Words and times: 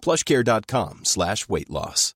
plushcare.com 0.00 1.00
slash 1.04 1.48
weight 1.48 1.70
loss. 1.70 2.14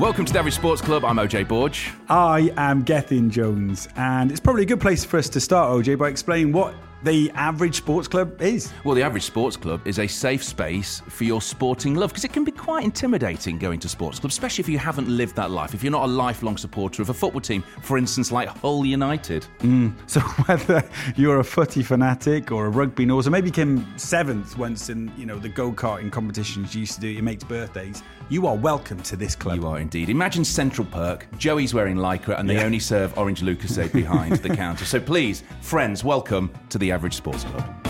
Welcome 0.00 0.24
to 0.24 0.32
the 0.32 0.38
Average 0.38 0.54
Sports 0.54 0.80
Club. 0.80 1.04
I'm 1.04 1.16
OJ 1.16 1.46
Borg. 1.46 1.76
I 2.08 2.50
am 2.56 2.84
Gethin 2.84 3.28
Jones, 3.28 3.86
and 3.96 4.30
it's 4.30 4.40
probably 4.40 4.62
a 4.62 4.66
good 4.66 4.80
place 4.80 5.04
for 5.04 5.18
us 5.18 5.28
to 5.28 5.40
start, 5.40 5.70
OJ, 5.76 5.98
by 5.98 6.08
explaining 6.08 6.52
what 6.54 6.74
the 7.02 7.30
average 7.32 7.76
sports 7.76 8.08
club 8.08 8.40
is. 8.42 8.72
Well, 8.84 8.94
the 8.94 9.02
Average 9.02 9.24
Sports 9.24 9.56
Club 9.56 9.86
is 9.86 9.98
a 9.98 10.06
safe 10.06 10.44
space 10.44 11.00
for 11.08 11.24
your 11.24 11.40
sporting 11.40 11.94
love 11.94 12.10
because 12.10 12.24
it 12.24 12.32
can 12.32 12.44
be 12.44 12.52
quite 12.52 12.84
intimidating 12.84 13.58
going 13.58 13.80
to 13.80 13.88
sports 13.88 14.18
clubs, 14.18 14.34
especially 14.34 14.62
if 14.62 14.68
you 14.68 14.78
haven't 14.78 15.08
lived 15.08 15.36
that 15.36 15.50
life. 15.50 15.74
If 15.74 15.82
you're 15.82 15.92
not 15.92 16.04
a 16.04 16.12
lifelong 16.12 16.56
supporter 16.56 17.00
of 17.00 17.08
a 17.08 17.14
football 17.14 17.40
team, 17.40 17.62
for 17.82 17.96
instance, 17.96 18.30
like 18.30 18.48
Hull 18.48 18.84
United. 18.84 19.44
Hmm. 19.60 19.90
So 20.10 20.20
whether 20.20 20.82
you're 21.14 21.38
a 21.38 21.44
footy 21.44 21.84
fanatic 21.84 22.50
or 22.50 22.66
a 22.66 22.68
rugby 22.68 23.06
nose, 23.06 23.28
or 23.28 23.30
maybe 23.30 23.48
came 23.48 23.86
seventh 23.96 24.58
once 24.58 24.90
in 24.90 25.12
you 25.16 25.24
know 25.24 25.38
the 25.38 25.48
go 25.48 25.70
karting 25.70 26.10
competitions 26.10 26.74
you 26.74 26.80
used 26.80 26.94
to 26.94 27.00
do 27.00 27.06
your 27.06 27.22
mates' 27.22 27.44
birthdays, 27.44 28.02
you 28.30 28.46
are 28.46 28.56
welcome 28.56 29.02
to 29.02 29.16
this 29.16 29.34
club. 29.34 29.56
You 29.56 29.66
are 29.66 29.80
indeed. 29.80 30.08
Imagine 30.08 30.44
Central 30.44 30.86
Perk. 30.86 31.26
Joey's 31.36 31.74
wearing 31.74 31.96
lycra, 31.96 32.38
and 32.38 32.48
they 32.48 32.62
only 32.62 32.78
serve 32.78 33.18
orange 33.18 33.42
Lucozade 33.42 33.92
behind 33.92 34.36
the 34.36 34.54
counter. 34.54 34.84
So 34.84 35.00
please, 35.00 35.42
friends, 35.60 36.04
welcome 36.04 36.50
to 36.68 36.78
the 36.78 36.92
Average 36.92 37.14
Sports 37.14 37.44
Club. 37.44 37.86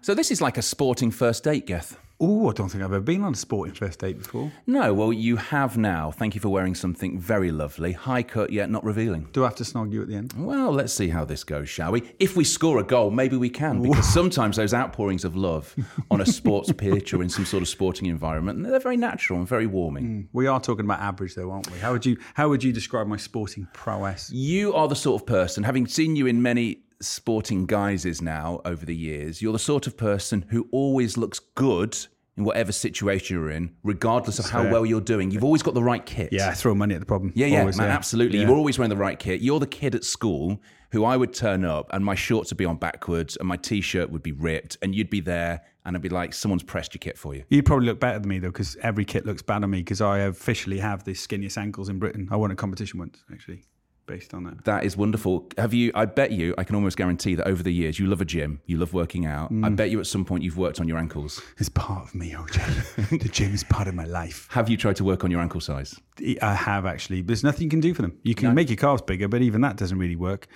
So 0.00 0.14
this 0.14 0.30
is 0.30 0.40
like 0.40 0.56
a 0.56 0.62
sporting 0.62 1.10
first 1.10 1.44
date, 1.44 1.66
Geth. 1.66 2.01
Oh, 2.24 2.48
I 2.48 2.52
don't 2.52 2.68
think 2.68 2.84
I've 2.84 2.92
ever 2.92 3.00
been 3.00 3.24
on 3.24 3.32
a 3.32 3.36
sporting 3.36 3.74
first 3.74 3.98
date 3.98 4.16
before. 4.16 4.52
No, 4.64 4.94
well, 4.94 5.12
you 5.12 5.34
have 5.34 5.76
now. 5.76 6.12
Thank 6.12 6.36
you 6.36 6.40
for 6.40 6.50
wearing 6.50 6.76
something 6.76 7.18
very 7.18 7.50
lovely, 7.50 7.90
high 7.90 8.22
cut 8.22 8.52
yet 8.52 8.70
not 8.70 8.84
revealing. 8.84 9.28
Do 9.32 9.42
I 9.42 9.48
have 9.48 9.56
to 9.56 9.64
snog 9.64 9.92
you 9.92 10.02
at 10.02 10.06
the 10.06 10.14
end? 10.14 10.32
Well, 10.36 10.70
let's 10.70 10.92
see 10.92 11.08
how 11.08 11.24
this 11.24 11.42
goes, 11.42 11.68
shall 11.68 11.90
we? 11.90 12.14
If 12.20 12.36
we 12.36 12.44
score 12.44 12.78
a 12.78 12.84
goal, 12.84 13.10
maybe 13.10 13.36
we 13.36 13.50
can, 13.50 13.82
because 13.82 14.06
sometimes 14.14 14.56
those 14.56 14.72
outpourings 14.72 15.24
of 15.24 15.34
love 15.34 15.74
on 16.12 16.20
a 16.20 16.26
sports 16.26 16.70
pitch 16.70 17.12
or 17.12 17.24
in 17.24 17.28
some 17.28 17.44
sort 17.44 17.60
of 17.60 17.68
sporting 17.68 18.06
environment, 18.06 18.62
they're 18.62 18.78
very 18.78 18.96
natural 18.96 19.40
and 19.40 19.48
very 19.48 19.66
warming. 19.66 20.04
Hmm, 20.04 20.20
we 20.32 20.46
are 20.46 20.60
talking 20.60 20.84
about 20.84 21.00
average, 21.00 21.34
though, 21.34 21.50
aren't 21.50 21.72
we? 21.72 21.78
How 21.78 21.90
would 21.90 22.06
you 22.06 22.18
How 22.34 22.48
would 22.48 22.62
you 22.62 22.72
describe 22.72 23.08
my 23.08 23.16
sporting 23.16 23.66
prowess? 23.72 24.30
You 24.30 24.74
are 24.74 24.86
the 24.86 24.94
sort 24.94 25.20
of 25.20 25.26
person, 25.26 25.64
having 25.64 25.88
seen 25.88 26.14
you 26.14 26.28
in 26.28 26.40
many 26.40 26.84
sporting 27.00 27.66
guises 27.66 28.22
now 28.22 28.60
over 28.64 28.86
the 28.86 28.94
years, 28.94 29.42
you're 29.42 29.52
the 29.52 29.58
sort 29.58 29.88
of 29.88 29.96
person 29.96 30.44
who 30.50 30.68
always 30.70 31.16
looks 31.16 31.40
good 31.40 31.98
in 32.36 32.44
whatever 32.44 32.72
situation 32.72 33.36
you're 33.36 33.50
in, 33.50 33.74
regardless 33.82 34.38
of 34.38 34.48
how 34.48 34.62
well 34.70 34.86
you're 34.86 35.00
doing. 35.00 35.30
You've 35.30 35.44
always 35.44 35.62
got 35.62 35.74
the 35.74 35.82
right 35.82 36.04
kit. 36.04 36.30
Yeah, 36.32 36.52
throw 36.54 36.74
money 36.74 36.94
at 36.94 37.00
the 37.00 37.06
problem. 37.06 37.32
Yeah, 37.34 37.46
yeah, 37.46 37.60
Always, 37.60 37.76
man, 37.76 37.90
absolutely. 37.90 38.38
Yeah. 38.38 38.46
You're 38.46 38.56
always 38.56 38.78
wearing 38.78 38.90
the 38.90 38.96
right 38.96 39.18
kit. 39.18 39.42
You're 39.42 39.60
the 39.60 39.66
kid 39.66 39.94
at 39.94 40.04
school 40.04 40.60
who 40.92 41.04
I 41.04 41.16
would 41.16 41.34
turn 41.34 41.64
up 41.64 41.88
and 41.92 42.04
my 42.04 42.14
shorts 42.14 42.50
would 42.50 42.58
be 42.58 42.64
on 42.64 42.76
backwards 42.76 43.36
and 43.36 43.46
my 43.48 43.56
t-shirt 43.56 44.10
would 44.10 44.22
be 44.22 44.32
ripped 44.32 44.78
and 44.82 44.94
you'd 44.94 45.10
be 45.10 45.20
there 45.20 45.62
and 45.84 45.96
I'd 45.96 46.02
be 46.02 46.08
like, 46.08 46.32
someone's 46.32 46.62
pressed 46.62 46.94
your 46.94 47.00
kit 47.00 47.18
for 47.18 47.34
you. 47.34 47.44
You'd 47.48 47.66
probably 47.66 47.86
look 47.86 48.00
better 48.00 48.18
than 48.18 48.28
me 48.28 48.38
though, 48.38 48.48
because 48.48 48.76
every 48.82 49.04
kit 49.04 49.26
looks 49.26 49.42
bad 49.42 49.64
on 49.64 49.70
me 49.70 49.78
because 49.78 50.00
I 50.00 50.20
officially 50.20 50.78
have 50.78 51.04
the 51.04 51.12
skinniest 51.12 51.58
ankles 51.58 51.88
in 51.88 51.98
Britain. 51.98 52.28
I 52.30 52.36
won 52.36 52.50
a 52.50 52.56
competition 52.56 52.98
once, 52.98 53.24
actually, 53.32 53.62
based 54.06 54.34
on 54.34 54.44
that. 54.44 54.64
That 54.64 54.84
is 54.84 54.96
wonderful. 54.96 55.48
Have 55.58 55.74
you? 55.74 55.92
I 55.94 56.04
bet 56.04 56.32
you. 56.32 56.54
I 56.58 56.64
can 56.64 56.76
almost 56.76 56.96
guarantee 56.96 57.34
that 57.34 57.46
over 57.46 57.62
the 57.62 57.72
years, 57.72 57.98
you 57.98 58.06
love 58.06 58.20
a 58.20 58.24
gym, 58.24 58.60
you 58.66 58.76
love 58.78 58.92
working 58.92 59.26
out. 59.26 59.50
I 59.50 59.54
mm. 59.54 59.76
bet 59.76 59.90
you 59.90 60.00
at 60.00 60.06
some 60.06 60.24
point 60.24 60.42
you've 60.42 60.58
worked 60.58 60.80
on 60.80 60.88
your 60.88 60.98
ankles. 60.98 61.40
It's 61.58 61.68
part 61.68 62.02
of 62.02 62.14
me, 62.14 62.32
OJ. 62.32 63.20
the 63.22 63.28
gym 63.28 63.54
is 63.54 63.62
part 63.62 63.86
of 63.86 63.94
my 63.94 64.04
life. 64.04 64.48
Have 64.50 64.68
you 64.68 64.76
tried 64.76 64.96
to 64.96 65.04
work 65.04 65.22
on 65.22 65.30
your 65.30 65.40
ankle 65.40 65.60
size? 65.60 65.94
I 66.40 66.54
have 66.54 66.86
actually. 66.86 67.22
There's 67.22 67.44
nothing 67.44 67.64
you 67.64 67.70
can 67.70 67.80
do 67.80 67.94
for 67.94 68.02
them. 68.02 68.18
You 68.24 68.34
can 68.34 68.52
make 68.54 68.68
your 68.68 68.76
calves 68.76 69.02
bigger, 69.02 69.28
but 69.28 69.42
even 69.42 69.60
that 69.60 69.76
doesn't 69.76 69.98
really 69.98 70.16
work. 70.16 70.48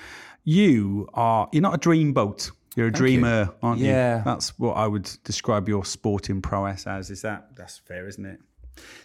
You 0.42 1.08
are. 1.14 1.48
You're 1.52 1.62
not 1.62 1.74
a 1.74 1.78
dream 1.78 2.12
boat. 2.12 2.50
You're 2.76 2.88
a 2.88 2.92
dreamer, 2.92 3.54
aren't 3.62 3.80
you? 3.80 3.86
Yeah. 3.86 4.22
That's 4.24 4.58
what 4.58 4.74
I 4.74 4.86
would 4.86 5.10
describe 5.24 5.68
your 5.68 5.84
sporting 5.84 6.42
prowess 6.42 6.86
as. 6.86 7.10
Is 7.10 7.22
that? 7.22 7.56
That's 7.56 7.78
fair, 7.78 8.06
isn't 8.06 8.24
it? 8.24 8.40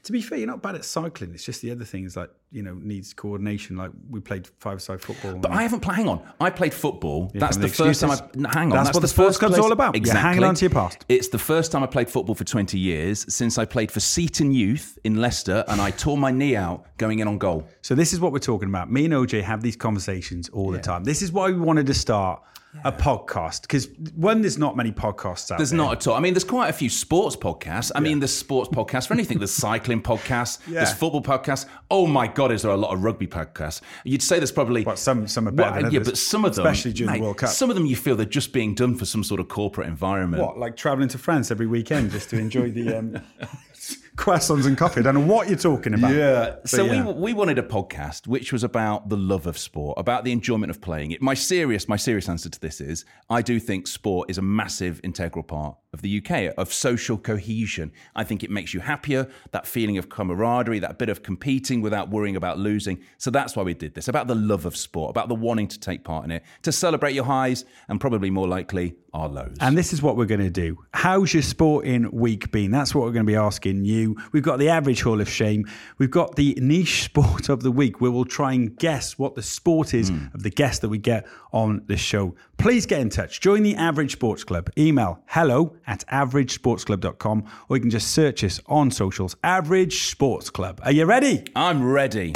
To 0.03 0.11
be 0.11 0.21
fair, 0.21 0.37
you're 0.39 0.47
not 0.47 0.61
bad 0.61 0.75
at 0.75 0.83
cycling. 0.83 1.33
It's 1.33 1.45
just 1.45 1.61
the 1.61 1.71
other 1.71 1.85
things 1.85 2.17
like 2.17 2.29
you 2.51 2.61
know 2.63 2.73
needs 2.81 3.13
coordination. 3.13 3.77
Like 3.77 3.91
we 4.09 4.19
played 4.19 4.47
five-side 4.59 5.01
football. 5.01 5.35
But 5.35 5.51
I 5.51 5.61
haven't. 5.63 5.79
Pl- 5.79 5.93
hang 5.93 6.07
on. 6.09 6.21
I 6.39 6.49
played 6.49 6.73
football. 6.73 7.31
that's 7.33 7.57
the 7.57 7.63
the 7.63 7.67
first 7.69 8.01
time. 8.01 8.11
I, 8.11 8.13
excuses. 8.15 8.53
hang 8.53 8.71
on. 8.71 8.83
That's 8.83 8.93
what 8.93 9.01
the 9.01 9.07
sports 9.07 9.37
club's 9.37 9.55
place- 9.55 9.63
all 9.63 9.71
about. 9.71 9.95
You're 9.95 10.01
Exactly. 10.01 10.21
hanging 10.21 10.43
on 10.43 10.55
to 10.55 10.65
your 10.65 10.69
past. 10.71 11.05
It's 11.09 11.29
the 11.29 11.39
first 11.39 11.71
time 11.71 11.83
I 11.83 11.87
played 11.87 12.09
football 12.09 12.35
for 12.35 12.43
20 12.43 12.77
years 12.77 13.25
since 13.33 13.57
I 13.57 13.65
played 13.65 13.91
for 13.91 13.99
Seaton 13.99 14.51
Youth 14.51 14.97
in 15.03 15.15
Leicester, 15.21 15.63
and 15.67 15.79
I 15.81 15.91
tore 15.91 16.17
my 16.17 16.31
knee 16.31 16.55
out 16.55 16.85
going 16.97 17.19
in 17.19 17.27
on 17.27 17.37
goal. 17.37 17.67
So 17.81 17.95
this 17.95 18.13
is 18.13 18.19
what 18.19 18.31
we're 18.33 18.39
talking 18.39 18.69
about. 18.69 18.91
Me 18.91 19.05
and 19.05 19.13
OJ 19.13 19.41
have 19.43 19.61
these 19.61 19.75
conversations 19.75 20.49
all 20.49 20.71
the 20.71 20.79
time. 20.79 21.03
This 21.03 21.21
is 21.21 21.31
why 21.31 21.47
we 21.47 21.53
wanted 21.59 21.87
to 21.87 21.93
start 21.93 22.41
a 22.85 22.91
podcast 22.91 23.63
because 23.63 23.89
one, 24.15 24.39
there's 24.39 24.57
not 24.57 24.77
many 24.77 24.93
podcasts 24.93 25.51
out 25.51 25.57
There's 25.57 25.71
there. 25.71 25.77
not 25.77 25.91
at 25.91 26.07
all. 26.07 26.13
I 26.15 26.21
mean, 26.21 26.33
there's 26.33 26.45
quite 26.45 26.69
a 26.69 26.73
few 26.73 26.89
sports 26.89 27.35
podcasts. 27.35 27.91
I 27.93 27.99
mean, 27.99 28.19
there's 28.21 28.33
sports 28.33 28.69
podcasts 28.69 29.07
for 29.07 29.13
anything. 29.13 29.39
There's 29.39 29.51
cycling 29.51 30.01
podcasts. 30.01 30.59
There's 30.67 30.93
football 30.93 31.21
podcasts. 31.21 31.65
Oh 31.89 32.07
my 32.07 32.27
God, 32.27 32.40
is 32.49 32.61
there 32.61 32.71
a 32.71 32.77
lot 32.77 32.93
of 32.93 33.03
rugby 33.03 33.27
podcasts? 33.27 33.81
You'd 34.05 34.23
say 34.23 34.39
there's 34.39 34.53
probably. 34.53 34.85
But 34.85 34.97
some- 34.97 35.27
some 35.27 35.47
are 35.47 35.51
better 35.51 35.81
Well, 35.81 35.93
Yeah, 35.93 35.99
but 35.99 36.17
some 36.17 36.45
of 36.45 36.55
them, 36.55 36.65
especially 36.65 36.93
during 36.93 37.13
the 37.15 37.21
World 37.21 37.37
Cup. 37.37 37.49
Some 37.49 37.69
of 37.69 37.75
them 37.75 37.85
you 37.85 37.97
feel 37.97 38.15
they're 38.15 38.25
just 38.25 38.53
being 38.53 38.73
done 38.73 38.95
for 38.95 39.05
some 39.05 39.23
sort 39.23 39.41
of 39.41 39.49
corporate 39.49 39.87
environment. 39.87 40.41
What, 40.41 40.57
like 40.57 40.77
traveling 40.77 41.09
to 41.09 41.17
France 41.17 41.51
every 41.51 41.67
weekend 41.67 42.11
just 42.11 42.29
to 42.29 42.39
enjoy 42.39 42.71
the 42.71 42.97
um, 42.97 43.21
croissants 44.15 44.65
and 44.65 44.77
coffee? 44.77 45.01
I 45.01 45.03
don't 45.03 45.15
know 45.15 45.33
what 45.33 45.49
you're 45.49 45.57
talking 45.57 45.93
about. 45.93 46.13
Yeah. 46.13 46.55
But 46.61 46.69
So 46.69 46.85
yeah. 46.85 47.05
we 47.05 47.13
we 47.13 47.33
wanted 47.33 47.57
a 47.59 47.63
podcast 47.63 48.27
which 48.27 48.53
was 48.53 48.63
about 48.63 49.09
the 49.09 49.17
love 49.17 49.47
of 49.47 49.57
sport, 49.57 49.97
about 49.99 50.23
the 50.23 50.31
enjoyment 50.31 50.69
of 50.69 50.81
playing 50.81 51.11
it. 51.11 51.21
My 51.21 51.33
serious 51.33 51.87
my 51.87 51.97
serious 51.97 52.29
answer 52.29 52.49
to 52.49 52.59
this 52.59 52.81
is 52.81 53.05
I 53.29 53.41
do 53.41 53.59
think 53.59 53.87
sport 53.87 54.29
is 54.29 54.37
a 54.37 54.41
massive 54.41 55.01
integral 55.03 55.43
part 55.43 55.75
of 55.93 56.01
the 56.01 56.23
UK 56.23 56.53
of 56.57 56.71
social 56.71 57.17
cohesion. 57.17 57.91
I 58.15 58.23
think 58.23 58.43
it 58.43 58.49
makes 58.49 58.73
you 58.73 58.79
happier, 58.79 59.27
that 59.51 59.67
feeling 59.67 59.97
of 59.97 60.07
camaraderie, 60.07 60.79
that 60.79 60.97
bit 60.97 61.09
of 61.09 61.21
competing 61.21 61.81
without 61.81 62.09
worrying 62.09 62.37
about 62.37 62.57
losing. 62.57 63.03
So 63.17 63.29
that's 63.29 63.57
why 63.57 63.63
we 63.63 63.73
did 63.73 63.93
this. 63.93 64.07
About 64.07 64.27
the 64.27 64.35
love 64.35 64.65
of 64.65 64.77
sport, 64.77 65.09
about 65.09 65.27
the 65.27 65.35
wanting 65.35 65.67
to 65.67 65.79
take 65.79 66.05
part 66.05 66.23
in 66.23 66.31
it, 66.31 66.43
to 66.61 66.71
celebrate 66.71 67.13
your 67.13 67.25
highs 67.25 67.65
and 67.89 67.99
probably 67.99 68.29
more 68.29 68.47
likely 68.47 68.95
our 69.13 69.27
lows. 69.27 69.57
And 69.59 69.77
this 69.77 69.91
is 69.91 70.01
what 70.01 70.15
we're 70.15 70.25
going 70.25 70.39
to 70.39 70.49
do. 70.49 70.77
How's 70.93 71.33
your 71.33 71.43
sporting 71.43 72.09
week 72.11 72.51
been? 72.51 72.71
That's 72.71 72.95
what 72.95 73.03
we're 73.03 73.11
going 73.11 73.25
to 73.25 73.31
be 73.31 73.35
asking 73.35 73.83
you. 73.83 74.15
We've 74.31 74.43
got 74.43 74.59
the 74.59 74.69
average 74.69 75.01
Hall 75.01 75.19
of 75.19 75.29
Shame. 75.29 75.65
We've 75.97 76.11
got 76.11 76.35
the 76.35 76.57
niche 76.61 77.03
sport 77.05 77.49
of 77.49 77.63
the 77.63 77.71
week 77.71 77.99
where 77.99 78.11
we'll 78.11 78.23
try 78.23 78.53
and 78.53 78.77
guess 78.77 79.17
what 79.17 79.35
the 79.35 79.43
sport 79.43 79.93
is 79.93 80.09
hmm. 80.09 80.27
of 80.33 80.43
the 80.43 80.49
guest 80.49 80.81
that 80.81 80.89
we 80.89 80.97
get 80.97 81.27
on 81.51 81.83
the 81.87 81.97
show. 81.97 82.35
Please 82.57 82.85
get 82.85 83.01
in 83.01 83.09
touch. 83.09 83.41
Join 83.41 83.63
the 83.63 83.75
Average 83.75 84.13
Sports 84.13 84.43
Club. 84.43 84.69
Email 84.77 85.21
hello 85.27 85.75
at 85.87 86.05
averagesportsclub.com 86.07 87.45
or 87.69 87.77
you 87.77 87.81
can 87.81 87.89
just 87.89 88.11
search 88.11 88.43
us 88.43 88.59
on 88.67 88.91
socials. 88.91 89.35
Average 89.43 90.05
Sports 90.05 90.49
Club. 90.49 90.79
Are 90.83 90.91
you 90.91 91.05
ready? 91.05 91.43
I'm 91.55 91.83
ready. 91.83 92.33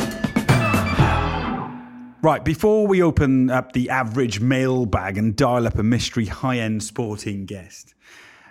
Right, 2.22 2.44
before 2.44 2.88
we 2.88 3.04
open 3.04 3.52
up 3.52 3.74
the 3.74 3.92
average 3.92 4.40
mailbag 4.40 5.18
and 5.20 5.36
dial 5.36 5.68
up 5.68 5.78
a 5.78 5.84
mystery 5.84 6.26
high 6.26 6.58
end 6.58 6.82
sporting 6.82 7.46
guest, 7.46 7.94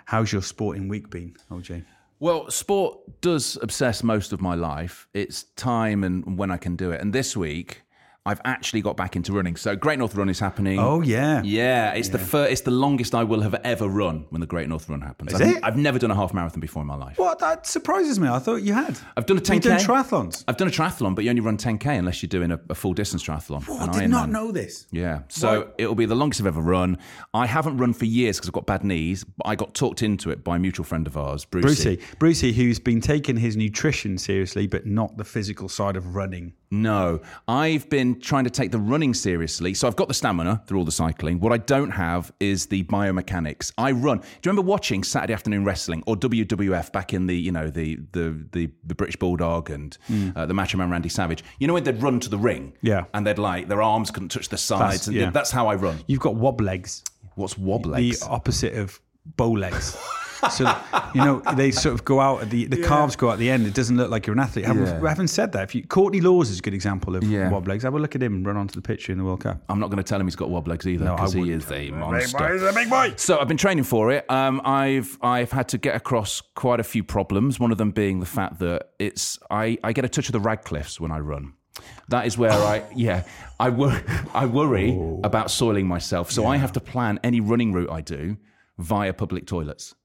how's 0.05 0.31
your 0.31 0.41
sporting 0.41 0.87
week 0.87 1.09
been, 1.09 1.35
OJ? 1.51 1.83
Well, 2.19 2.49
sport 2.49 3.19
does 3.19 3.57
obsess 3.61 4.01
most 4.01 4.31
of 4.31 4.39
my 4.39 4.55
life. 4.55 5.09
It's 5.13 5.43
time 5.57 6.05
and 6.05 6.37
when 6.37 6.51
I 6.51 6.57
can 6.57 6.77
do 6.77 6.91
it. 6.91 7.01
And 7.01 7.11
this 7.11 7.35
week, 7.35 7.81
I've 8.27 8.41
actually 8.43 8.81
got 8.81 8.97
back 8.97 9.15
into 9.15 9.33
running. 9.33 9.55
So 9.55 9.75
Great 9.75 9.99
North 9.99 10.15
Run 10.15 10.29
is 10.29 10.39
happening. 10.39 10.79
Oh, 10.79 11.01
yeah. 11.01 11.43
yeah. 11.43 11.93
It's 11.93 12.09
the 12.09 12.17
fir- 12.17 12.47
it's 12.47 12.61
the 12.61 12.71
longest 12.71 13.13
I 13.13 13.23
will 13.23 13.41
have 13.41 13.53
ever 13.63 13.87
run 13.87 14.25
when 14.29 14.41
the 14.41 14.47
Great 14.47 14.67
North 14.67 14.89
Run 14.89 15.01
happens. 15.01 15.31
Is 15.33 15.41
I've, 15.41 15.57
it? 15.57 15.59
I've 15.63 15.77
never 15.77 15.99
done 15.99 16.09
a 16.09 16.15
half 16.15 16.33
marathon 16.33 16.59
before 16.59 16.81
in 16.81 16.87
my 16.87 16.95
life. 16.95 17.19
What? 17.19 17.37
That 17.37 17.67
surprises 17.67 18.19
me. 18.19 18.27
I 18.27 18.39
thought 18.39 18.63
you 18.63 18.73
had. 18.73 18.97
I've 19.15 19.27
done 19.27 19.37
a 19.37 19.41
10k. 19.41 19.53
You've 19.53 19.63
done 19.63 19.79
triathlons. 19.79 20.43
I've 20.47 20.57
done 20.57 20.67
a 20.67 20.71
triathlon, 20.71 21.13
but 21.13 21.23
you 21.23 21.29
only 21.29 21.41
run 21.41 21.57
10k 21.57 21.99
unless 21.99 22.23
you're 22.23 22.27
doing 22.27 22.51
a, 22.51 22.59
a 22.69 22.73
full 22.73 22.93
distance 22.93 23.23
triathlon. 23.23 23.63
Oh, 23.69 23.77
I 23.77 23.99
did 23.99 24.09
not 24.09 24.29
know 24.29 24.51
this. 24.51 24.87
Yeah, 24.91 25.21
so 25.27 25.71
it'll 25.77 25.93
be 25.93 26.07
the 26.07 26.15
longest 26.15 26.41
I've 26.41 26.47
ever 26.47 26.61
run. 26.61 26.97
I 27.33 27.45
haven't 27.45 27.77
run 27.77 27.93
for 27.93 28.05
years 28.05 28.37
because 28.37 28.49
I've 28.49 28.53
got 28.53 28.65
bad 28.65 28.83
knees, 28.83 29.23
but 29.23 29.47
I 29.47 29.53
got 29.53 29.75
talked 29.75 30.01
into 30.01 30.31
it 30.31 30.43
by 30.43 30.55
a 30.55 30.59
mutual 30.59 30.83
friend 30.83 31.05
of 31.05 31.15
ours, 31.15 31.45
Brucey. 31.45 31.97
Brucey, 31.97 32.15
Brucey, 32.17 32.53
who's 32.53 32.79
been 32.79 33.01
taking 33.01 33.37
his 33.37 33.55
nutrition 33.55 34.17
seriously, 34.17 34.65
but 34.65 34.87
not 34.87 35.17
the 35.17 35.23
physical 35.23 35.69
side 35.69 35.95
of 35.95 36.15
running. 36.15 36.53
No, 36.71 37.21
I've 37.47 37.89
been 37.89 38.19
trying 38.19 38.43
to 38.45 38.49
take 38.49 38.71
the 38.71 38.79
running 38.79 39.13
seriously. 39.13 39.73
So 39.73 39.87
I've 39.87 39.95
got 39.95 40.07
the 40.07 40.13
stamina 40.13 40.63
through 40.67 40.79
all 40.79 40.85
the 40.85 40.91
cycling. 40.91 41.39
What 41.39 41.53
I 41.53 41.57
don't 41.57 41.91
have 41.91 42.31
is 42.39 42.65
the 42.67 42.83
biomechanics. 42.83 43.71
I 43.77 43.91
run. 43.91 44.17
Do 44.19 44.23
you 44.25 44.51
remember 44.51 44.63
watching 44.69 45.03
Saturday 45.03 45.33
afternoon 45.33 45.63
wrestling 45.65 46.03
or 46.07 46.15
WWF 46.15 46.91
back 46.91 47.13
in 47.13 47.27
the 47.27 47.35
you 47.35 47.51
know 47.51 47.69
the 47.69 47.97
the 48.11 48.45
the, 48.51 48.69
the 48.83 48.95
British 48.95 49.15
Bulldog 49.17 49.69
and 49.69 49.97
uh, 50.35 50.45
the 50.45 50.53
Macho 50.53 50.77
Man 50.77 50.89
Randy 50.89 51.09
Savage? 51.09 51.43
You 51.59 51.67
know 51.67 51.73
when 51.73 51.83
they'd 51.83 52.01
run 52.01 52.19
to 52.21 52.29
the 52.29 52.37
ring, 52.39 52.73
Yeah. 52.81 53.05
and 53.13 53.25
they'd 53.25 53.37
like 53.37 53.67
their 53.67 53.81
arms 53.81 54.11
couldn't 54.11 54.29
touch 54.29 54.49
the 54.49 54.57
sides, 54.57 54.79
That's- 54.81 55.07
and 55.07 55.15
yeah. 55.15 55.29
that's 55.29 55.51
how 55.51 55.67
I 55.67 55.75
run. 55.75 55.99
You've 56.07 56.19
got 56.19 56.35
wob 56.35 56.61
legs, 56.61 57.03
What's 57.35 57.57
wob 57.57 57.85
legs? 57.85 58.19
the 58.21 58.27
opposite 58.27 58.73
of 58.75 58.99
bow 59.37 59.51
legs. 59.51 59.97
so 60.51 60.63
you 61.15 61.21
know 61.23 61.41
they 61.55 61.71
sort 61.71 61.95
of 61.95 62.05
go 62.05 62.19
out 62.19 62.41
at 62.43 62.49
the 62.51 62.65
the 62.65 62.77
calves 62.83 63.15
go 63.15 63.29
out 63.29 63.33
at 63.33 63.39
the 63.39 63.49
end. 63.49 63.65
It 63.65 63.73
doesn't 63.73 63.97
look 63.97 64.11
like 64.11 64.27
you're 64.27 64.33
an 64.35 64.39
athlete. 64.39 64.65
Having, 64.65 64.83
Yeah. 64.85 65.07
having 65.09 65.27
said 65.27 65.53
that, 65.53 65.63
if 65.63 65.73
you 65.73 65.83
Courtney 65.87 66.21
Lawes 66.21 66.49
is 66.51 66.59
a 66.59 66.61
good 66.61 66.73
example 66.75 67.15
of 67.15 67.23
Yeah. 67.23 67.49
wob 67.49 67.67
legs. 67.67 67.83
Have 67.83 67.95
a 67.95 67.99
look 67.99 68.15
at 68.15 68.21
him 68.21 68.43
run 68.43 68.55
onto 68.57 68.75
the 68.75 68.81
pitch 68.81 69.09
in 69.09 69.17
the 69.17 69.23
World 69.23 69.39
Cup. 69.39 69.63
I'm 69.69 69.79
not 69.79 69.87
going 69.89 69.97
to 69.97 70.03
tell 70.03 70.19
him 70.19 70.27
he's 70.27 70.35
got 70.35 70.49
wob 70.51 70.67
legs 70.67 70.85
either 70.87 71.05
No, 71.05 71.15
because 71.15 71.33
he 71.33 71.49
is 71.51 71.65
a 71.67 71.69
Big 71.89 71.93
monster. 71.95 72.37
boy, 72.37 72.53
he's 72.53 72.61
a 72.63 72.73
big 72.73 72.89
boy. 72.89 73.13
So 73.15 73.39
I've 73.39 73.47
been 73.47 73.57
training 73.57 73.85
for 73.85 74.11
it. 74.11 74.29
Um, 74.29 74.61
I've 74.65 75.17
I've 75.21 75.51
had 75.51 75.67
to 75.69 75.77
get 75.79 75.95
across 75.95 76.41
quite 76.53 76.79
a 76.79 76.83
few 76.83 77.03
problems. 77.03 77.59
One 77.59 77.71
of 77.71 77.77
them 77.79 77.89
being 77.91 78.19
the 78.19 78.25
fact 78.27 78.59
that 78.59 78.89
it's 78.99 79.39
I, 79.49 79.79
I 79.83 79.93
get 79.93 80.05
a 80.05 80.09
touch 80.09 80.27
of 80.27 80.33
the 80.33 80.39
Radcliffes 80.41 80.99
when 80.99 81.11
I 81.11 81.19
run. 81.19 81.53
That 82.09 82.27
is 82.27 82.37
where 82.37 82.51
I 82.51 82.83
yeah 82.95 83.23
I 83.59 83.69
wor- 83.69 84.01
I 84.33 84.45
worry 84.45 84.91
Oh. 84.91 85.21
about 85.23 85.49
soiling 85.49 85.87
myself. 85.87 86.29
So 86.31 86.45
I 86.45 86.57
have 86.57 86.73
to 86.73 86.79
plan 86.79 87.19
any 87.23 87.39
running 87.39 87.73
route 87.73 87.89
I 87.89 88.01
do 88.01 88.37
via 88.77 89.13
public 89.13 89.45
toilets. 89.45 89.95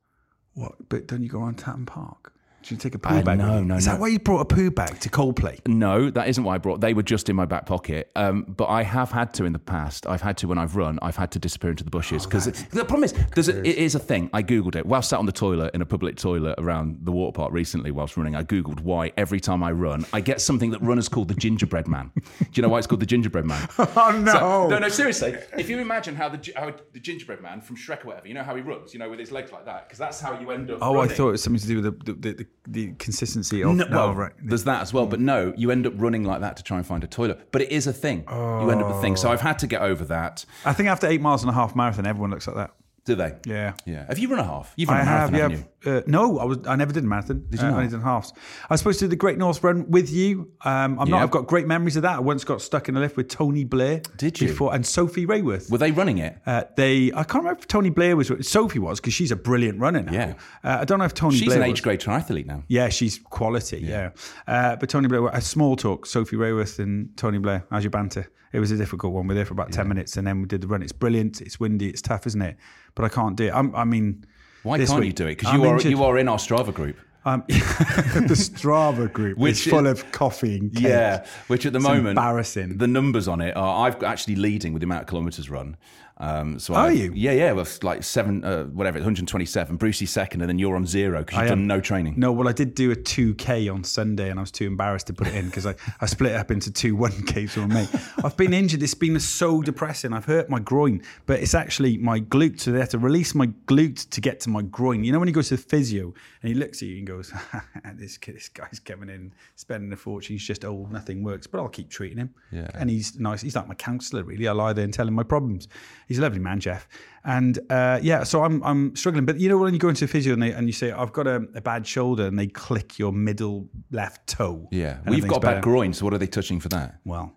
What? 0.54 0.88
But 0.88 1.06
don't 1.06 1.22
you 1.22 1.28
go 1.28 1.40
on 1.40 1.54
Tatton 1.54 1.86
Park? 1.86 2.32
Do 2.62 2.74
you 2.74 2.78
take 2.78 2.94
a 2.94 2.98
poo 2.98 3.14
Uh, 3.16 3.22
bag? 3.22 3.38
no, 3.38 3.62
no, 3.62 3.76
Is 3.76 3.86
no. 3.86 3.92
that 3.92 4.00
why 4.00 4.08
you 4.08 4.18
brought 4.18 4.40
a 4.40 4.44
poo 4.44 4.70
bag 4.70 5.00
to 5.00 5.08
Coldplay? 5.08 5.58
No, 5.66 6.10
that 6.10 6.28
isn't 6.28 6.44
why 6.44 6.56
I 6.56 6.58
brought. 6.58 6.80
They 6.80 6.92
were 6.94 7.02
just 7.02 7.28
in 7.28 7.36
my 7.36 7.46
back 7.46 7.64
pocket. 7.66 8.10
Um, 8.16 8.44
but 8.48 8.66
I 8.66 8.82
have 8.82 9.10
had 9.10 9.32
to 9.34 9.44
in 9.44 9.52
the 9.52 9.58
past. 9.58 10.06
I've 10.06 10.20
had 10.20 10.36
to 10.38 10.48
when 10.48 10.58
I've 10.58 10.76
run. 10.76 10.98
I've 11.00 11.16
had 11.16 11.30
to 11.32 11.38
disappear 11.38 11.70
into 11.70 11.84
the 11.84 11.90
bushes 11.90 12.26
because 12.26 12.44
the 12.46 12.84
problem 12.84 13.04
is 13.04 13.14
there's 13.34 13.48
a, 13.48 13.58
it 13.60 13.76
is 13.76 13.94
a 13.94 13.98
thing. 13.98 14.28
I 14.34 14.42
googled 14.42 14.76
it 14.76 14.84
while 14.84 15.02
sat 15.02 15.18
on 15.18 15.26
the 15.26 15.32
toilet 15.32 15.74
in 15.74 15.80
a 15.82 15.86
public 15.86 16.16
toilet 16.16 16.56
around 16.58 16.98
the 17.02 17.12
water 17.12 17.32
park 17.32 17.52
recently 17.52 17.90
whilst 17.90 18.16
running. 18.16 18.34
I 18.36 18.42
googled 18.44 18.80
why 18.80 19.12
every 19.16 19.40
time 19.40 19.62
I 19.62 19.72
run 19.72 20.04
I 20.12 20.20
get 20.20 20.40
something 20.40 20.70
that 20.70 20.82
runners 20.82 21.08
call 21.08 21.24
the 21.24 21.34
gingerbread 21.34 21.88
man. 21.88 22.10
Do 22.14 22.22
you 22.54 22.62
know 22.62 22.68
why 22.68 22.78
it's 22.78 22.86
called 22.86 23.00
the 23.00 23.06
gingerbread 23.06 23.46
man? 23.46 23.66
Oh 23.96 24.12
no! 24.24 24.32
So- 24.32 24.68
no, 24.68 24.78
no, 24.78 24.88
seriously. 24.88 25.36
If 25.56 25.68
you 25.68 25.78
imagine 25.78 26.14
how 26.14 26.28
the 26.28 26.52
how 26.56 26.72
the 26.92 27.00
gingerbread 27.00 27.40
man 27.40 27.60
from 27.60 27.76
Shrek 27.76 28.04
or 28.04 28.08
whatever, 28.08 28.28
you 28.28 28.34
know 28.34 28.42
how 28.42 28.54
he 28.54 28.62
runs, 28.62 28.92
you 28.92 28.98
know, 29.00 29.08
with 29.10 29.18
his 29.18 29.32
legs 29.32 29.50
like 29.52 29.64
that, 29.64 29.86
because 29.88 29.98
that's 29.98 30.20
how 30.20 30.38
you 30.38 30.50
end 30.50 30.70
up. 30.70 30.78
Oh, 30.82 30.98
I 31.00 31.08
thought 31.08 31.28
it 31.28 31.32
was 31.32 31.42
something 31.42 31.60
to 31.60 31.66
do 31.66 31.80
with 31.82 32.04
the 32.06 32.12
the, 32.12 32.32
the, 32.34 32.46
the 32.72 32.92
consistency 32.98 33.62
of. 33.62 33.74
No, 33.74 33.86
well, 33.90 34.14
right. 34.14 34.32
there's 34.42 34.64
that 34.64 34.82
as 34.82 34.92
well, 34.92 35.06
but 35.06 35.20
no, 35.20 35.52
you 35.56 35.70
end 35.70 35.86
up 35.86 35.92
running 35.96 36.24
like 36.24 36.40
that 36.40 36.56
to 36.58 36.62
try 36.62 36.76
and 36.76 36.86
find 36.86 37.02
a 37.04 37.06
toilet. 37.06 37.48
But 37.52 37.62
it 37.62 37.70
is 37.70 37.86
a 37.86 37.92
thing. 37.92 38.24
You 38.28 38.70
end 38.70 38.82
up 38.82 38.90
a 38.90 39.00
thing. 39.00 39.16
So 39.16 39.30
I've 39.30 39.40
had 39.40 39.58
to 39.60 39.66
get 39.66 39.82
over 39.82 40.04
that. 40.06 40.44
Oh. 40.64 40.70
I 40.70 40.72
think 40.72 40.88
after 40.88 41.06
eight 41.06 41.20
miles 41.20 41.42
and 41.42 41.50
a 41.50 41.54
half 41.54 41.74
marathon, 41.74 42.06
everyone 42.06 42.30
looks 42.30 42.46
like 42.46 42.56
that. 42.56 42.70
Do 43.10 43.16
they? 43.16 43.32
Yeah. 43.44 43.72
Yeah. 43.86 44.06
Have 44.06 44.18
you 44.20 44.28
run 44.28 44.38
a 44.38 44.44
half? 44.44 44.72
You've 44.76 44.88
run 44.88 44.98
I 44.98 45.02
a 45.02 45.04
have, 45.04 45.32
marathon, 45.32 45.64
yeah. 45.84 45.92
Uh, 45.92 46.02
no, 46.06 46.38
I 46.38 46.44
was. 46.44 46.58
I 46.66 46.76
never 46.76 46.92
did 46.92 47.02
a 47.04 47.06
marathon. 47.06 47.44
Did 47.48 47.60
you 47.60 47.66
I 47.66 47.70
not? 47.70 47.78
only 47.78 47.90
done 47.90 48.02
halves. 48.02 48.32
I 48.68 48.74
was 48.74 48.80
supposed 48.80 48.98
to 49.00 49.06
do 49.06 49.08
the 49.08 49.16
Great 49.16 49.38
North 49.38 49.64
Run 49.64 49.90
with 49.90 50.10
you. 50.10 50.52
Um, 50.64 50.98
I'm 51.00 51.08
not. 51.10 51.16
Yeah. 51.18 51.22
I've 51.24 51.30
got 51.30 51.46
great 51.46 51.66
memories 51.66 51.96
of 51.96 52.02
that. 52.02 52.16
I 52.16 52.20
once 52.20 52.44
got 52.44 52.60
stuck 52.62 52.88
in 52.88 52.96
a 52.96 53.00
lift 53.00 53.16
with 53.16 53.28
Tony 53.28 53.64
Blair. 53.64 54.02
Did 54.18 54.40
you? 54.40 54.48
Before 54.48 54.74
and 54.74 54.86
Sophie 54.86 55.26
Raworth. 55.26 55.70
Were 55.70 55.78
they 55.78 55.90
running 55.90 56.18
it? 56.18 56.36
Uh, 56.46 56.64
they, 56.76 57.06
I 57.12 57.24
can't 57.24 57.42
remember 57.44 57.60
if 57.60 57.66
Tony 57.66 57.90
Blair 57.90 58.14
was. 58.16 58.30
Sophie 58.42 58.78
was 58.78 59.00
because 59.00 59.14
she's 59.14 59.32
a 59.32 59.36
brilliant 59.36 59.80
runner 59.80 60.02
now. 60.02 60.12
Yeah. 60.12 60.34
Uh, 60.62 60.78
I 60.80 60.84
don't 60.84 60.98
know 60.98 61.06
if 61.06 61.14
Tony 61.14 61.32
Blair 61.32 61.38
She's 61.40 61.48
Blair 61.48 61.62
an 61.62 61.70
was. 61.70 61.78
age 61.78 61.82
grade 61.82 62.00
triathlete 62.00 62.46
now. 62.46 62.62
Yeah, 62.68 62.90
she's 62.90 63.18
quality. 63.18 63.78
Yeah, 63.80 64.10
Uh, 64.46 64.76
but 64.76 64.88
Tony 64.90 65.08
Blair, 65.08 65.26
a 65.28 65.40
small 65.40 65.76
talk. 65.76 66.04
Sophie 66.06 66.36
Raworth 66.36 66.78
and 66.78 67.16
Tony 67.16 67.38
Blair. 67.38 67.64
How's 67.70 67.84
your 67.84 67.90
banter? 67.90 68.30
It 68.52 68.58
was 68.60 68.70
a 68.70 68.76
difficult 68.76 69.12
one. 69.12 69.26
We 69.26 69.34
are 69.34 69.36
there 69.36 69.44
for 69.44 69.52
about 69.54 69.72
ten 69.72 69.88
minutes, 69.88 70.16
and 70.16 70.26
then 70.26 70.40
we 70.40 70.46
did 70.48 70.60
the 70.60 70.66
run. 70.66 70.82
It's 70.82 70.92
brilliant. 70.92 71.40
It's 71.40 71.60
windy. 71.60 71.88
It's 71.88 72.02
tough, 72.02 72.26
isn't 72.26 72.42
it? 72.42 72.56
But 72.94 73.04
I 73.04 73.08
can't 73.08 73.36
do 73.36 73.44
it. 73.44 73.52
I'm, 73.54 73.74
I 73.76 73.84
mean, 73.84 74.24
Why 74.64 74.78
can't 74.78 74.98
week- 74.98 75.06
you 75.06 75.12
do 75.12 75.26
it? 75.26 75.38
Because 75.38 75.54
you 75.54 75.64
are 75.64 75.80
you 75.80 76.02
are 76.04 76.18
in 76.18 76.28
our 76.28 76.38
Strava 76.38 76.74
group. 76.74 76.96
Um, 77.24 77.44
the 77.48 78.34
Strava 78.34 79.12
group, 79.12 79.36
which 79.38 79.66
is 79.66 79.70
full 79.70 79.86
is- 79.86 80.00
of 80.00 80.10
coffee 80.10 80.56
and 80.58 80.74
cake. 80.74 80.82
Yeah, 80.84 81.26
which 81.48 81.66
at 81.66 81.72
the 81.72 81.78
It's 81.78 81.86
moment, 81.86 82.08
embarrassing. 82.08 82.78
The 82.78 82.86
numbers 82.88 83.28
on 83.28 83.40
it 83.40 83.56
are 83.56 83.86
I've 83.86 84.02
actually 84.02 84.36
leading 84.36 84.72
with 84.72 84.80
the 84.80 84.86
amount 84.86 85.02
of 85.02 85.08
kilometres 85.08 85.50
run. 85.50 85.76
Um, 86.20 86.58
so 86.58 86.74
Are 86.74 86.88
I've- 86.88 86.98
you? 87.00 87.12
Yeah, 87.14 87.32
yeah. 87.32 87.52
Well, 87.52 87.62
it's 87.62 87.82
like 87.82 88.04
seven, 88.04 88.44
uh, 88.44 88.64
whatever, 88.64 88.98
127. 88.98 89.76
Brucey's 89.76 90.10
second, 90.10 90.42
and 90.42 90.50
then 90.50 90.58
you're 90.58 90.76
on 90.76 90.86
zero 90.86 91.20
because 91.20 91.36
you've 91.38 91.42
am- 91.44 91.58
done 91.60 91.66
no 91.66 91.80
training. 91.80 92.14
No, 92.18 92.30
well, 92.30 92.46
I 92.46 92.52
did 92.52 92.74
do 92.74 92.90
a 92.90 92.94
2K 92.94 93.72
on 93.72 93.82
Sunday 93.84 94.28
and 94.28 94.38
I 94.38 94.42
was 94.42 94.50
too 94.50 94.66
embarrassed 94.66 95.06
to 95.06 95.14
put 95.14 95.28
it 95.28 95.34
in 95.34 95.46
because 95.46 95.64
I, 95.64 95.74
I 96.00 96.04
split 96.06 96.32
it 96.32 96.36
up 96.36 96.50
into 96.50 96.70
two 96.70 96.94
1Ks 96.94 97.56
with 97.56 97.68
my 97.68 97.74
mate. 97.74 97.88
I've 98.22 98.36
been 98.36 98.52
injured. 98.52 98.82
It's 98.82 98.92
been 98.94 99.18
so 99.18 99.62
depressing. 99.62 100.12
I've 100.12 100.26
hurt 100.26 100.50
my 100.50 100.58
groin, 100.60 101.02
but 101.24 101.40
it's 101.40 101.54
actually 101.54 101.96
my 101.96 102.20
glute. 102.20 102.60
So 102.60 102.70
they 102.70 102.80
have 102.80 102.90
to 102.90 102.98
release 102.98 103.34
my 103.34 103.46
glute 103.66 104.08
to 104.10 104.20
get 104.20 104.40
to 104.40 104.50
my 104.50 104.60
groin. 104.60 105.02
You 105.04 105.12
know, 105.12 105.18
when 105.18 105.28
you 105.28 105.34
go 105.34 105.40
to 105.42 105.56
the 105.56 105.62
physio 105.62 106.12
and 106.42 106.48
he 106.48 106.54
looks 106.54 106.82
at 106.82 106.88
you 106.88 106.98
and 106.98 107.06
goes, 107.06 107.32
this, 107.94 108.18
kid, 108.18 108.36
this 108.36 108.50
guy's 108.50 108.78
coming 108.78 109.08
in, 109.08 109.32
spending 109.56 109.90
a 109.92 109.96
fortune. 109.96 110.34
He's 110.34 110.44
just 110.46 110.66
old, 110.66 110.92
nothing 110.92 111.22
works, 111.22 111.46
but 111.46 111.60
I'll 111.60 111.68
keep 111.68 111.88
treating 111.88 112.18
him. 112.18 112.34
Yeah. 112.52 112.68
And 112.74 112.90
he's 112.90 113.18
nice. 113.18 113.40
He's 113.40 113.56
like 113.56 113.68
my 113.68 113.74
counsellor, 113.74 114.22
really. 114.22 114.46
I 114.46 114.52
lie 114.52 114.74
there 114.74 114.84
and 114.84 114.92
tell 114.92 115.08
him 115.08 115.14
my 115.14 115.22
problems. 115.22 115.66
He's 116.10 116.18
a 116.18 116.22
lovely 116.22 116.40
man, 116.40 116.58
Jeff. 116.58 116.88
And 117.24 117.56
uh, 117.70 118.00
yeah, 118.02 118.24
so 118.24 118.42
I'm 118.42 118.60
I'm 118.64 118.96
struggling. 118.96 119.26
But 119.26 119.38
you 119.38 119.48
know 119.48 119.58
when 119.58 119.72
you 119.72 119.78
go 119.78 119.88
into 119.88 120.06
a 120.06 120.08
physio 120.08 120.32
and, 120.32 120.42
they, 120.42 120.50
and 120.50 120.66
you 120.66 120.72
say 120.72 120.90
I've 120.90 121.12
got 121.12 121.28
a, 121.28 121.36
a 121.54 121.60
bad 121.60 121.86
shoulder, 121.86 122.26
and 122.26 122.36
they 122.36 122.48
click 122.48 122.98
your 122.98 123.12
middle 123.12 123.68
left 123.92 124.26
toe. 124.26 124.66
Yeah, 124.72 124.96
and 124.96 125.06
well, 125.06 125.14
you've 125.14 125.24
everything's 125.24 125.30
got 125.30 125.36
a 125.36 125.54
bad 125.54 125.62
groin, 125.62 125.92
so 125.92 126.04
what 126.04 126.12
are 126.12 126.18
they 126.18 126.26
touching 126.26 126.58
for 126.58 126.68
that? 126.70 126.98
Well, 127.04 127.32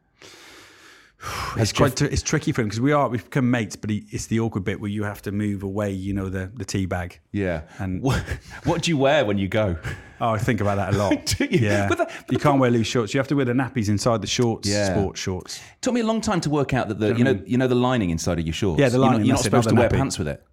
it's 1.58 1.72
quite 1.72 1.96
tr- 1.96 2.06
it's 2.06 2.22
tricky 2.22 2.52
for 2.52 2.62
him 2.62 2.68
because 2.68 2.82
we 2.82 2.92
are 2.92 3.08
we've 3.10 3.24
become 3.24 3.50
mates, 3.50 3.76
but 3.76 3.90
he, 3.90 4.06
it's 4.10 4.26
the 4.28 4.40
awkward 4.40 4.64
bit 4.64 4.80
where 4.82 4.90
you 4.90 5.04
have 5.04 5.22
to 5.24 5.32
move 5.32 5.64
away. 5.64 5.92
You 5.92 6.14
know 6.14 6.30
the 6.30 6.52
the 6.54 6.66
tea 6.66 6.86
bag. 6.86 7.20
Yeah. 7.32 7.62
And- 7.80 8.02
what, 8.02 8.22
what 8.66 8.82
do 8.84 8.92
you 8.92 8.98
wear 8.98 9.26
when 9.26 9.38
you 9.38 9.48
go? 9.48 9.78
Oh, 10.22 10.30
I 10.32 10.38
think 10.38 10.62
about 10.62 10.76
that 10.76 10.94
a 10.94 10.98
lot. 10.98 11.36
Yeah, 11.52 11.88
But 11.88 11.98
the- 11.98 12.06
but 12.06 12.32
you 12.32 12.40
can't 12.40 12.60
wear 12.60 12.72
loose 12.72 12.88
shorts. 12.88 13.14
You 13.14 13.20
have 13.20 13.28
to 13.30 13.36
wear 13.36 13.46
the 13.46 13.54
nappies 13.54 13.90
inside 13.90 14.22
the 14.22 14.28
shorts. 14.28 14.68
Yeah. 14.70 14.94
sports 14.94 15.20
shorts. 15.20 15.58
It 15.58 15.82
took 15.82 15.94
me 15.94 16.02
a 16.02 16.06
long 16.06 16.22
time 16.22 16.42
to 16.42 16.50
work 16.50 16.74
out 16.74 16.88
that 16.90 17.00
the 17.00 17.16
you 17.16 17.24
know 17.24 17.40
you 17.46 17.58
know 17.58 17.68
the 17.68 17.76
lining 17.76 18.10
inside 18.10 18.40
of 18.40 18.46
your 18.46 18.54
shorts. 18.54 18.80
Yeah, 18.80 18.90
the 18.90 18.98
You're 18.98 19.06
not- 19.06 19.12
lining, 19.14 19.28
You're 19.28 19.36
not, 19.36 19.46
it, 19.46 19.52
not 19.52 19.64
supposed 19.64 19.70
to 19.70 19.76
the 19.76 19.80
wear 19.82 19.90
nappy. 19.90 19.98
pants 19.98 20.18
with 20.20 20.28
it. 20.28 20.44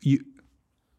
You, 0.00 0.24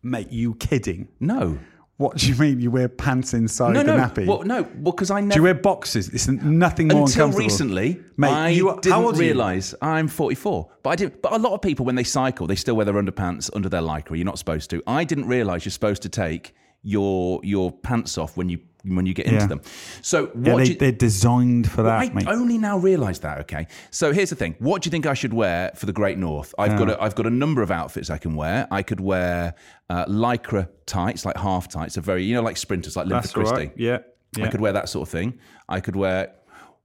mate, 0.01 0.31
you 0.31 0.55
kidding? 0.55 1.07
No. 1.19 1.59
What 1.97 2.17
do 2.17 2.27
you 2.27 2.35
mean? 2.35 2.59
You 2.59 2.71
wear 2.71 2.89
pants 2.89 3.35
inside 3.35 3.73
No, 3.73 3.83
the 3.83 3.95
no. 3.95 4.03
nappy? 4.03 4.25
Well, 4.25 4.41
no. 4.43 4.63
Well, 4.63 4.93
because 4.93 5.11
I 5.11 5.19
never. 5.21 5.33
Do 5.33 5.39
you 5.39 5.43
wear 5.43 5.53
boxes? 5.53 6.09
It's 6.09 6.27
nothing 6.27 6.87
more 6.87 7.01
until 7.03 7.25
uncomfortable. 7.27 7.37
recently, 7.45 8.01
Mate, 8.17 8.29
I 8.31 8.49
you 8.49 8.69
are- 8.69 8.79
didn't 8.79 9.15
realise 9.17 9.75
I'm 9.81 10.07
44. 10.07 10.69
But 10.81 10.89
I 10.89 10.95
did. 10.95 11.21
But 11.21 11.33
a 11.33 11.37
lot 11.37 11.53
of 11.53 11.61
people, 11.61 11.85
when 11.85 11.93
they 11.95 12.03
cycle, 12.03 12.47
they 12.47 12.55
still 12.55 12.75
wear 12.75 12.85
their 12.85 12.95
underpants 12.95 13.49
under 13.55 13.69
their 13.69 13.81
lycra. 13.81 14.15
You're 14.17 14.25
not 14.25 14.39
supposed 14.39 14.71
to. 14.71 14.81
I 14.87 15.03
didn't 15.03 15.27
realise 15.27 15.65
you're 15.65 15.71
supposed 15.71 16.01
to 16.01 16.09
take 16.09 16.55
your 16.83 17.39
your 17.43 17.71
pants 17.71 18.17
off 18.17 18.37
when 18.37 18.49
you 18.49 18.59
when 18.85 19.05
you 19.05 19.13
get 19.13 19.27
into 19.27 19.37
Yeah. 19.39 19.47
them. 19.47 19.61
So 20.01 20.25
what? 20.25 20.45
Yeah, 20.45 20.55
they, 20.57 20.65
you- 20.65 20.75
they're 20.75 20.91
designed 20.91 21.71
for 21.71 21.83
that, 21.83 21.99
I 22.01 22.09
mate. 22.09 22.27
only 22.27 22.57
now 22.57 22.77
realise 22.77 23.19
that. 23.19 23.39
Okay, 23.41 23.67
so 23.91 24.11
here's 24.11 24.29
the 24.29 24.35
thing: 24.35 24.55
what 24.59 24.81
do 24.81 24.87
you 24.87 24.91
think 24.91 25.05
I 25.05 25.13
should 25.13 25.33
wear 25.33 25.71
for 25.75 25.85
the 25.85 25.93
Great 25.93 26.17
North? 26.17 26.53
I've 26.57 26.77
got 26.77 26.89
a, 26.89 27.01
I've 27.01 27.15
got 27.15 27.25
a 27.25 27.29
number 27.29 27.61
of 27.61 27.71
outfits 27.71 28.09
I 28.09 28.17
can 28.17 28.35
wear. 28.35 28.67
I 28.71 28.83
could 28.83 28.99
wear 28.99 29.55
uh, 29.89 30.05
lycra 30.07 30.67
tights, 30.85 31.23
like 31.25 31.37
half 31.37 31.69
tights, 31.69 31.97
are 31.97 32.01
very 32.01 32.25
you 32.25 32.35
know 32.35 32.41
like 32.41 32.57
sprinters, 32.57 32.97
like 32.97 33.09
all 33.09 33.21
Christie. 33.21 33.41
right. 33.55 33.73
Yeah, 33.77 33.99
yeah. 34.35 34.45
I 34.45 34.49
could 34.49 34.59
wear 34.59 34.73
that 34.73 34.89
sort 34.89 35.07
of 35.07 35.11
thing. 35.11 35.39
I 35.69 35.79
could 35.79 35.95
wear, 35.95 36.33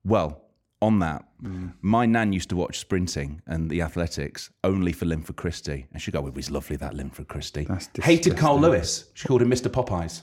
well, 0.05 0.43
on 0.81 0.99
that, 1.01 1.25
Mm. 1.43 1.73
my 1.83 2.05
nan 2.05 2.33
used 2.33 2.49
to 2.49 2.57
watch 2.57 2.79
sprinting 2.81 3.41
and 3.47 3.71
the 3.71 3.81
athletics 3.81 4.51
only 4.65 4.93
for 4.93 5.07
Linford 5.07 5.37
Christie, 5.37 5.87
and 5.93 6.03
she'd 6.03 6.13
go, 6.15 6.27
"It 6.27 6.35
was 6.35 6.51
lovely 6.51 6.77
that 6.77 6.95
Linford 6.95 7.29
Christie." 7.29 7.67
Hated 8.03 8.37
Carl 8.37 8.59
Lewis. 8.61 9.05
She 9.15 9.29
called 9.29 9.43
him 9.43 9.51
Mr. 9.51 9.69
Popeyes. 9.71 10.23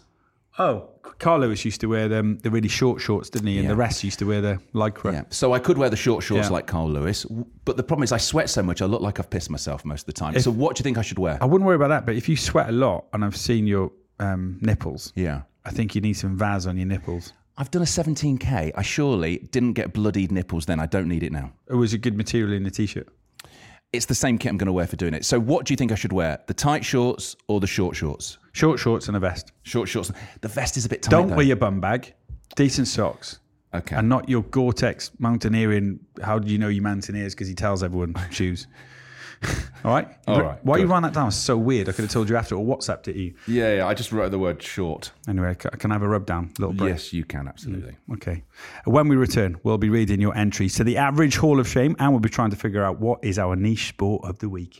Oh, 0.57 0.89
Carl 1.19 1.39
Lewis 1.41 1.63
used 1.65 1.81
to 1.81 1.87
wear 1.87 2.07
them, 2.07 2.37
the 2.43 2.49
really 2.49 2.67
short 2.69 3.01
shorts, 3.01 3.29
didn't 3.29 3.47
he? 3.47 3.55
And 3.57 3.63
Yeah. 3.65 3.69
the 3.71 3.75
rest 3.75 4.03
used 4.05 4.19
to 4.19 4.25
wear 4.25 4.39
the 4.41 4.59
lycra. 4.73 5.11
Yeah. 5.13 5.23
So 5.29 5.51
I 5.53 5.59
could 5.59 5.77
wear 5.77 5.89
the 5.89 5.97
short 5.97 6.23
shorts 6.23 6.47
Yeah. 6.47 6.53
like 6.53 6.65
Carl 6.67 6.89
Lewis, 6.89 7.25
but 7.65 7.75
the 7.77 7.83
problem 7.83 8.03
is 8.03 8.11
I 8.13 8.17
sweat 8.17 8.49
so 8.49 8.63
much 8.63 8.81
I 8.81 8.85
look 8.85 9.01
like 9.01 9.19
I've 9.19 9.29
pissed 9.29 9.49
myself 9.49 9.83
most 9.85 10.01
of 10.03 10.05
the 10.07 10.13
time. 10.13 10.37
so 10.39 10.51
what 10.51 10.75
do 10.75 10.79
you 10.81 10.83
think 10.83 10.97
I 10.97 11.01
should 11.01 11.19
wear? 11.19 11.37
I 11.41 11.45
wouldn't 11.45 11.65
worry 11.65 11.75
about 11.75 11.89
that, 11.89 12.05
but 12.05 12.15
if 12.15 12.27
you 12.29 12.35
sweat 12.37 12.69
a 12.69 12.73
lot, 12.73 13.05
and 13.13 13.23
I've 13.25 13.35
seen 13.37 13.67
your 13.67 13.91
um, 14.19 14.57
nipples, 14.61 15.11
yeah. 15.15 15.41
I 15.65 15.71
think 15.71 15.93
you 15.95 15.99
need 16.01 16.13
some 16.13 16.37
Vaz 16.37 16.65
on 16.67 16.77
your 16.77 16.85
nipples. 16.87 17.33
I've 17.57 17.71
done 17.71 17.81
a 17.81 17.85
17k. 17.85 18.71
I 18.75 18.81
surely 18.81 19.37
didn't 19.51 19.73
get 19.73 19.93
bloodied 19.93 20.31
nipples 20.31 20.65
then. 20.65 20.79
I 20.79 20.85
don't 20.85 21.07
need 21.07 21.23
it 21.23 21.31
now. 21.31 21.51
Oh, 21.69 21.75
it 21.75 21.77
was 21.77 21.93
a 21.93 21.97
good 21.97 22.17
material 22.17 22.53
in 22.53 22.63
the 22.63 22.71
t-shirt. 22.71 23.07
It's 23.93 24.05
the 24.07 24.15
same 24.15 24.37
kit 24.37 24.49
I'm 24.49 24.57
going 24.57 24.67
to 24.67 24.73
wear 24.73 24.87
for 24.87 24.97
doing 24.97 25.13
it. 25.13 25.23
So, 25.23 25.39
what 25.39 25.65
do 25.65 25.71
you 25.71 25.77
think 25.77 25.93
I 25.93 25.95
should 25.95 26.11
wear? 26.11 26.39
The 26.47 26.53
tight 26.53 26.83
shorts 26.83 27.37
or 27.47 27.61
the 27.61 27.67
short 27.67 27.95
shorts? 27.95 28.37
Short 28.51 28.77
shorts 28.77 29.07
and 29.07 29.15
a 29.15 29.21
vest. 29.21 29.53
Short 29.63 29.87
shorts. 29.87 30.11
The 30.41 30.47
vest 30.49 30.75
is 30.75 30.85
a 30.85 30.89
bit 30.89 31.01
tight. 31.01 31.11
Don't 31.11 31.29
though. 31.29 31.35
wear 31.35 31.45
your 31.45 31.55
bum 31.55 31.79
bag. 31.79 32.13
Decent 32.57 32.89
socks. 32.89 33.39
Okay. 33.73 33.95
And 33.95 34.09
not 34.09 34.27
your 34.29 34.43
Gore-Tex 34.43 35.11
mountaineering. 35.19 35.99
How 36.21 36.39
do 36.39 36.51
you 36.51 36.57
know 36.57 36.67
you 36.67 36.81
mountaineers? 36.81 37.33
Because 37.33 37.47
he 37.47 37.55
tells 37.55 37.83
everyone 37.83 38.15
shoes. 38.31 38.67
All 39.83 39.91
right. 39.91 40.07
All 40.27 40.41
right, 40.41 40.59
Why 40.65 40.77
you 40.77 40.87
ran 40.87 41.03
that 41.03 41.13
down? 41.13 41.27
It's 41.27 41.35
so 41.37 41.57
weird. 41.57 41.87
I 41.87 41.91
could 41.91 42.03
have 42.03 42.11
told 42.11 42.27
you 42.29 42.35
after 42.35 42.55
or 42.55 42.65
WhatsApped 42.65 43.07
it 43.07 43.15
you. 43.15 43.35
yeah, 43.47 43.75
yeah, 43.77 43.87
I 43.87 43.93
just 43.93 44.11
wrote 44.11 44.31
the 44.31 44.39
word 44.39 44.61
short. 44.61 45.11
Anyway, 45.27 45.55
can 45.55 45.91
I 45.91 45.95
have 45.95 46.01
a 46.01 46.07
rub 46.07 46.25
down? 46.25 46.51
A 46.57 46.61
Little 46.61 46.73
break. 46.73 46.89
Yes, 46.89 47.13
you 47.13 47.23
can, 47.23 47.47
absolutely. 47.47 47.95
Mm, 48.09 48.15
okay. 48.15 48.43
When 48.85 49.07
we 49.07 49.15
return, 49.15 49.57
we'll 49.63 49.77
be 49.77 49.89
reading 49.89 50.19
your 50.19 50.35
entries 50.35 50.75
to 50.75 50.83
the 50.83 50.97
average 50.97 51.37
Hall 51.37 51.59
of 51.59 51.67
Shame 51.67 51.95
and 51.99 52.11
we'll 52.11 52.19
be 52.19 52.29
trying 52.29 52.49
to 52.49 52.55
figure 52.55 52.83
out 52.83 52.99
what 52.99 53.23
is 53.23 53.37
our 53.37 53.55
niche 53.55 53.89
sport 53.89 54.23
of 54.25 54.39
the 54.39 54.49
week. 54.49 54.79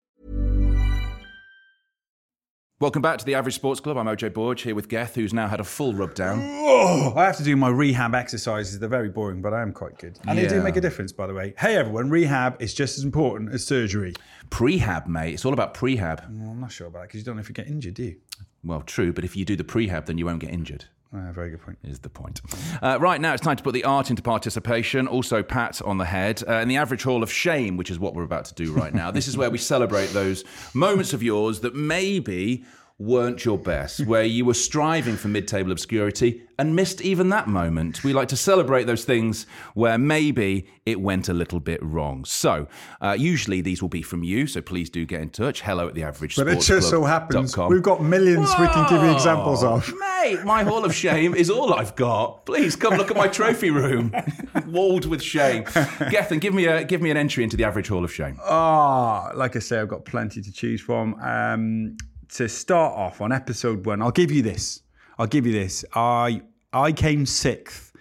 Welcome 2.81 3.03
back 3.03 3.19
to 3.19 3.25
the 3.25 3.35
Average 3.35 3.53
Sports 3.53 3.79
Club. 3.79 3.95
I'm 3.95 4.07
OJ 4.07 4.33
Borg 4.33 4.59
here 4.59 4.73
with 4.73 4.89
Geth, 4.89 5.13
who's 5.13 5.35
now 5.35 5.47
had 5.47 5.59
a 5.59 5.63
full 5.63 5.93
rub 5.93 6.15
down. 6.15 6.39
Oh, 6.41 7.13
I 7.15 7.25
have 7.25 7.37
to 7.37 7.43
do 7.43 7.55
my 7.55 7.69
rehab 7.69 8.15
exercises. 8.15 8.79
They're 8.79 8.89
very 8.89 9.09
boring, 9.09 9.39
but 9.39 9.53
I 9.53 9.61
am 9.61 9.71
quite 9.71 9.99
good. 9.99 10.17
And 10.27 10.35
they 10.35 10.47
do 10.47 10.63
make 10.63 10.77
a 10.77 10.81
difference, 10.81 11.11
by 11.11 11.27
the 11.27 11.33
way. 11.35 11.53
Hey, 11.59 11.75
everyone, 11.75 12.09
rehab 12.09 12.59
is 12.59 12.73
just 12.73 12.97
as 12.97 13.03
important 13.03 13.53
as 13.53 13.63
surgery. 13.63 14.15
Prehab, 14.49 15.05
mate. 15.05 15.35
It's 15.35 15.45
all 15.45 15.53
about 15.53 15.75
prehab. 15.75 16.27
Well, 16.27 16.49
I'm 16.49 16.59
not 16.59 16.71
sure 16.71 16.87
about 16.87 17.01
that 17.01 17.09
because 17.09 17.19
you 17.19 17.23
don't 17.23 17.35
know 17.35 17.41
if 17.41 17.49
you 17.49 17.53
get 17.53 17.67
injured, 17.67 17.93
do 17.93 18.03
you? 18.03 18.15
Well, 18.63 18.81
true, 18.81 19.13
but 19.13 19.25
if 19.25 19.37
you 19.37 19.45
do 19.45 19.55
the 19.55 19.63
prehab, 19.63 20.07
then 20.07 20.17
you 20.17 20.25
won't 20.25 20.39
get 20.39 20.49
injured. 20.49 20.85
Ah, 21.13 21.31
very 21.33 21.49
good 21.49 21.61
point. 21.61 21.77
is 21.83 21.99
the 21.99 22.09
point. 22.09 22.39
Uh, 22.81 22.97
right 23.01 23.19
now, 23.19 23.33
it's 23.33 23.41
time 23.41 23.57
to 23.57 23.63
put 23.63 23.73
the 23.73 23.83
art 23.83 24.09
into 24.09 24.21
participation. 24.21 25.07
Also, 25.07 25.43
pat 25.43 25.81
on 25.81 25.97
the 25.97 26.05
head. 26.05 26.41
Uh, 26.47 26.51
and 26.53 26.71
the 26.71 26.77
average 26.77 27.03
hall 27.03 27.21
of 27.21 27.29
shame, 27.29 27.75
which 27.75 27.91
is 27.91 27.99
what 27.99 28.13
we're 28.13 28.23
about 28.23 28.45
to 28.45 28.53
do 28.53 28.71
right 28.71 28.93
now. 28.93 29.11
this 29.11 29.27
is 29.27 29.35
where 29.35 29.49
we 29.49 29.57
celebrate 29.57 30.07
those 30.11 30.45
moments 30.73 31.11
of 31.11 31.21
yours 31.21 31.59
that 31.61 31.75
maybe 31.75 32.63
weren't 33.01 33.43
your 33.43 33.57
best, 33.57 33.99
where 34.05 34.23
you 34.23 34.45
were 34.45 34.53
striving 34.53 35.15
for 35.15 35.27
mid 35.27 35.47
table 35.47 35.71
obscurity 35.71 36.43
and 36.59 36.75
missed 36.75 37.01
even 37.01 37.29
that 37.29 37.47
moment. 37.47 38.03
We 38.03 38.13
like 38.13 38.27
to 38.27 38.37
celebrate 38.37 38.83
those 38.83 39.03
things 39.03 39.47
where 39.73 39.97
maybe 39.97 40.67
it 40.85 41.01
went 41.01 41.27
a 41.27 41.33
little 41.33 41.59
bit 41.59 41.81
wrong. 41.81 42.23
So, 42.23 42.67
uh, 43.01 43.15
usually 43.17 43.61
these 43.61 43.81
will 43.81 43.89
be 43.89 44.03
from 44.03 44.23
you, 44.23 44.45
so 44.45 44.61
please 44.61 44.89
do 44.89 45.05
get 45.05 45.21
in 45.21 45.29
touch. 45.29 45.61
Hello 45.61 45.87
at 45.87 45.95
the 45.95 46.03
average 46.03 46.35
But 46.35 46.47
it 46.47 46.61
just 46.61 46.89
so 46.89 47.03
happens 47.03 47.57
we've 47.57 47.81
got 47.81 48.03
millions 48.03 48.49
we 48.59 48.67
can 48.67 48.87
give 48.89 49.01
you 49.01 49.11
examples 49.11 49.63
of. 49.63 49.91
Mate, 49.99 50.43
my 50.43 50.63
hall 50.63 50.85
of 50.85 50.93
shame 50.93 51.33
is 51.33 51.49
all 51.49 51.73
I've 51.73 51.95
got. 51.95 52.45
Please 52.45 52.75
come 52.75 52.93
look 52.93 53.09
at 53.09 53.17
my 53.17 53.27
trophy 53.27 53.71
room, 53.71 54.13
walled 54.67 55.05
with 55.05 55.23
shame. 55.23 55.63
Gethin, 56.11 56.39
give 56.39 56.53
me 56.53 56.65
a 56.65 56.83
give 56.83 57.01
me 57.01 57.09
an 57.09 57.17
entry 57.17 57.43
into 57.43 57.57
the 57.57 57.63
average 57.63 57.87
hall 57.87 58.03
of 58.03 58.13
shame. 58.13 58.37
Ah, 58.43 59.31
like 59.33 59.55
I 59.55 59.59
say, 59.59 59.79
I've 59.79 59.87
got 59.87 60.05
plenty 60.05 60.41
to 60.41 60.51
choose 60.51 60.81
from. 60.81 61.15
Um, 61.15 61.97
to 62.31 62.47
start 62.47 62.93
off 62.97 63.21
on 63.21 63.31
episode 63.31 63.85
one, 63.85 64.01
I'll 64.01 64.11
give 64.11 64.31
you 64.31 64.41
this. 64.41 64.81
I'll 65.17 65.27
give 65.27 65.45
you 65.45 65.53
this. 65.53 65.85
I 65.93 66.41
I 66.73 66.91
came 66.91 67.25
sixth 67.25 67.93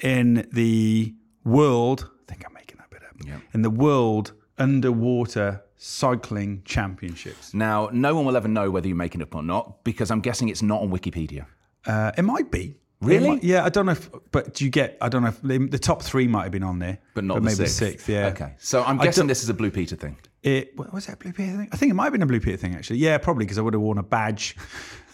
in 0.00 0.48
the 0.52 1.14
world. 1.44 2.08
I 2.28 2.32
think 2.32 2.44
I'm 2.46 2.52
making 2.52 2.76
that 2.78 2.90
bit 2.90 3.02
up. 3.02 3.40
In 3.54 3.62
the 3.62 3.70
world 3.70 4.32
underwater 4.58 5.62
cycling 5.76 6.62
championships. 6.64 7.54
Now, 7.54 7.88
no 7.92 8.14
one 8.14 8.26
will 8.26 8.36
ever 8.36 8.48
know 8.48 8.70
whether 8.70 8.86
you're 8.86 8.96
making 8.96 9.22
it 9.22 9.24
up 9.24 9.34
or 9.34 9.42
not 9.42 9.82
because 9.82 10.10
I'm 10.10 10.20
guessing 10.20 10.50
it's 10.50 10.62
not 10.62 10.82
on 10.82 10.90
Wikipedia. 10.90 11.46
Uh, 11.86 12.12
it 12.18 12.22
might 12.22 12.50
be. 12.50 12.76
Really? 13.00 13.30
Might- 13.30 13.44
yeah, 13.44 13.64
I 13.64 13.70
don't 13.70 13.86
know 13.86 13.92
if. 13.92 14.10
But 14.30 14.54
do 14.54 14.64
you 14.64 14.70
get? 14.70 14.98
I 15.00 15.08
don't 15.08 15.22
know 15.22 15.28
if 15.28 15.40
the, 15.40 15.58
the 15.58 15.78
top 15.78 16.02
three 16.02 16.28
might 16.28 16.42
have 16.42 16.52
been 16.52 16.62
on 16.62 16.78
there, 16.78 16.98
But 17.14 17.24
not 17.24 17.34
the 17.36 17.40
maybe 17.40 17.66
sixth. 17.66 18.08
Yeah. 18.08 18.26
Okay. 18.26 18.54
So 18.58 18.82
I'm 18.84 18.98
guessing 18.98 19.26
this 19.26 19.42
is 19.42 19.48
a 19.48 19.54
Blue 19.54 19.70
Peter 19.70 19.96
thing. 19.96 20.18
It 20.42 20.76
was 20.76 21.06
that 21.06 21.14
a 21.14 21.16
Blue 21.16 21.32
Peter 21.32 21.56
thing? 21.56 21.68
I 21.72 21.76
think 21.76 21.90
it 21.90 21.94
might 21.94 22.04
have 22.04 22.12
been 22.12 22.22
a 22.22 22.26
Blue 22.26 22.40
Peter 22.40 22.56
thing 22.56 22.74
actually. 22.74 22.98
Yeah, 22.98 23.16
probably 23.18 23.44
because 23.44 23.58
I 23.58 23.62
would 23.62 23.74
have 23.74 23.80
worn 23.82 23.98
a 23.98 24.02
badge 24.02 24.56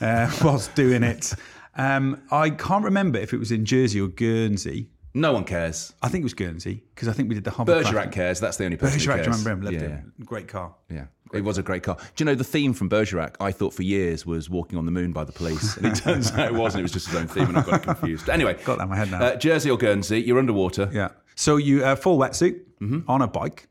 uh, 0.01 0.31
whilst 0.45 0.75
doing 0.75 1.03
it. 1.03 1.33
Um, 1.77 2.23
I 2.31 2.51
can't 2.51 2.85
remember 2.85 3.19
if 3.19 3.33
it 3.33 3.39
was 3.39 3.53
in 3.53 3.65
Jersey 3.65 4.01
or 4.01 4.09
Guernsey. 4.09 4.89
No 5.17 5.33
one 5.33 5.45
cares. 5.45 5.95
I 6.03 6.09
think 6.09 6.23
it 6.23 6.25
was 6.27 6.35
Guernsey 6.35 6.85
because 6.95 7.09
I 7.09 7.13
think 7.13 7.29
we 7.31 7.35
did 7.35 7.45
the 7.45 7.51
hovercraft. 7.51 7.87
Bergerac 7.87 8.13
cares. 8.13 8.39
That's 8.39 8.57
the 8.59 8.65
only 8.67 8.77
person 8.77 8.99
Bergerac, 8.99 9.17
who 9.19 9.23
do 9.25 9.29
you 9.31 9.33
cares. 9.33 9.45
remember 9.47 9.69
him? 9.69 9.75
Loved 9.75 9.83
yeah, 9.83 9.97
him. 9.97 10.13
Great 10.25 10.47
car. 10.49 10.75
Yeah. 10.91 10.97
yeah. 10.97 11.07
It 11.39 11.43
was 11.43 11.57
a 11.59 11.63
great 11.63 11.83
car. 11.83 11.97
Do 11.97 12.23
you 12.23 12.27
know 12.27 12.35
the 12.35 12.45
theme 12.45 12.73
from 12.75 12.89
Bergerac? 12.89 13.35
I 13.41 13.51
thought 13.51 13.73
for 13.75 13.83
years 13.83 14.27
was 14.27 14.51
"Walking 14.51 14.79
on 14.79 14.85
the 14.85 14.93
Moon" 14.93 15.13
by 15.13 15.25
the 15.25 15.33
Police, 15.33 15.77
and 15.79 15.87
it 15.87 15.95
turns 16.05 16.31
out 16.33 16.47
it 16.47 16.55
wasn't. 16.55 16.81
It 16.81 16.83
was 16.83 16.93
just 16.93 17.07
his 17.07 17.17
own 17.17 17.27
theme, 17.29 17.49
and 17.49 17.59
I 17.59 17.63
got 17.63 17.83
confused. 17.83 18.29
Anyway, 18.29 18.55
Got 18.65 18.77
that 18.79 18.85
in 18.85 18.91
my 18.91 18.97
head 18.97 19.11
now. 19.11 19.23
Uh, 19.23 19.37
Jersey 19.37 19.71
or 19.71 19.79
Guernsey, 19.79 20.21
you're 20.21 20.39
underwater. 20.39 20.91
Yeah. 20.93 21.09
So 21.35 21.57
you 21.57 21.85
uh, 21.85 21.97
full 21.97 22.19
wetsuit 22.19 22.61
Mm-hmm. 22.83 23.11
on 23.11 23.23
a 23.23 23.27
bike, 23.27 23.69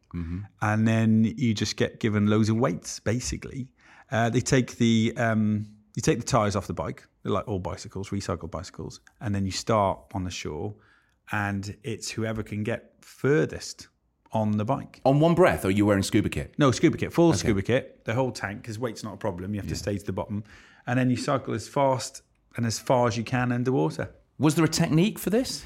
and 0.62 0.88
then 0.88 1.26
you 1.38 1.54
just 1.54 1.76
get 1.78 2.00
given 2.00 2.26
loads 2.26 2.50
of 2.50 2.56
weights. 2.58 3.00
Basically, 3.00 3.68
uh, 4.12 4.32
they 4.32 4.42
take 4.42 4.78
the 4.78 5.14
um, 5.16 5.68
you 5.96 6.02
take 6.02 6.18
the 6.18 6.26
tires 6.26 6.56
off 6.56 6.66
the 6.66 6.74
bike, 6.74 7.08
They're 7.22 7.32
like 7.32 7.48
all 7.48 7.60
bicycles, 7.60 8.10
recycled 8.10 8.50
bicycles, 8.50 9.00
and 9.22 9.36
then 9.36 9.46
you 9.46 9.52
start 9.52 10.00
on 10.16 10.24
the 10.24 10.32
shore, 10.32 10.74
and 11.32 11.76
it's 11.84 12.12
whoever 12.12 12.44
can 12.44 12.64
get 12.64 12.94
furthest 13.02 13.88
on 14.32 14.58
the 14.58 14.66
bike. 14.66 15.02
On 15.06 15.20
one 15.20 15.34
breath, 15.34 15.66
or 15.66 15.70
are 15.70 15.72
you 15.72 15.86
wearing 15.86 16.04
scuba 16.04 16.30
kit? 16.30 16.54
No 16.58 16.72
scuba 16.72 16.98
kit, 16.98 17.14
full 17.14 17.34
scuba 17.34 17.62
kit, 17.62 18.04
the 18.06 18.14
whole 18.14 18.32
tank 18.32 18.62
because 18.62 18.78
weight's 18.78 19.04
not 19.04 19.14
a 19.14 19.18
problem. 19.18 19.54
You 19.54 19.62
have 19.62 19.70
to 19.70 19.76
stay 19.76 19.98
to 19.98 20.06
the 20.06 20.12
bottom, 20.12 20.44
and 20.86 21.00
then 21.00 21.10
you 21.10 21.18
cycle 21.18 21.54
as 21.54 21.68
fast 21.68 22.22
and 22.58 22.66
as 22.66 22.80
far 22.80 23.08
as 23.08 23.18
you 23.18 23.24
can 23.24 23.52
underwater. 23.52 24.10
Was 24.38 24.56
there 24.56 24.66
a 24.66 24.70
technique 24.70 25.18
for 25.18 25.30
this? 25.30 25.66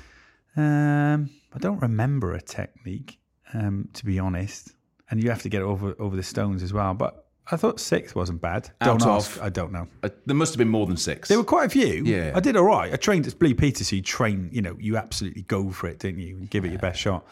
Um, 0.55 1.29
I 1.53 1.57
don't 1.59 1.81
remember 1.81 2.33
a 2.33 2.41
technique, 2.41 3.19
um, 3.53 3.89
to 3.93 4.05
be 4.05 4.19
honest. 4.19 4.73
And 5.09 5.23
you 5.23 5.29
have 5.29 5.41
to 5.41 5.49
get 5.49 5.63
over 5.63 5.95
over 5.99 6.15
the 6.15 6.23
stones 6.23 6.61
as 6.61 6.71
well. 6.71 6.93
But 6.93 7.25
I 7.51 7.57
thought 7.57 7.79
sixth 7.79 8.15
wasn't 8.15 8.41
bad. 8.41 8.69
Don't 8.83 9.01
Out 9.01 9.17
ask. 9.17 9.37
of- 9.37 9.41
I 9.43 9.49
don't 9.49 9.71
know. 9.71 9.87
Uh, 10.03 10.09
there 10.25 10.35
must 10.35 10.53
have 10.53 10.57
been 10.59 10.69
more 10.69 10.85
than 10.85 10.97
six. 10.97 11.29
There 11.29 11.37
were 11.37 11.43
quite 11.43 11.65
a 11.65 11.69
few. 11.69 12.03
Yeah. 12.05 12.31
I 12.35 12.39
did 12.39 12.55
all 12.55 12.63
right. 12.63 12.93
I 12.93 12.95
trained 12.95 13.25
at 13.27 13.37
Blue 13.39 13.55
Peter, 13.55 13.83
so 13.83 13.95
you 13.95 14.01
train. 14.01 14.49
You 14.51 14.61
know, 14.61 14.77
you 14.79 14.97
absolutely 14.97 15.41
go 15.43 15.69
for 15.71 15.87
it, 15.87 15.99
didn't 15.99 16.19
you? 16.21 16.35
And 16.37 16.49
give 16.49 16.63
it 16.65 16.69
your 16.69 16.79
best 16.79 16.99
shot. 16.99 17.25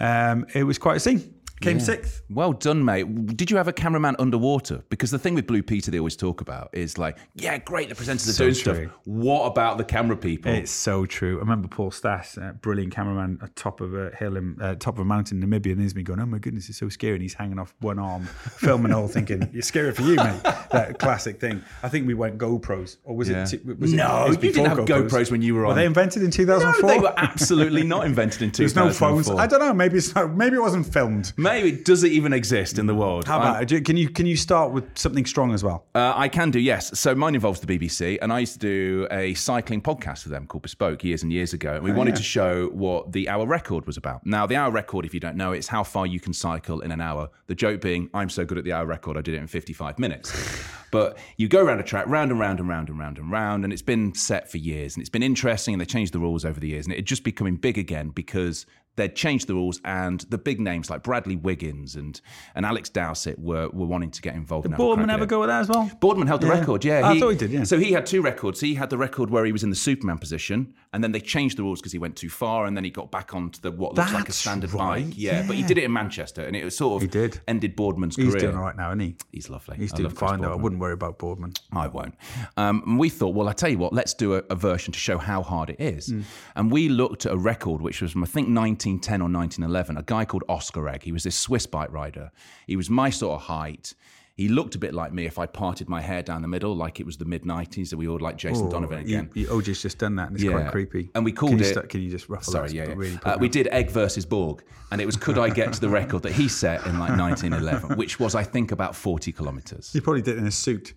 Um, 0.00 0.46
it 0.54 0.64
was 0.64 0.78
quite 0.78 0.96
a 0.96 1.00
scene. 1.00 1.34
Came 1.60 1.78
Yeah. 1.78 1.82
sixth. 1.84 2.22
Well 2.30 2.52
done, 2.52 2.84
mate. 2.84 3.36
Did 3.36 3.50
you 3.50 3.56
have 3.56 3.68
a 3.68 3.72
cameraman 3.72 4.16
underwater? 4.18 4.82
Because 4.90 5.10
the 5.10 5.18
thing 5.18 5.34
with 5.34 5.46
Blue 5.46 5.62
Peter 5.62 5.90
they 5.90 5.98
always 5.98 6.16
talk 6.16 6.40
about 6.40 6.70
is 6.72 6.98
like, 6.98 7.18
yeah, 7.34 7.58
great, 7.58 7.88
the 7.88 7.94
presenters 7.94 8.28
are 8.28 8.32
So 8.32 8.44
doing 8.44 8.54
true. 8.54 8.74
stuff. 8.86 8.92
What 9.04 9.46
about 9.46 9.78
the 9.78 9.84
camera 9.84 10.16
people? 10.16 10.52
It's 10.52 10.70
so 10.70 11.04
true. 11.06 11.36
I 11.36 11.40
remember 11.40 11.68
Paul 11.68 11.90
Stas, 11.90 12.38
uh, 12.38 12.52
brilliant 12.60 12.92
cameraman, 12.94 13.38
at 13.42 13.56
top 13.56 13.80
of 13.80 13.94
a 13.94 14.10
hill, 14.16 14.36
in, 14.36 14.56
uh, 14.60 14.74
top 14.76 14.94
of 14.94 15.00
a 15.00 15.04
mountain 15.04 15.42
in 15.42 15.48
Namibia, 15.50 15.72
and 15.72 15.80
there's 15.80 15.94
me 15.94 16.02
going, 16.02 16.20
"Oh 16.20 16.26
my 16.26 16.38
goodness, 16.38 16.68
it's 16.68 16.78
so 16.78 16.88
scary!" 16.88 17.14
And 17.14 17.22
he's 17.22 17.34
hanging 17.34 17.58
off 17.58 17.74
one 17.80 17.98
arm, 17.98 18.24
filming 18.56 18.92
all, 18.92 19.08
thinking, 19.08 19.48
"You're 19.52 19.62
scary 19.62 19.92
for 19.92 20.02
you, 20.02 20.16
mate." 20.16 20.42
That 20.70 20.98
classic 20.98 21.40
thing. 21.40 21.62
I 21.82 21.88
think 21.88 22.06
we 22.06 22.14
went 22.14 22.38
GoPros, 22.38 22.98
or 23.04 23.16
was 23.16 23.28
Yeah. 23.28 23.46
it? 23.50 23.64
Was 23.78 23.92
No, 23.92 24.24
it, 24.24 24.28
was 24.28 24.36
you 24.44 24.52
didn't 24.52 24.66
have 24.66 24.78
GoPros 24.78 25.30
when 25.30 25.42
you 25.42 25.54
were 25.54 25.62
on. 25.64 25.68
Were 25.70 25.74
they 25.74 25.86
invented 25.86 26.22
in 26.22 26.28
no, 26.28 26.32
2004? 26.32 26.88
they 26.90 26.98
were 26.98 27.14
absolutely 27.16 27.82
not 27.82 28.04
invented 28.06 28.42
in 28.42 28.50
2004. 28.52 28.64
There's 28.64 28.76
no 28.76 28.84
2004. 28.92 29.24
phones. 29.34 29.40
I 29.40 29.46
don't 29.46 29.60
know. 29.66 29.74
Maybe 29.74 29.96
it's 29.98 30.14
not, 30.14 30.36
maybe 30.36 30.56
it 30.56 30.60
wasn't 30.62 30.86
filmed. 30.92 31.32
Maybe 31.36 31.47
does 31.84 32.04
it 32.04 32.12
even 32.12 32.32
exist 32.32 32.78
in 32.78 32.86
the 32.86 32.94
world? 32.94 33.26
How 33.26 33.38
about 33.38 33.68
can 33.84 33.96
you 33.96 34.08
can 34.08 34.26
you 34.26 34.36
start 34.36 34.72
with 34.72 34.84
something 34.96 35.26
strong 35.26 35.52
as 35.52 35.62
well? 35.64 35.86
Uh, 35.94 36.12
I 36.14 36.28
can 36.28 36.50
do, 36.50 36.60
yes. 36.60 36.98
So 36.98 37.14
mine 37.14 37.34
involves 37.34 37.60
the 37.60 37.66
BBC, 37.66 38.18
and 38.20 38.32
I 38.32 38.40
used 38.40 38.54
to 38.54 38.58
do 38.58 39.06
a 39.10 39.34
cycling 39.34 39.82
podcast 39.82 40.22
for 40.22 40.28
them 40.28 40.46
called 40.46 40.62
Bespoke 40.62 41.04
years 41.04 41.22
and 41.22 41.32
years 41.32 41.52
ago. 41.52 41.74
And 41.74 41.84
we 41.84 41.92
wanted 41.92 42.16
to 42.16 42.22
show 42.22 42.68
what 42.68 43.12
the 43.12 43.28
hour 43.28 43.46
record 43.46 43.86
was 43.86 43.96
about. 43.96 44.24
Now, 44.26 44.46
the 44.46 44.56
hour 44.56 44.70
record, 44.70 45.04
if 45.04 45.14
you 45.14 45.20
don't 45.20 45.36
know, 45.36 45.52
it's 45.52 45.68
how 45.68 45.82
far 45.82 46.06
you 46.06 46.20
can 46.20 46.32
cycle 46.32 46.80
in 46.80 46.90
an 46.90 47.00
hour. 47.00 47.28
The 47.46 47.54
joke 47.54 47.80
being, 47.80 48.10
I'm 48.14 48.30
so 48.30 48.44
good 48.44 48.58
at 48.58 48.64
the 48.64 48.72
hour 48.72 48.86
record, 48.86 49.16
I 49.16 49.20
did 49.20 49.34
it 49.34 49.38
in 49.38 49.46
55 49.46 49.98
minutes. 49.98 50.32
but 50.90 51.18
you 51.36 51.48
go 51.48 51.64
around 51.64 51.80
a 51.80 51.82
track, 51.82 52.06
round 52.06 52.30
and 52.30 52.40
round 52.40 52.60
and 52.60 52.68
round 52.68 52.88
and 52.88 52.98
round 52.98 53.18
and 53.18 53.30
round, 53.30 53.64
and 53.64 53.72
it's 53.72 53.82
been 53.82 54.14
set 54.14 54.50
for 54.50 54.58
years. 54.58 54.94
And 54.94 55.02
it's 55.02 55.10
been 55.10 55.22
interesting, 55.22 55.74
and 55.74 55.80
they 55.80 55.86
changed 55.86 56.12
the 56.12 56.18
rules 56.18 56.44
over 56.44 56.60
the 56.60 56.68
years. 56.68 56.86
And 56.86 56.92
it 56.92 56.96
had 56.96 57.06
just 57.06 57.24
becoming 57.24 57.56
big 57.56 57.78
again 57.78 58.10
because 58.10 58.66
they'd 58.98 59.16
changed 59.16 59.46
the 59.46 59.54
rules, 59.54 59.80
and 59.84 60.20
the 60.28 60.36
big 60.36 60.60
names 60.60 60.90
like 60.90 61.02
Bradley 61.02 61.36
Wiggins 61.36 61.96
and, 61.96 62.20
and 62.54 62.66
Alex 62.66 62.90
Dowsett 62.90 63.38
were, 63.38 63.70
were 63.70 63.86
wanting 63.86 64.10
to 64.10 64.20
get 64.20 64.34
involved. 64.34 64.66
have 64.66 64.74
a 64.74 64.76
Boardman 64.76 65.08
at 65.08 65.14
ever 65.14 65.24
go 65.26 65.40
with 65.40 65.48
that 65.48 65.60
as 65.60 65.68
well? 65.68 65.90
Boardman 66.00 66.26
held 66.26 66.42
the 66.42 66.48
Yeah. 66.48 66.58
record, 66.58 66.84
yeah. 66.84 67.08
I 67.08 67.18
thought 67.18 67.30
he 67.30 67.36
did, 67.36 67.50
yeah. 67.50 67.64
So 67.64 67.78
he 67.78 67.92
had 67.92 68.04
two 68.04 68.20
records. 68.20 68.60
He 68.60 68.74
had 68.74 68.90
the 68.90 68.98
record 68.98 69.30
where 69.30 69.44
he 69.46 69.52
was 69.52 69.62
in 69.62 69.70
the 69.70 69.76
Superman 69.76 70.18
position, 70.18 70.74
and 70.92 71.02
then 71.02 71.12
they 71.12 71.20
changed 71.20 71.56
the 71.56 71.62
rules 71.62 71.80
because 71.80 71.92
he 71.92 71.98
went 71.98 72.16
too 72.16 72.28
far, 72.28 72.66
and 72.66 72.76
then 72.76 72.84
he 72.84 72.90
got 72.90 73.10
back 73.10 73.34
onto 73.34 73.60
the 73.60 73.70
what 73.70 73.94
looks 73.94 74.12
like 74.12 74.28
a 74.28 74.32
standard 74.32 74.72
right, 74.74 75.06
bike. 75.06 75.14
Yeah, 75.16 75.44
but 75.46 75.56
he 75.56 75.62
did 75.62 75.78
it 75.78 75.84
in 75.84 75.92
Manchester, 75.92 76.42
and 76.44 76.54
it 76.54 76.64
was 76.64 76.76
sort 76.76 76.96
of 76.96 77.02
He 77.02 77.08
did. 77.08 77.40
ended 77.48 77.76
Boardman's 77.76 78.16
He's 78.16 78.30
career. 78.30 78.40
doing 78.40 78.56
all 78.56 78.62
right 78.62 78.76
now, 78.76 78.88
isn't 78.90 79.00
he? 79.00 79.16
He's 79.32 79.48
lovely. 79.48 79.76
He's 79.76 79.92
doing 79.92 80.10
fine 80.10 80.40
though. 80.40 80.52
I 80.52 80.56
wouldn't 80.56 80.80
worry 80.80 80.92
about 80.94 81.18
Boardman. 81.18 81.52
I 81.72 81.86
won't. 81.86 82.14
Um, 82.56 82.82
and 82.86 82.98
we 82.98 83.08
thought, 83.08 83.34
well, 83.34 83.48
I 83.48 83.52
tell 83.52 83.68
you 83.68 83.78
what, 83.78 83.92
let's 83.92 84.12
do 84.14 84.34
a, 84.34 84.42
a 84.50 84.56
version 84.56 84.92
to 84.92 84.98
show 84.98 85.18
how 85.18 85.42
hard 85.42 85.70
it 85.70 85.80
is. 85.80 86.08
Mm. 86.08 86.22
And 86.56 86.72
we 86.72 86.88
looked 86.88 87.26
at 87.26 87.32
a 87.32 87.36
record 87.36 87.80
which 87.80 88.02
was 88.02 88.12
from 88.12 88.24
I 88.24 88.26
think 88.26 88.48
1910 88.96 89.20
or 89.20 89.28
1911. 89.30 89.96
A 89.96 90.02
guy 90.02 90.24
called 90.24 90.44
Oscar 90.48 90.88
Egg. 90.88 91.02
He 91.02 91.12
was 91.12 91.22
this 91.24 91.36
Swiss 91.36 91.66
bike 91.66 91.92
rider. 91.92 92.30
He 92.66 92.76
was 92.76 92.88
my 92.90 93.10
sort 93.10 93.40
of 93.40 93.46
height. 93.46 93.94
He 94.36 94.46
looked 94.46 94.76
a 94.76 94.78
bit 94.78 94.94
like 94.94 95.12
me 95.12 95.26
if 95.26 95.36
I 95.36 95.46
parted 95.46 95.88
my 95.88 96.00
hair 96.00 96.22
down 96.22 96.42
the 96.42 96.48
middle, 96.48 96.72
like 96.76 97.00
it 97.00 97.06
was 97.06 97.16
the 97.16 97.24
mid 97.24 97.42
90s, 97.42 97.90
that 97.90 97.96
we 97.96 98.06
all 98.06 98.20
like 98.20 98.36
Jason 98.36 98.68
Donovan 98.70 99.00
again. 99.00 99.28
You, 99.34 99.42
you, 99.42 99.48
OJ's 99.48 99.82
just 99.82 99.98
done 99.98 100.14
that, 100.14 100.28
and 100.28 100.36
it's 100.36 100.44
Yeah. 100.44 100.52
quite 100.52 100.70
creepy. 100.70 101.10
And 101.16 101.24
we 101.24 101.32
called 101.32 101.50
can 101.50 101.58
you 101.58 101.64
it- 101.64 101.88
can 101.88 102.00
you 102.02 102.08
just 102.08 102.28
ruffle 102.28 102.52
Sorry, 102.52 102.70
yeah, 102.70 102.86
yeah. 102.86 102.94
Really 102.94 103.18
Uh, 103.24 103.36
we 103.40 103.48
did 103.48 103.66
Egg 103.72 103.90
versus 103.90 104.24
Borg, 104.24 104.62
and 104.92 105.00
it 105.00 105.06
was 105.06 105.16
could 105.16 105.38
I 105.38 105.50
get 105.50 105.72
to 105.72 105.80
the 105.80 105.88
record 105.88 106.22
that 106.22 106.32
he 106.34 106.46
set 106.46 106.86
in 106.86 107.00
like 107.00 107.18
1911, 107.18 107.96
which 107.98 108.20
was 108.20 108.36
I 108.36 108.44
think 108.44 108.70
about 108.70 108.94
40 108.94 109.32
kilometres. 109.32 109.90
You 109.92 110.02
probably 110.02 110.22
did 110.22 110.36
it 110.36 110.38
in 110.38 110.46
a 110.46 110.52
suit. 110.52 110.94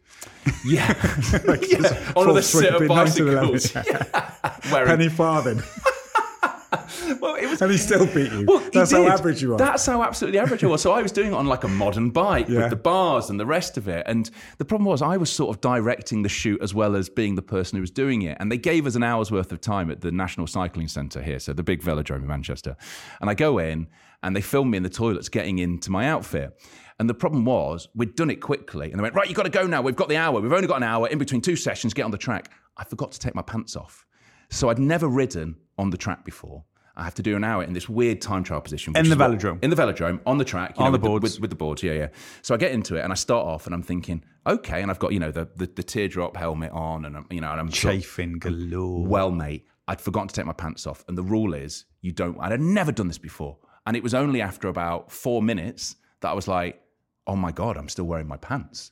Yeah, 0.63 0.89
Like, 1.47 1.67
yeah. 1.67 2.13
on 2.15 2.35
the 2.35 2.43
set 2.43 2.75
of 2.79 2.87
bicycles. 2.87 3.73
Yeah. 3.75 4.59
Wearing 4.71 4.87
Penny 4.87 5.09
farthing. 5.09 5.63
well, 7.21 7.35
it 7.35 7.47
was 7.47 7.61
and 7.61 7.71
he 7.71 7.77
still 7.77 8.05
beat 8.07 8.31
you. 8.31 8.45
Well, 8.47 8.59
That's 8.73 8.91
how 8.91 9.05
average 9.07 9.41
you 9.41 9.53
are. 9.53 9.57
That's 9.57 9.85
how 9.85 10.01
absolutely 10.03 10.39
average 10.39 10.63
I 10.63 10.67
was. 10.67 10.81
So 10.81 10.91
I 10.91 11.01
was 11.01 11.11
doing 11.11 11.27
it 11.31 11.35
on 11.35 11.45
like 11.47 11.63
a 11.63 11.67
modern 11.67 12.09
bike 12.09 12.47
Yeah. 12.49 12.61
with 12.61 12.69
the 12.71 12.75
bars 12.75 13.29
and 13.29 13.39
the 13.39 13.45
rest 13.45 13.77
of 13.77 13.87
it. 13.87 14.03
And 14.07 14.29
the 14.57 14.65
problem 14.65 14.85
was 14.85 15.01
I 15.01 15.17
was 15.17 15.29
sort 15.31 15.55
of 15.55 15.61
directing 15.61 16.23
the 16.23 16.29
shoot 16.29 16.61
as 16.61 16.73
well 16.73 16.95
as 16.95 17.07
being 17.09 17.35
the 17.35 17.41
person 17.41 17.77
who 17.77 17.81
was 17.81 17.91
doing 17.91 18.23
it. 18.23 18.37
And 18.39 18.51
they 18.51 18.57
gave 18.57 18.85
us 18.87 18.95
an 18.95 19.03
hour's 19.03 19.31
worth 19.31 19.51
of 19.51 19.61
time 19.61 19.91
at 19.91 20.01
the 20.01 20.11
National 20.11 20.47
Cycling 20.47 20.87
Centre 20.87 21.21
here, 21.21 21.39
so 21.39 21.53
the 21.53 21.63
big 21.63 21.81
velodrome 21.81 22.21
in 22.21 22.27
Manchester. 22.27 22.75
And 23.21 23.29
I 23.29 23.33
go 23.33 23.59
in 23.59 23.87
and 24.23 24.35
they 24.35 24.41
film 24.41 24.71
me 24.71 24.77
in 24.77 24.83
the 24.83 24.89
toilets 24.89 25.29
getting 25.29 25.59
into 25.59 25.91
my 25.91 26.07
outfit. 26.07 26.59
And 26.99 27.09
the 27.09 27.13
problem 27.15 27.45
was 27.45 27.87
we'd 27.95 28.15
done 28.15 28.29
it 28.29 28.41
quickly. 28.41 28.91
And 28.91 28.99
they 28.99 29.01
went, 29.01 29.15
right, 29.15 29.27
you've 29.27 29.35
got 29.37 29.43
to 29.43 29.49
go 29.49 29.65
now. 29.65 29.81
We've 29.81 29.95
got 29.95 30.09
the 30.09 30.17
hour. 30.17 30.39
We've 30.39 30.53
only 30.53 30.67
got 30.67 30.77
an 30.77 30.83
hour 30.83 31.07
in 31.07 31.17
between 31.17 31.41
two 31.41 31.55
sessions. 31.55 31.93
Get 31.95 32.03
on 32.03 32.11
the 32.11 32.17
track. 32.17 32.51
I 32.77 32.83
forgot 32.83 33.11
to 33.13 33.19
take 33.19 33.33
my 33.33 33.41
pants 33.41 33.75
off. 33.75 34.05
So 34.51 34.69
I'd 34.69 34.77
never 34.77 35.07
ridden 35.07 35.55
on 35.79 35.89
the 35.89 35.97
track 35.97 36.23
before. 36.25 36.63
I 36.95 37.03
have 37.03 37.13
to 37.15 37.23
do 37.23 37.35
an 37.35 37.43
hour 37.43 37.63
in 37.63 37.73
this 37.73 37.87
weird 37.87 38.21
time 38.21 38.43
trial 38.43 38.61
position. 38.61 38.95
In 38.97 39.05
the 39.05 39.11
is 39.11 39.17
what- 39.17 39.31
velodrome? 39.31 39.63
in 39.63 39.69
the 39.69 39.75
velodrome, 39.75 40.19
on 40.25 40.37
the 40.37 40.45
track, 40.45 40.77
you 40.77 40.83
On 40.85 40.91
know, 40.91 40.97
the 40.97 41.01
with 41.01 41.09
boards. 41.21 41.23
with, 41.35 41.41
with 41.41 41.49
the 41.49 41.55
boards, 41.55 41.83
yeah, 41.83 41.93
yeah. 41.93 42.07
So 42.41 42.53
I 42.53 42.57
get 42.57 42.71
into 42.73 42.95
it 42.95 43.01
and 43.01 43.11
I 43.11 43.15
start 43.15 43.47
off 43.47 43.65
and 43.65 43.73
I'm 43.73 43.83
thinking, 43.83 44.23
okay, 44.45 44.81
and 44.81 44.91
I've 44.91 44.99
got 44.99 45.13
you 45.13 45.19
know 45.19 45.31
the 45.31 45.47
the, 45.55 45.67
the 45.67 45.83
teardrop 45.83 46.35
helmet 46.35 46.71
on 46.71 47.05
and 47.05 47.15
I'm, 47.17 47.27
you 47.29 47.41
know 47.41 47.51
and 47.51 47.59
I'm 47.59 47.71
sort 47.71 47.95
of- 47.95 48.01
Chafing 48.01 48.39
galore. 48.39 49.05
well, 49.07 49.31
mate, 49.31 49.65
I'd 49.87 50.01
forgotten 50.01 50.27
to 50.27 50.35
take 50.35 50.45
my 50.45 50.53
pants 50.53 50.85
off, 50.85 51.03
and 51.07 51.17
the 51.17 51.23
rule 51.23 51.53
is 51.53 51.85
you 52.01 52.11
don't. 52.11 52.37
I'd 52.39 52.59
never 52.59 52.91
done 52.91 53.07
this 53.07 53.17
before, 53.17 53.57
and 53.87 53.95
it 53.95 54.03
was 54.03 54.13
only 54.13 54.41
after 54.41 54.67
about 54.67 55.11
four 55.11 55.41
minutes 55.41 55.95
that 56.21 56.29
I 56.29 56.33
was 56.33 56.47
like, 56.47 56.81
oh 57.25 57.35
my 57.35 57.51
god, 57.51 57.77
I'm 57.77 57.87
still 57.89 58.05
wearing 58.05 58.27
my 58.27 58.37
pants. 58.37 58.91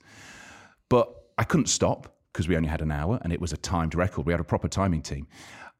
But 0.89 1.13
I 1.38 1.43
couldn't 1.43 1.67
stop 1.67 2.15
because 2.31 2.47
we 2.47 2.55
only 2.55 2.69
had 2.69 2.81
an 2.81 2.91
hour 2.91 3.19
and 3.23 3.33
it 3.33 3.41
was 3.41 3.53
a 3.53 3.57
timed 3.57 3.95
record. 3.95 4.25
We 4.25 4.33
had 4.33 4.39
a 4.39 4.43
proper 4.43 4.67
timing 4.67 5.01
team. 5.01 5.27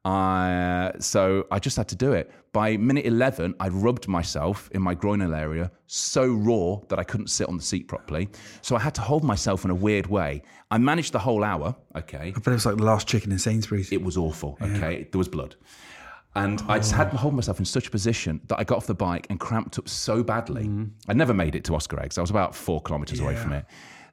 Uh, 0.04 0.92
so 0.98 1.46
I 1.50 1.58
just 1.58 1.76
had 1.76 1.88
to 1.88 1.96
do 1.96 2.12
it. 2.12 2.30
By 2.52 2.76
minute 2.76 3.06
11, 3.06 3.54
I'd 3.60 3.72
rubbed 3.72 4.08
myself 4.08 4.68
in 4.72 4.82
my 4.82 4.94
groinal 4.94 5.36
area 5.38 5.70
so 5.86 6.26
raw 6.26 6.80
that 6.88 6.98
I 6.98 7.04
couldn't 7.04 7.28
sit 7.28 7.48
on 7.48 7.56
the 7.56 7.62
seat 7.62 7.86
properly. 7.86 8.28
So 8.62 8.74
I 8.76 8.80
had 8.80 8.94
to 8.96 9.02
hold 9.02 9.22
myself 9.22 9.64
in 9.64 9.70
a 9.70 9.74
weird 9.74 10.06
way. 10.06 10.42
I 10.70 10.78
managed 10.78 11.12
the 11.12 11.18
whole 11.18 11.44
hour, 11.44 11.76
okay. 11.96 12.32
But 12.34 12.48
it 12.48 12.54
was 12.54 12.66
like 12.66 12.76
the 12.76 12.84
last 12.84 13.06
chicken 13.06 13.30
in 13.30 13.38
Sainsbury's. 13.38 13.92
It 13.92 14.02
was 14.02 14.16
awful, 14.16 14.58
okay. 14.60 15.06
There 15.10 15.18
was 15.18 15.28
blood. 15.28 15.56
And 16.34 16.62
I 16.68 16.78
just 16.78 16.92
had 16.92 17.10
to 17.10 17.16
hold 17.16 17.34
myself 17.34 17.58
in 17.58 17.64
such 17.64 17.88
a 17.88 17.90
position 17.90 18.40
that 18.46 18.58
I 18.58 18.64
got 18.64 18.76
off 18.78 18.86
the 18.86 18.94
bike 18.94 19.26
and 19.30 19.38
cramped 19.40 19.78
up 19.78 19.88
so 19.88 20.22
badly. 20.22 20.70
I 21.08 21.12
never 21.12 21.34
made 21.34 21.54
it 21.56 21.64
to 21.64 21.74
Oscar 21.74 22.00
Eggs. 22.00 22.18
I 22.18 22.20
was 22.20 22.30
about 22.30 22.54
four 22.54 22.80
kilometres 22.80 23.18
away 23.20 23.34
from 23.36 23.52
it. 23.52 23.64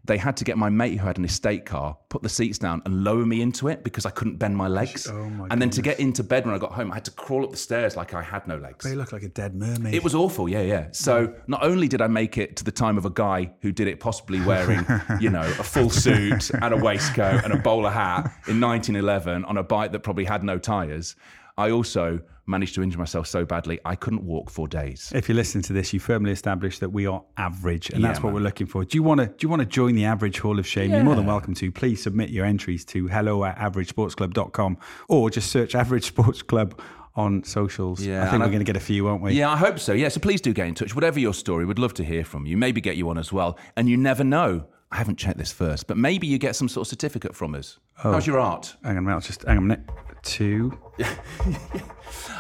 They 0.06 0.18
had 0.18 0.38
to 0.38 0.44
get 0.44 0.58
my 0.58 0.70
mate 0.70 0.98
who 0.98 1.06
had 1.06 1.18
an 1.18 1.26
estate 1.26 1.66
car, 1.66 1.98
put 2.10 2.24
the 2.24 2.30
seats 2.30 2.58
down 2.58 2.82
and 2.86 3.04
lower 3.04 3.26
me 3.26 3.42
into 3.42 3.68
it 3.68 3.84
because 3.84 4.06
I 4.06 4.10
couldn't 4.10 4.38
bend 4.38 4.56
my 4.56 4.68
legs. 4.68 5.08
Oh 5.10 5.48
and 5.50 5.62
then 5.62 5.70
to 5.72 5.82
get 5.82 6.00
into 6.00 6.24
bed 6.24 6.46
when 6.46 6.56
I 6.56 6.58
got 6.58 6.72
home, 6.72 6.92
I 6.92 6.96
had 6.96 7.06
to 7.06 7.12
crawl 7.12 7.44
up 7.44 7.52
the 7.52 7.58
stairs 7.58 7.96
like 7.96 8.14
I 8.14 8.22
had 8.22 8.48
no 8.48 8.58
legs. 8.58 8.86
They 8.86 8.96
look 8.96 9.12
like 9.12 9.24
a 9.24 9.30
dead 9.30 9.56
mermaid. 9.56 9.94
It 9.94 10.04
was 10.04 10.16
awful, 10.16 10.48
yeah, 10.48 10.62
yeah. 10.62 10.88
So 10.92 11.34
not 11.48 11.64
only 11.64 11.88
did 11.88 12.02
I 12.02 12.08
make 12.08 12.38
it 12.38 12.56
to 12.58 12.64
the 12.64 12.72
time 12.72 12.98
of 12.98 13.06
a 13.06 13.10
guy 13.10 13.52
who 13.62 13.72
did 13.72 13.88
it 13.88 14.00
possibly 14.00 14.42
wearing, 14.42 14.86
you 15.20 15.30
know, 15.30 15.42
a 15.42 15.64
full 15.64 15.90
suit 15.90 16.50
and 16.52 16.74
a 16.74 16.78
waistcoat 16.78 17.44
and 17.44 17.54
a 17.54 17.58
bowler 17.58 17.90
hat 17.90 18.26
in 18.48 18.62
1911 18.62 19.46
on 19.46 19.58
a 19.58 19.64
bike 19.64 19.92
that 19.92 20.00
probably 20.00 20.26
had 20.26 20.44
no 20.44 20.58
tyres, 20.58 21.16
I 21.58 21.72
also 21.72 22.20
managed 22.50 22.76
to 22.76 22.84
injure 22.84 22.98
myself 23.00 23.28
so 23.28 23.44
badly 23.44 23.80
I 23.84 23.96
couldn't 23.96 24.24
walk 24.24 24.50
for 24.50 24.68
days. 24.68 25.12
If 25.14 25.28
you 25.28 25.36
listen 25.36 25.62
to 25.64 25.74
this, 25.74 25.92
you 25.92 26.00
firmly 26.00 26.32
established 26.32 26.80
that 26.80 26.90
we 26.90 27.06
are 27.08 27.24
average, 27.36 27.90
and 27.90 28.02
Yeah, 28.02 28.08
that's 28.08 28.20
what 28.20 28.30
man. 28.30 28.36
we're 28.36 28.42
looking 28.48 28.68
for. 28.68 28.86
Do 28.86 28.96
you 28.98 29.04
want 29.04 29.20
to? 29.20 29.26
Do 29.28 29.36
you 29.42 29.50
want 29.50 29.62
to 29.62 29.66
join 29.66 29.96
the 29.96 30.06
Average 30.06 30.40
Hall 30.40 30.58
of 30.60 30.66
Shame? 30.68 30.92
You're 30.92 31.04
more 31.04 31.16
than 31.16 31.26
welcome 31.26 31.54
to. 31.56 31.72
Please 31.72 32.02
submit 32.02 32.30
your 32.30 32.46
entries 32.46 32.86
to 32.86 33.08
hello 33.08 33.44
at 33.44 33.58
averagesportsclub.com 33.58 34.78
or 35.10 35.30
just 35.30 35.52
search 35.52 35.76
Average 35.76 36.06
Sports 36.06 36.42
Club 36.42 36.80
on 37.16 37.44
socials. 37.44 38.06
Yeah, 38.06 38.24
I 38.24 38.30
think 38.30 38.42
we're 38.44 38.48
going 38.50 38.60
to 38.60 38.64
get 38.64 38.78
a 38.78 38.80
few, 38.80 39.08
aren't 39.08 39.24
we? 39.24 39.34
Yeah, 39.34 39.50
I 39.50 39.58
hope 39.58 39.80
so. 39.80 39.92
Yeah, 39.94 40.10
so 40.10 40.20
please 40.20 40.40
do 40.40 40.54
get 40.54 40.68
in 40.68 40.76
touch. 40.76 40.94
Whatever 40.94 41.20
your 41.20 41.34
story, 41.34 41.66
we'd 41.66 41.80
love 41.80 41.96
to 41.96 42.04
hear 42.04 42.24
from 42.24 42.46
you. 42.46 42.56
Maybe 42.58 42.80
get 42.80 42.96
you 42.96 43.10
on 43.10 43.18
as 43.18 43.34
well. 43.34 43.58
And 43.76 43.90
you 43.90 43.98
never 43.98 44.24
know. 44.24 44.68
I 44.92 44.98
haven't 44.98 45.18
checked 45.18 45.38
this 45.38 45.52
first, 45.52 45.88
but 45.88 45.98
maybe 45.98 46.28
you 46.28 46.38
get 46.38 46.56
some 46.56 46.70
sort 46.70 46.86
of 46.86 46.90
certificate 46.90 47.36
from 47.36 47.56
us. 47.56 47.78
Oh. 48.06 48.14
How's 48.14 48.26
your 48.28 48.40
art? 48.40 48.74
Hang 48.84 48.96
on. 48.98 49.08
I'll 49.10 49.20
just 49.20 49.42
hang 49.44 49.58
on 49.58 49.64
a 49.64 49.68
minute. 49.68 49.86
Two. 50.28 50.78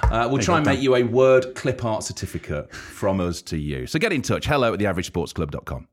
Uh, 0.03 0.25
we'll 0.31 0.41
try 0.41 0.55
and 0.55 0.65
make 0.65 0.79
you 0.79 0.95
a 0.95 1.03
word 1.03 1.53
clip 1.53 1.83
art 1.83 2.01
certificate 2.01 2.73
from 2.73 3.19
us 3.19 3.41
to 3.41 3.57
you. 3.57 3.85
So 3.85 3.99
get 3.99 4.13
in 4.13 4.21
touch. 4.21 4.45
Hello 4.45 4.73
at 4.73 4.79
theaveragesportsclub.com. 4.79 5.87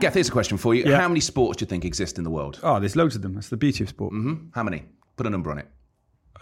Geth, 0.00 0.12
here's 0.12 0.28
a 0.28 0.32
question 0.32 0.58
for 0.58 0.74
you. 0.74 0.84
Yeah. 0.84 1.00
How 1.00 1.08
many 1.08 1.20
sports 1.20 1.56
do 1.56 1.62
you 1.62 1.66
think 1.66 1.86
exist 1.86 2.18
in 2.18 2.24
the 2.24 2.30
world? 2.30 2.60
Oh, 2.62 2.78
there's 2.78 2.94
loads 2.94 3.16
of 3.16 3.22
them. 3.22 3.34
That's 3.34 3.48
the 3.48 3.56
beauty 3.56 3.84
of 3.84 3.88
sport. 3.88 4.12
Mm-hmm. 4.12 4.48
How 4.52 4.62
many? 4.62 4.84
Put 5.16 5.26
a 5.26 5.30
number 5.30 5.50
on 5.50 5.58
it. 5.58 5.66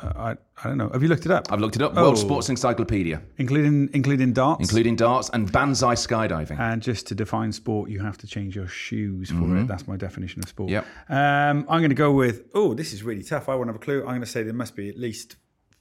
I, 0.01 0.37
I 0.63 0.69
don't 0.69 0.79
know. 0.79 0.89
Have 0.91 1.03
you 1.03 1.09
looked 1.09 1.27
it 1.27 1.33
up? 1.33 1.53
I've 1.53 1.61
looked 1.61 1.77
it 1.77 1.83
up. 1.83 1.93
Oh. 1.97 2.03
World 2.03 2.19
Sports 2.19 2.49
Encyclopedia, 2.49 3.23
including 3.39 3.91
including 3.93 4.33
darts. 4.33 4.61
including 4.61 4.97
darts 4.97 5.31
and 5.31 5.51
banzai 5.51 5.95
skydiving. 5.95 6.59
And 6.59 6.83
just 6.83 7.07
to 7.09 7.15
define 7.15 7.53
sport, 7.53 7.91
you 7.91 8.01
have 8.01 8.19
to 8.19 8.27
change 8.27 8.57
your 8.57 8.69
shoes 8.69 9.31
for 9.31 9.57
it. 9.57 9.67
That's 9.67 9.87
my 9.87 9.97
definition 9.97 10.43
of 10.43 10.49
sport. 10.49 10.71
Yep. 10.71 10.87
Um, 11.09 11.67
I'm 11.69 11.81
going 11.81 11.91
to 11.91 11.95
go 11.95 12.13
with, 12.13 12.45
oh, 12.55 12.75
this 12.75 12.93
is 12.93 13.03
really 13.03 13.23
tough. 13.23 13.49
I 13.49 13.55
won't 13.55 13.69
have 13.69 13.77
a 13.77 13.81
clue. 13.81 14.01
I'm 14.01 14.09
going 14.09 14.21
to 14.21 14.27
say 14.27 14.43
there 14.43 14.53
must 14.53 14.77
be 14.77 14.89
at 14.89 14.99
least 14.99 15.37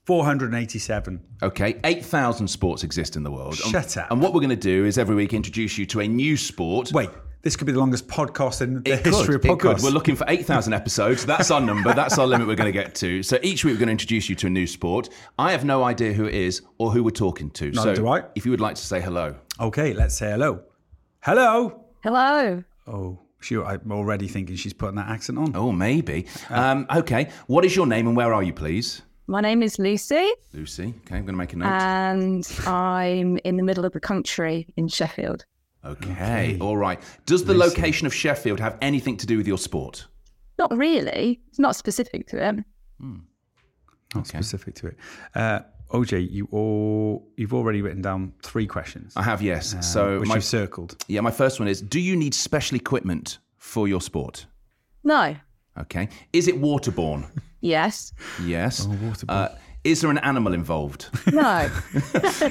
487. 0.05 1.21
Okay, 1.41 1.79
8,000 1.83 2.47
sports 2.47 2.83
exist 2.83 3.15
in 3.15 3.23
the 3.23 3.31
world. 3.31 3.55
Shut 3.55 3.95
and, 3.95 4.05
up. 4.05 4.11
And 4.11 4.21
what 4.21 4.33
we're 4.33 4.41
going 4.41 4.49
to 4.49 4.55
do 4.55 4.85
is 4.85 4.97
every 4.97 5.15
week 5.15 5.33
introduce 5.33 5.77
you 5.77 5.85
to 5.87 6.01
a 6.01 6.07
new 6.07 6.35
sport. 6.35 6.91
Wait, 6.91 7.09
This 7.43 7.57
could 7.57 7.67
be 7.67 7.73
the 7.73 7.79
longest 7.79 8.07
podcast 8.07 8.61
in 8.61 8.81
the 8.81 8.89
It 8.93 9.05
history 9.05 9.11
could, 9.37 9.51
of 9.51 9.57
it 9.57 9.59
could. 9.59 9.75
podcasts. 9.77 9.83
We're 9.83 9.89
looking 9.89 10.15
for 10.15 10.25
8,000 10.29 10.71
episodes. 10.73 11.25
That's 11.25 11.51
our 11.51 11.59
number. 11.59 11.93
That's 11.93 12.17
our 12.17 12.25
limit 12.25 12.47
we're 12.47 12.55
going 12.55 12.71
to 12.71 12.79
get 12.79 12.95
to. 12.95 13.21
So 13.21 13.37
each 13.43 13.65
week 13.65 13.73
we're 13.73 13.79
going 13.79 13.87
to 13.87 13.91
introduce 13.91 14.29
you 14.29 14.35
to 14.35 14.47
a 14.47 14.49
new 14.49 14.65
sport. 14.65 15.09
I 15.37 15.51
have 15.51 15.65
no 15.65 15.83
idea 15.83 16.13
who 16.13 16.23
it 16.25 16.35
is 16.35 16.61
or 16.77 16.91
who 16.93 17.03
we're 17.03 17.09
talking 17.11 17.51
to. 17.51 17.65
Neither 17.71 17.95
so 17.95 18.01
do 18.03 18.07
I. 18.07 18.23
if 18.35 18.45
you 18.45 18.51
would 18.51 18.61
like 18.61 18.75
to 18.75 18.81
say 18.81 19.01
hello. 19.01 19.35
okay, 19.59 19.93
let's 19.93 20.15
say 20.17 20.31
hello. 20.31 20.61
Hello. 21.19 21.83
Hello. 22.01 22.63
Oh, 22.87 23.19
she, 23.41 23.57
I'm 23.57 23.91
already 23.91 24.29
thinking 24.29 24.55
she's 24.55 24.71
putting 24.73 24.95
that 24.95 25.09
accent 25.09 25.37
on. 25.37 25.53
Oh, 25.53 25.73
maybe. 25.73 26.27
Um, 26.49 26.85
okay. 26.95 27.29
What 27.47 27.65
is 27.65 27.75
your 27.75 27.87
name 27.87 28.07
and 28.07 28.15
where 28.15 28.33
are 28.33 28.41
you, 28.43 28.53
please? 28.53 29.01
My 29.27 29.41
name 29.41 29.63
is 29.63 29.79
Lucy, 29.79 30.31
Lucy. 30.53 30.93
Okay, 31.05 31.15
I'm 31.15 31.25
going 31.25 31.27
to 31.27 31.33
make 31.33 31.51
a 31.53 31.57
note. 31.57 31.67
and 31.67 32.47
I'm 32.67 33.37
in 33.43 33.57
the 33.57 33.63
middle 33.63 33.83
of 33.83 33.91
the 33.91 33.99
country 34.01 34.67
in 34.77 34.87
Sheffield. 34.87 35.45
Okay. 35.85 36.57
All 36.59 36.77
right. 36.77 36.99
Does 37.25 37.43
the 37.45 37.53
location 37.53 38.07
of 38.07 38.13
Sheffield 38.13 38.59
have 38.59 38.77
anything 38.81 39.17
to 39.17 39.25
do 39.25 39.37
with 39.37 39.47
your 39.47 39.57
sport? 39.57 40.07
Not 40.57 40.75
really. 40.77 41.41
It's 41.49 41.59
not 41.59 41.75
specific 41.75 42.27
to 42.27 42.47
it. 42.47 42.63
Not 44.15 44.27
specific 44.27 44.75
to 44.75 44.87
it. 44.87 44.97
Uh, 45.33 45.59
OJ, 45.91 46.29
you 46.31 46.47
all, 46.51 47.27
you've 47.37 47.53
already 47.53 47.81
written 47.81 48.01
down 48.01 48.33
three 48.41 48.65
questions, 48.65 49.13
I 49.15 49.23
have, 49.23 49.41
yes. 49.41 49.75
so 49.93 50.19
which 50.19 50.29
my, 50.29 50.35
you've 50.35 50.43
circled. 50.43 50.95
yeah, 51.07 51.21
my 51.21 51.31
first 51.31 51.59
one 51.59 51.67
is: 51.67 51.81
Do 51.81 51.99
you 51.99 52.15
need 52.15 52.33
special 52.33 52.75
equipment 52.77 53.37
for 53.57 53.87
your 53.87 54.01
sport? 54.01 54.45
No. 55.03 55.35
Okay. 55.79 56.09
Is 56.31 56.47
it 56.47 56.59
waterborne? 56.61 57.29
Yes. 57.65 58.11
yes. 58.43 58.85
Oh, 58.89 59.13
Uh, 59.29 59.47
is 59.83 60.01
there 60.01 60.09
an 60.11 60.17
animal 60.19 60.53
involved? 60.53 61.09
No. 61.31 61.69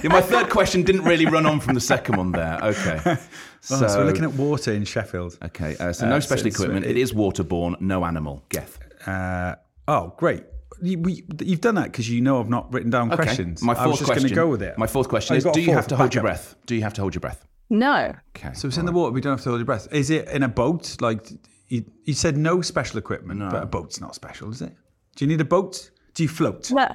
Yeah, 0.03 0.09
my 0.09 0.21
third 0.21 0.51
question 0.51 0.83
didn't 0.83 1.05
really 1.05 1.27
run 1.27 1.47
on 1.47 1.61
from 1.61 1.75
the 1.75 1.81
second 1.81 2.17
one 2.17 2.33
there. 2.33 2.59
Okay. 2.63 3.17
So, 3.65 3.87
so 3.87 3.99
we're 4.01 4.07
looking 4.07 4.25
at 4.25 4.33
water 4.33 4.73
in 4.73 4.85
Sheffield. 4.85 5.39
Okay, 5.41 5.77
uh, 5.79 5.93
so 5.93 6.09
no 6.09 6.17
Uh, 6.17 6.21
special 6.21 6.43
so 6.43 6.47
it's- 6.49 6.55
equipment. 6.61 6.85
It 6.85 6.97
is 6.97 7.13
waterborne, 7.13 7.81
no 7.81 8.05
animal. 8.05 8.43
Geth. 8.49 8.77
Uh, 9.07 9.55
oh, 9.87 10.13
great. 10.19 10.43
You, 10.83 10.99
we, 10.99 11.23
you've 11.41 11.61
done 11.61 11.77
that 11.77 11.85
because 11.85 12.11
you 12.11 12.21
know 12.21 12.41
I've 12.41 12.49
not 12.49 12.73
written 12.73 12.91
down 12.91 13.13
Okay. 13.13 13.23
questions. 13.23 13.63
My 13.63 13.75
I 13.75 13.77
was 13.77 13.83
fourth 13.85 13.99
just 14.01 14.05
question. 14.07 14.23
going 14.25 14.31
to 14.31 14.35
go 14.35 14.49
with 14.49 14.63
it. 14.65 14.77
My 14.79 14.89
fourth 14.89 15.09
question 15.09 15.35
Oh, 15.35 15.37
is: 15.39 15.45
Do 15.45 15.61
you 15.61 15.71
have 15.75 15.87
to 15.87 15.97
hold 15.97 16.13
your 16.13 16.23
up. 16.23 16.25
breath? 16.25 16.57
Do 16.67 16.75
you 16.75 16.83
have 16.83 16.93
to 16.95 17.03
hold 17.03 17.15
your 17.15 17.21
breath? 17.21 17.47
No. 17.71 18.13
Okay. 18.37 18.53
So 18.55 18.67
it's 18.67 18.79
in 18.79 18.85
the 18.87 18.91
water. 18.91 19.13
We 19.13 19.21
don't 19.21 19.31
have 19.35 19.43
to 19.45 19.51
hold 19.51 19.61
your 19.61 19.67
breath. 19.67 19.87
Is 19.93 20.11
it 20.11 20.27
in 20.31 20.43
a 20.43 20.49
boat? 20.49 20.97
Like 21.01 21.31
you, 21.69 21.85
you 22.03 22.15
said, 22.15 22.37
no 22.37 22.63
special 22.63 22.99
equipment, 22.99 23.39
No. 23.39 23.49
but 23.49 23.63
a 23.63 23.67
boat's 23.67 24.01
not 24.01 24.17
special, 24.17 24.51
is 24.51 24.61
it? 24.61 24.75
Do 25.15 25.25
you 25.25 25.29
need 25.29 25.41
a 25.41 25.45
boat? 25.45 25.89
Do 26.15 26.25
you 26.25 26.29
float? 26.29 26.69
No. 26.73 26.89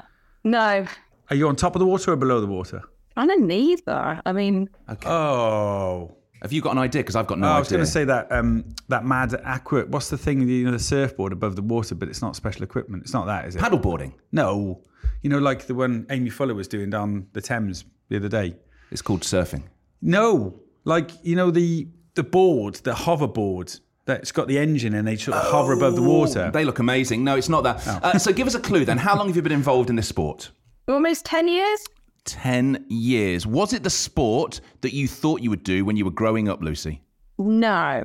No. 0.51 0.85
Are 1.29 1.35
you 1.35 1.47
on 1.47 1.55
top 1.55 1.75
of 1.75 1.79
the 1.79 1.85
water 1.85 2.11
or 2.11 2.15
below 2.15 2.39
the 2.39 2.47
water? 2.47 2.81
Kind 3.15 3.31
of 3.31 3.39
neither. 3.39 4.21
I 4.25 4.31
mean, 4.31 4.69
Okay. 4.89 5.09
Oh, 5.09 6.15
Have 6.41 6.53
you 6.53 6.61
got 6.61 6.71
an 6.71 6.77
idea? 6.77 7.01
Because 7.01 7.15
I've 7.15 7.27
got 7.27 7.39
no 7.39 7.47
Oh, 7.47 7.51
I 7.51 7.59
was 7.59 7.67
going 7.69 7.83
to 7.83 7.89
say 7.91 8.05
that 8.05 8.31
um, 8.31 8.63
that 8.89 9.03
mad 9.05 9.33
aqua. 9.43 9.85
What's 9.87 10.09
the 10.09 10.17
thing? 10.17 10.47
You 10.47 10.65
know, 10.65 10.71
the 10.71 10.79
surfboard 10.79 11.33
above 11.33 11.55
the 11.55 11.61
water, 11.63 11.95
but 11.95 12.07
it's 12.09 12.21
not 12.21 12.35
special 12.35 12.63
equipment. 12.63 13.03
It's 13.03 13.13
not 13.13 13.25
that, 13.25 13.45
is 13.47 13.55
it? 13.55 13.61
paddleboarding. 13.61 14.13
No, 14.31 14.81
you 15.23 15.29
know, 15.29 15.39
like 15.39 15.65
the 15.65 15.73
one 15.75 16.05
Amy 16.11 16.29
Fuller 16.29 16.53
was 16.53 16.67
doing 16.67 16.89
down 16.91 17.27
the 17.33 17.41
Thames 17.41 17.85
the 18.09 18.17
other 18.17 18.29
day. 18.29 18.55
It's 18.91 19.01
called 19.01 19.21
surfing. 19.21 19.63
No, 20.01 20.59
like 20.85 21.09
you 21.23 21.35
know 21.35 21.49
the 21.51 21.87
the 22.13 22.23
board, 22.23 22.75
the 22.75 22.91
hoverboard 22.93 23.79
that's 24.07 24.31
got 24.31 24.47
the 24.47 24.57
engine 24.57 24.95
and 24.95 25.07
they 25.07 25.17
sort 25.17 25.37
of 25.37 25.43
hover 25.51 25.73
above 25.73 25.95
the 25.95 26.01
water. 26.01 26.49
They 26.51 26.65
look 26.65 26.79
amazing. 26.79 27.23
No, 27.23 27.35
it's 27.35 27.49
not 27.49 27.63
that. 27.63 27.83
Oh. 27.85 27.99
Uh, 28.01 28.17
so 28.17 28.33
give 28.33 28.47
us 28.47 28.55
a 28.55 28.59
clue 28.59 28.85
then. 28.85 28.97
How 28.97 29.15
long 29.15 29.27
have 29.27 29.35
you 29.35 29.41
been 29.41 29.51
involved 29.51 29.89
in 29.89 29.95
this 29.95 30.07
sport? 30.07 30.49
almost 30.87 31.25
10 31.25 31.47
years? 31.49 31.85
10 32.23 32.85
years. 32.89 33.45
Was 33.45 33.73
it 33.73 33.83
the 33.83 33.89
sport 33.89 34.61
that 34.81 34.93
you 34.93 35.07
thought 35.07 35.41
you 35.41 35.49
would 35.49 35.63
do 35.63 35.83
when 35.85 35.97
you 35.97 36.05
were 36.05 36.11
growing 36.11 36.47
up, 36.49 36.61
Lucy? 36.61 37.01
No. 37.37 38.03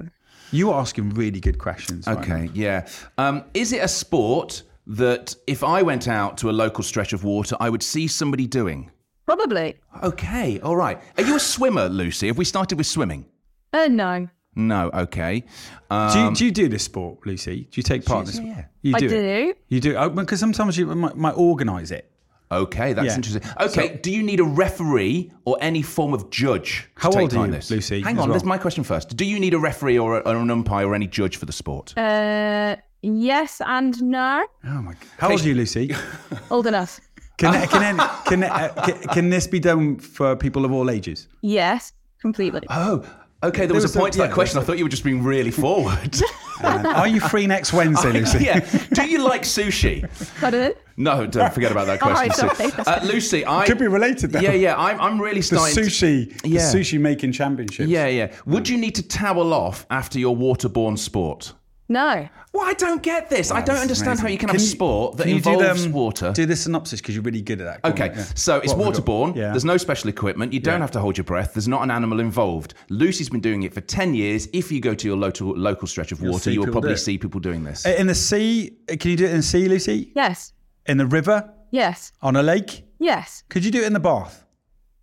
You 0.51 0.71
are 0.71 0.81
asking 0.81 1.11
really 1.11 1.41
good 1.41 1.59
questions. 1.59 2.07
right? 2.07 2.19
Okay, 2.19 2.51
yeah. 2.53 2.89
Um, 3.19 3.45
is 3.55 3.73
it 3.73 3.83
a 3.83 3.89
sport 3.89 4.65
that 4.87 5.35
if 5.47 5.63
I 5.63 5.83
went 5.83 6.09
out 6.09 6.37
to 6.39 6.51
a 6.51 6.53
local 6.53 6.83
stretch 6.85 7.13
of 7.13 7.25
water, 7.25 7.57
I 7.61 7.71
would 7.71 7.83
see 7.83 8.07
somebody 8.09 8.47
doing? 8.47 8.91
Probably. 9.27 9.77
Okay, 10.03 10.59
all 10.61 10.77
right. 10.77 11.01
Are 11.17 11.23
you 11.23 11.37
a 11.37 11.41
swimmer, 11.41 11.89
Lucy? 11.89 12.27
Have 12.27 12.39
we 12.39 12.45
started 12.45 12.77
with 12.79 12.87
swimming? 12.89 13.25
Uh, 13.73 13.87
no. 13.89 14.29
No, 14.55 14.91
okay. 14.93 15.45
Um, 15.91 16.13
Do 16.13 16.19
you, 16.21 16.35
do 16.35 16.45
you 16.45 16.51
do 16.53 16.69
this 16.69 16.83
sport, 16.85 17.27
Lucy? 17.27 17.63
Do 17.71 17.79
you 17.79 17.83
take 17.83 18.05
part 18.05 18.21
in 18.21 18.27
this? 18.27 18.39
yeah, 18.39 18.45
yeah. 18.57 18.65
You 18.83 18.97
I 18.97 18.99
do. 18.99 19.07
it? 19.07 19.11
do. 19.11 19.55
You 19.69 19.81
do 19.81 20.11
because 20.11 20.41
sometimes 20.41 20.77
you 20.77 20.87
might, 20.87 21.17
might 21.17 21.33
organise 21.37 21.91
it. 21.91 22.11
Okay, 22.51 22.93
that's 22.93 23.07
Yeah. 23.07 23.15
interesting. 23.15 23.43
Okay, 23.61 23.99
do 24.03 24.11
you 24.13 24.23
need 24.23 24.39
a 24.39 24.45
referee 24.45 25.33
or 25.47 25.57
any 25.63 25.81
form 25.81 26.13
of 26.13 26.29
judge 26.29 26.91
to 26.97 27.03
How 27.03 27.11
take 27.11 27.23
old 27.23 27.35
are 27.35 27.47
you, 27.47 27.53
this? 27.53 27.71
Lucy, 27.71 28.03
Hang 28.03 28.19
on, 28.19 28.29
well? 28.29 28.33
that's 28.35 28.45
my 28.45 28.59
question 28.59 28.85
first. 28.85 29.17
Do 29.17 29.25
you 29.25 29.41
need 29.41 29.55
a 29.55 29.59
referee 29.59 29.99
or, 29.99 30.19
a, 30.19 30.21
or 30.21 30.37
an 30.37 30.51
umpire 30.51 30.87
or 30.89 30.95
any 30.95 31.07
judge 31.07 31.39
for 31.39 31.47
the 31.47 31.53
sport? 31.53 31.97
Uh, 31.97 32.77
yes 33.01 33.63
and 33.65 34.03
no. 34.03 34.45
Oh 34.67 34.83
my! 34.83 34.93
God. 34.93 34.99
How 35.17 35.31
old 35.31 35.41
are 35.41 35.49
you, 35.49 35.55
Lucy? 35.55 35.95
Old 36.51 36.67
enough. 36.67 37.01
Can 37.39 37.55
can 37.69 37.97
can, 38.27 38.45
uh, 38.45 38.69
can, 38.85 38.99
can 39.09 39.31
this 39.31 39.47
be 39.47 39.59
done 39.59 39.99
for 39.99 40.37
people 40.37 40.67
of 40.67 40.73
all 40.73 40.91
ages? 40.91 41.29
Yes. 41.41 41.95
Completely. 42.21 42.61
oh, 42.71 43.03
okay. 43.43 43.67
There 43.67 43.75
was, 43.75 43.85
was 43.85 43.95
a 43.95 43.99
a- 43.99 44.01
point 44.03 44.13
to 44.15 44.19
that 44.21 44.29
yeah, 44.29 44.35
question. 44.35 44.59
I 44.59 44.63
thought 44.63 44.79
you 44.79 44.85
were 44.85 44.91
just 44.91 45.05
being 45.05 45.23
really 45.23 45.51
forward. 45.51 46.17
And 46.63 46.87
are 47.01 47.09
you 47.09 47.21
free 47.21 47.47
next 47.47 47.73
Wednesday, 47.73 48.13
Lucy? 48.21 48.45
yeah. 48.45 48.61
Do 48.93 49.05
you 49.07 49.19
like 49.25 49.43
sushi? 49.43 50.09
Pardon? 50.41 50.75
No, 50.97 51.27
don't 51.27 51.53
forget 51.53 51.73
about 51.73 51.87
that 51.87 52.03
All 52.03 52.11
question. 52.15 52.47
right, 52.49 52.57
Sue. 52.59 52.71
sorry. 52.71 53.01
Uh, 53.01 53.05
Lucy, 53.07 53.47
I 53.47 53.67
Could 53.67 53.79
be 53.79 53.89
related, 53.89 54.33
though. 54.33 54.41
Yeah, 54.41 54.53
yeah. 54.53 54.77
I'm, 54.77 55.01
I'm 55.01 55.21
really 55.21 55.41
The 55.41 55.57
starting. 55.59 55.75
to- 55.75 55.81
sushi, 55.83 56.41
Yeah. 56.45 56.71
the 56.71 56.79
sushi 56.79 57.01
making 57.01 57.33
championships. 57.33 57.89
yeah, 57.89 58.07
yeah. 58.07 58.33
Would 58.47 58.69
you 58.69 58.77
need 58.79 58.95
to 58.97 59.03
towel 59.03 59.53
off 59.53 59.87
after 59.91 60.19
your 60.19 60.37
waterborne 60.37 60.99
sport? 60.99 61.53
No. 61.93 62.29
Well, 62.55 62.67
I 62.67 62.73
don't 62.75 63.03
get 63.03 63.31
this. 63.31 63.51
I 63.51 63.57
don't 63.57 63.67
That's 63.69 63.83
understand 63.83 64.21
how 64.21 64.29
you 64.29 64.37
can, 64.39 64.49
have 64.49 64.57
a 64.57 64.61
you- 64.61 64.67
sport 64.67 65.17
that 65.17 65.25
can 65.25 65.35
you 65.37 65.41
do 65.41 65.51
involves 65.51 65.83
them- 65.85 65.93
water. 65.93 66.33
Do 66.35 66.45
the 66.47 66.57
synopsis 66.57 67.01
because 67.01 67.15
you're 67.15 67.23
really 67.25 67.41
good 67.43 67.61
at 67.61 67.65
that. 67.65 67.83
Go 67.83 67.91
Okay, 68.05 68.15
yeah. 68.17 68.25
so 68.35 68.57
it's 68.59 68.73
What 68.75 68.85
have 68.87 68.87
we 68.87 68.93
got? 68.93 69.05
waterborne. 69.05 69.37
Yeah. 69.37 69.51
There's 69.51 69.65
no 69.65 69.77
special 69.77 70.09
equipment. 70.11 70.53
You 70.53 70.61
don't 70.61 70.75
Yeah. 70.75 70.81
have 70.81 70.91
to 70.93 71.01
hold 71.01 71.17
your 71.17 71.25
breath. 71.25 71.55
There's 71.55 71.69
not 71.69 71.83
an 71.83 71.91
animal 71.91 72.21
involved. 72.21 72.75
Lucy's 72.91 73.29
been 73.31 73.41
doing 73.41 73.63
it 73.63 73.73
for 73.75 73.81
10 73.81 74.15
years. 74.15 74.49
If 74.53 74.71
you 74.73 74.81
go 74.81 74.95
to 74.95 75.07
your 75.07 75.17
local, 75.17 75.49
local 75.57 75.87
stretch 75.87 76.13
of 76.13 76.21
You'll 76.21 76.33
water, 76.33 76.51
you 76.51 76.61
will 76.61 76.73
probably 76.73 76.97
see 76.97 77.17
people 77.19 77.41
doing 77.41 77.63
this. 77.65 77.87
In 77.87 78.07
the 78.07 78.15
sea, 78.15 78.77
can 78.89 79.11
you 79.11 79.17
do 79.17 79.25
it 79.25 79.31
in 79.31 79.37
the 79.39 79.43
sea, 79.43 79.69
Lucy? 79.69 80.13
Yes. 80.17 80.53
In 80.87 80.97
the 80.99 81.07
river? 81.07 81.49
Yes. 81.71 82.13
On 82.23 82.37
a 82.37 82.43
lake? 82.43 82.85
Yes. 82.99 83.45
Could 83.49 83.65
you 83.65 83.71
do 83.71 83.81
it 83.83 83.87
in 83.87 83.93
the 83.93 84.01
bath? 84.01 84.45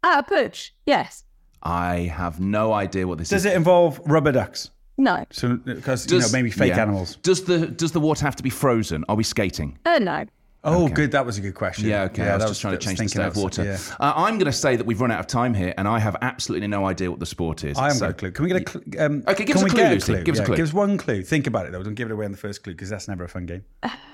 Ah, 0.03 0.21
push. 0.27 0.71
Yes. 0.85 1.23
I 1.61 2.11
have 2.15 2.39
no 2.39 2.73
idea 2.73 3.05
what 3.07 3.17
this 3.17 3.29
Does 3.29 3.45
is. 3.45 3.51
it 3.51 3.55
involve 3.55 3.99
rubber 4.05 4.31
ducks? 4.31 4.69
No. 4.99 5.25
So, 5.31 5.55
because 5.55 6.11
you 6.11 6.19
know, 6.19 6.27
maybe 6.33 6.51
fake 6.51 6.69
yeah. 6.75 6.81
animals. 6.81 7.15
Does 7.23 7.45
the 7.45 7.67
does 7.67 7.93
the 7.93 7.99
water 8.01 8.25
have 8.25 8.35
to 8.35 8.43
be 8.43 8.49
frozen? 8.49 9.05
Are 9.09 9.15
we 9.15 9.23
skating? 9.23 9.79
Uh, 9.85 9.97
no. 9.99 10.25
Oh, 10.61 10.89
good. 10.89 11.13
That 11.13 11.25
was 11.25 11.37
a 11.37 11.41
good 11.41 11.55
question. 11.55 11.87
Yeah, 11.87 12.03
okay. 12.03 12.27
I 12.27 12.33
was 12.35 12.43
that 12.43 12.49
just 12.49 12.59
trying 12.59 12.73
to 12.73 12.79
change 12.79 12.97
the 12.97 13.03
thinking 13.05 13.21
state 13.21 13.27
of 13.27 13.37
water. 13.37 13.63
Yeah. 13.63 13.77
Uh, 13.97 14.11
I'm 14.13 14.33
going 14.37 14.51
to 14.51 14.51
say 14.51 14.75
that 14.75 14.85
we've 14.85 14.99
run 14.99 15.09
out 15.09 15.21
of 15.21 15.27
time 15.27 15.53
here, 15.53 15.73
and 15.77 15.87
I 15.87 15.99
have 15.99 16.17
absolutely 16.21 16.67
no 16.67 16.85
idea 16.85 17.09
what 17.09 17.21
the 17.21 17.25
sport 17.25 17.63
is. 17.63 17.77
I 17.77 17.83
haven't 17.83 17.97
So- 17.99 18.05
got 18.07 18.09
a 18.09 18.13
clue. 18.15 18.31
Can 18.31 18.43
we 18.43 18.49
get 18.49 18.61
a 18.61 18.65
clue? 18.65 18.83
Um, 18.99 19.23
Okay, 19.25 19.45
give 19.45 19.55
can 19.55 19.55
us 19.55 19.61
a 19.61 19.63
we 19.63 19.69
clue, 19.69 19.79
get 19.79 19.91
Lucy. 19.93 20.23
Give 20.25 20.35
us 20.35 20.41
a 20.41 20.43
clue. 20.45 20.57
Give 20.57 20.67
us 20.67 20.73
one 20.73 20.97
clue. 20.97 21.23
Think 21.23 21.47
about 21.47 21.65
it 21.65 21.71
though. 21.71 21.81
Don't 21.81 21.93
give 21.95 22.09
it 22.09 22.13
away 22.13 22.25
on 22.25 22.31
the 22.31 22.37
first 22.37 22.61
clue 22.65 22.73
because 22.73 22.89
that's 22.89 23.07
never 23.07 23.23
a 23.23 23.29
fun 23.29 23.45
game. 23.45 23.63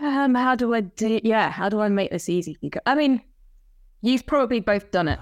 Um, 0.02 0.36
how 0.36 0.54
do 0.54 0.72
I 0.76 0.82
do? 0.82 1.20
Yeah. 1.24 1.50
How 1.50 1.68
do 1.68 1.80
I 1.82 1.90
make 1.90 2.12
this 2.12 2.30
easy? 2.30 2.58
you 2.62 2.70
go- 2.70 2.80
I 2.86 2.94
mean, 2.94 3.24
you've 4.04 4.28
probably 4.28 4.60
both 4.60 4.92
done 4.92 5.08
it. 5.08 5.20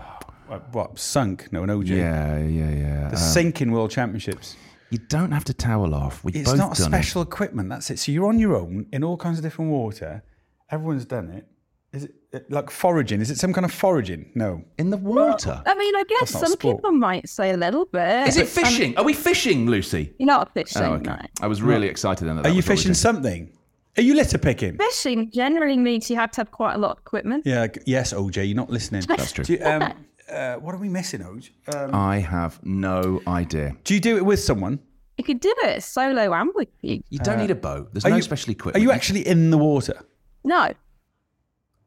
What? 0.47 0.73
what 0.73 0.99
sunk? 0.99 1.53
No, 1.53 1.63
an 1.63 1.69
OG. 1.69 1.87
Yeah, 1.87 2.37
yeah, 2.39 2.69
yeah. 2.69 3.07
The 3.07 3.15
Uh, 3.15 3.17
sinking 3.17 3.71
World 3.71 3.91
Championships. 3.91 4.57
You 4.93 4.99
don't 5.09 5.31
have 5.31 5.43
to 5.45 5.53
towel 5.53 5.93
off. 5.95 6.23
We've 6.23 6.35
It's 6.35 6.49
both 6.51 6.57
not 6.59 6.77
done 6.77 6.87
special 6.87 7.21
equipment. 7.23 7.67
That's 7.69 7.89
it. 7.89 7.97
So 7.99 8.11
you're 8.11 8.27
on 8.27 8.37
your 8.39 8.55
own 8.55 8.85
in 8.93 9.03
all 9.03 9.17
kinds 9.17 9.37
of 9.39 9.43
different 9.43 9.71
water. 9.71 10.23
Everyone's 10.71 11.05
done 11.05 11.29
it. 11.29 11.47
Is 11.91 12.05
it 12.05 12.13
uh, 12.33 12.39
like 12.49 12.69
foraging? 12.71 13.21
Is 13.21 13.29
it 13.29 13.37
some 13.37 13.53
kind 13.53 13.65
of 13.65 13.71
foraging? 13.71 14.31
No. 14.35 14.63
in 14.77 14.89
the 14.89 14.97
water. 14.97 15.61
I 15.65 15.75
mean, 15.75 15.95
I 15.95 16.03
guess 16.07 16.29
some 16.31 16.51
sport. 16.51 16.77
people 16.77 16.91
might 16.91 17.27
say 17.29 17.51
a 17.51 17.57
little 17.57 17.85
bit. 17.85 18.27
Is 18.27 18.37
it 18.37 18.41
Um, 18.43 18.47
fishing? 18.47 18.97
Are 18.97 19.03
we 19.03 19.13
fishing, 19.13 19.67
Lucy? 19.67 20.13
You're 20.17 20.27
not 20.27 20.53
fishing. 20.53 20.81
Oh, 20.81 20.93
okay. 20.93 21.03
no. 21.11 21.17
I 21.41 21.47
was 21.47 21.61
really 21.61 21.87
excited 21.87 22.25
then. 22.27 22.35
That 22.37 22.41
Are 22.41 22.43
that 22.43 22.49
you 22.51 22.57
was 22.57 22.65
what 22.67 22.71
we 22.71 22.77
fishing 22.77 22.93
something? 22.95 23.51
Are 23.97 24.01
you 24.01 24.15
litter 24.15 24.39
picking? 24.39 24.75
Fishing 24.77 25.29
generally 25.31 25.77
means 25.77 26.09
you 26.09 26.15
have 26.15 26.31
to 26.31 26.41
have 26.41 26.49
quite 26.49 26.73
a 26.73 26.77
lot 26.79 26.91
of 26.93 26.97
equipment. 26.99 27.43
Yeah. 27.45 27.67
Yes, 27.85 28.11
OJ. 28.13 28.47
You're 28.47 28.55
not 28.55 28.71
listening. 28.71 29.03
That's 29.07 29.31
true. 29.31 29.43
Do 29.45 29.53
you, 29.53 29.63
um, 29.63 29.93
uh, 30.31 30.55
what 30.55 30.73
are 30.75 30.77
we 30.79 30.89
missing, 30.89 31.21
OJ? 31.21 31.49
Um, 31.75 31.93
I 31.93 32.19
have 32.19 32.59
no 32.63 33.21
idea. 33.27 33.75
do 33.83 33.93
you 33.93 33.99
do 33.99 34.17
it 34.17 34.25
with 34.25 34.39
someone? 34.39 34.79
You 35.17 35.23
could 35.23 35.39
do 35.39 35.53
it 35.63 35.83
solo 35.83 36.33
and 36.33 36.49
with 36.55 36.69
you. 36.81 37.03
You 37.09 37.19
don't 37.19 37.37
need 37.37 37.51
a 37.51 37.55
boat. 37.55 37.93
There's 37.93 38.03
Uh, 38.05 38.07
Are 38.07 38.11
no 38.11 38.15
you, 38.17 38.21
special 38.23 38.49
Are 38.49 38.53
equipment. 38.53 38.81
you 38.83 38.91
actually 38.91 39.27
in 39.27 39.51
the 39.51 39.57
water? 39.57 40.01
No. 40.43 40.71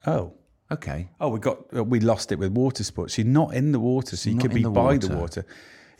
Oh. 0.06 0.32
Okay. 0.70 1.08
Oh, 1.20 1.28
we 1.28 1.38
got 1.38 1.58
uh, 1.76 1.84
we 1.84 2.00
lost 2.00 2.32
it 2.32 2.38
with 2.38 2.50
water 2.52 2.82
sports. 2.84 3.16
You're 3.18 3.26
not 3.26 3.54
in 3.54 3.70
the 3.72 3.78
water, 3.78 4.16
so 4.16 4.30
you 4.30 4.36
Not 4.36 4.42
could 4.42 4.50
in 4.52 4.56
be 4.56 4.62
the 4.64 4.70
by 4.70 4.96
the 4.96 5.08
water. 5.08 5.20
water. 5.20 5.46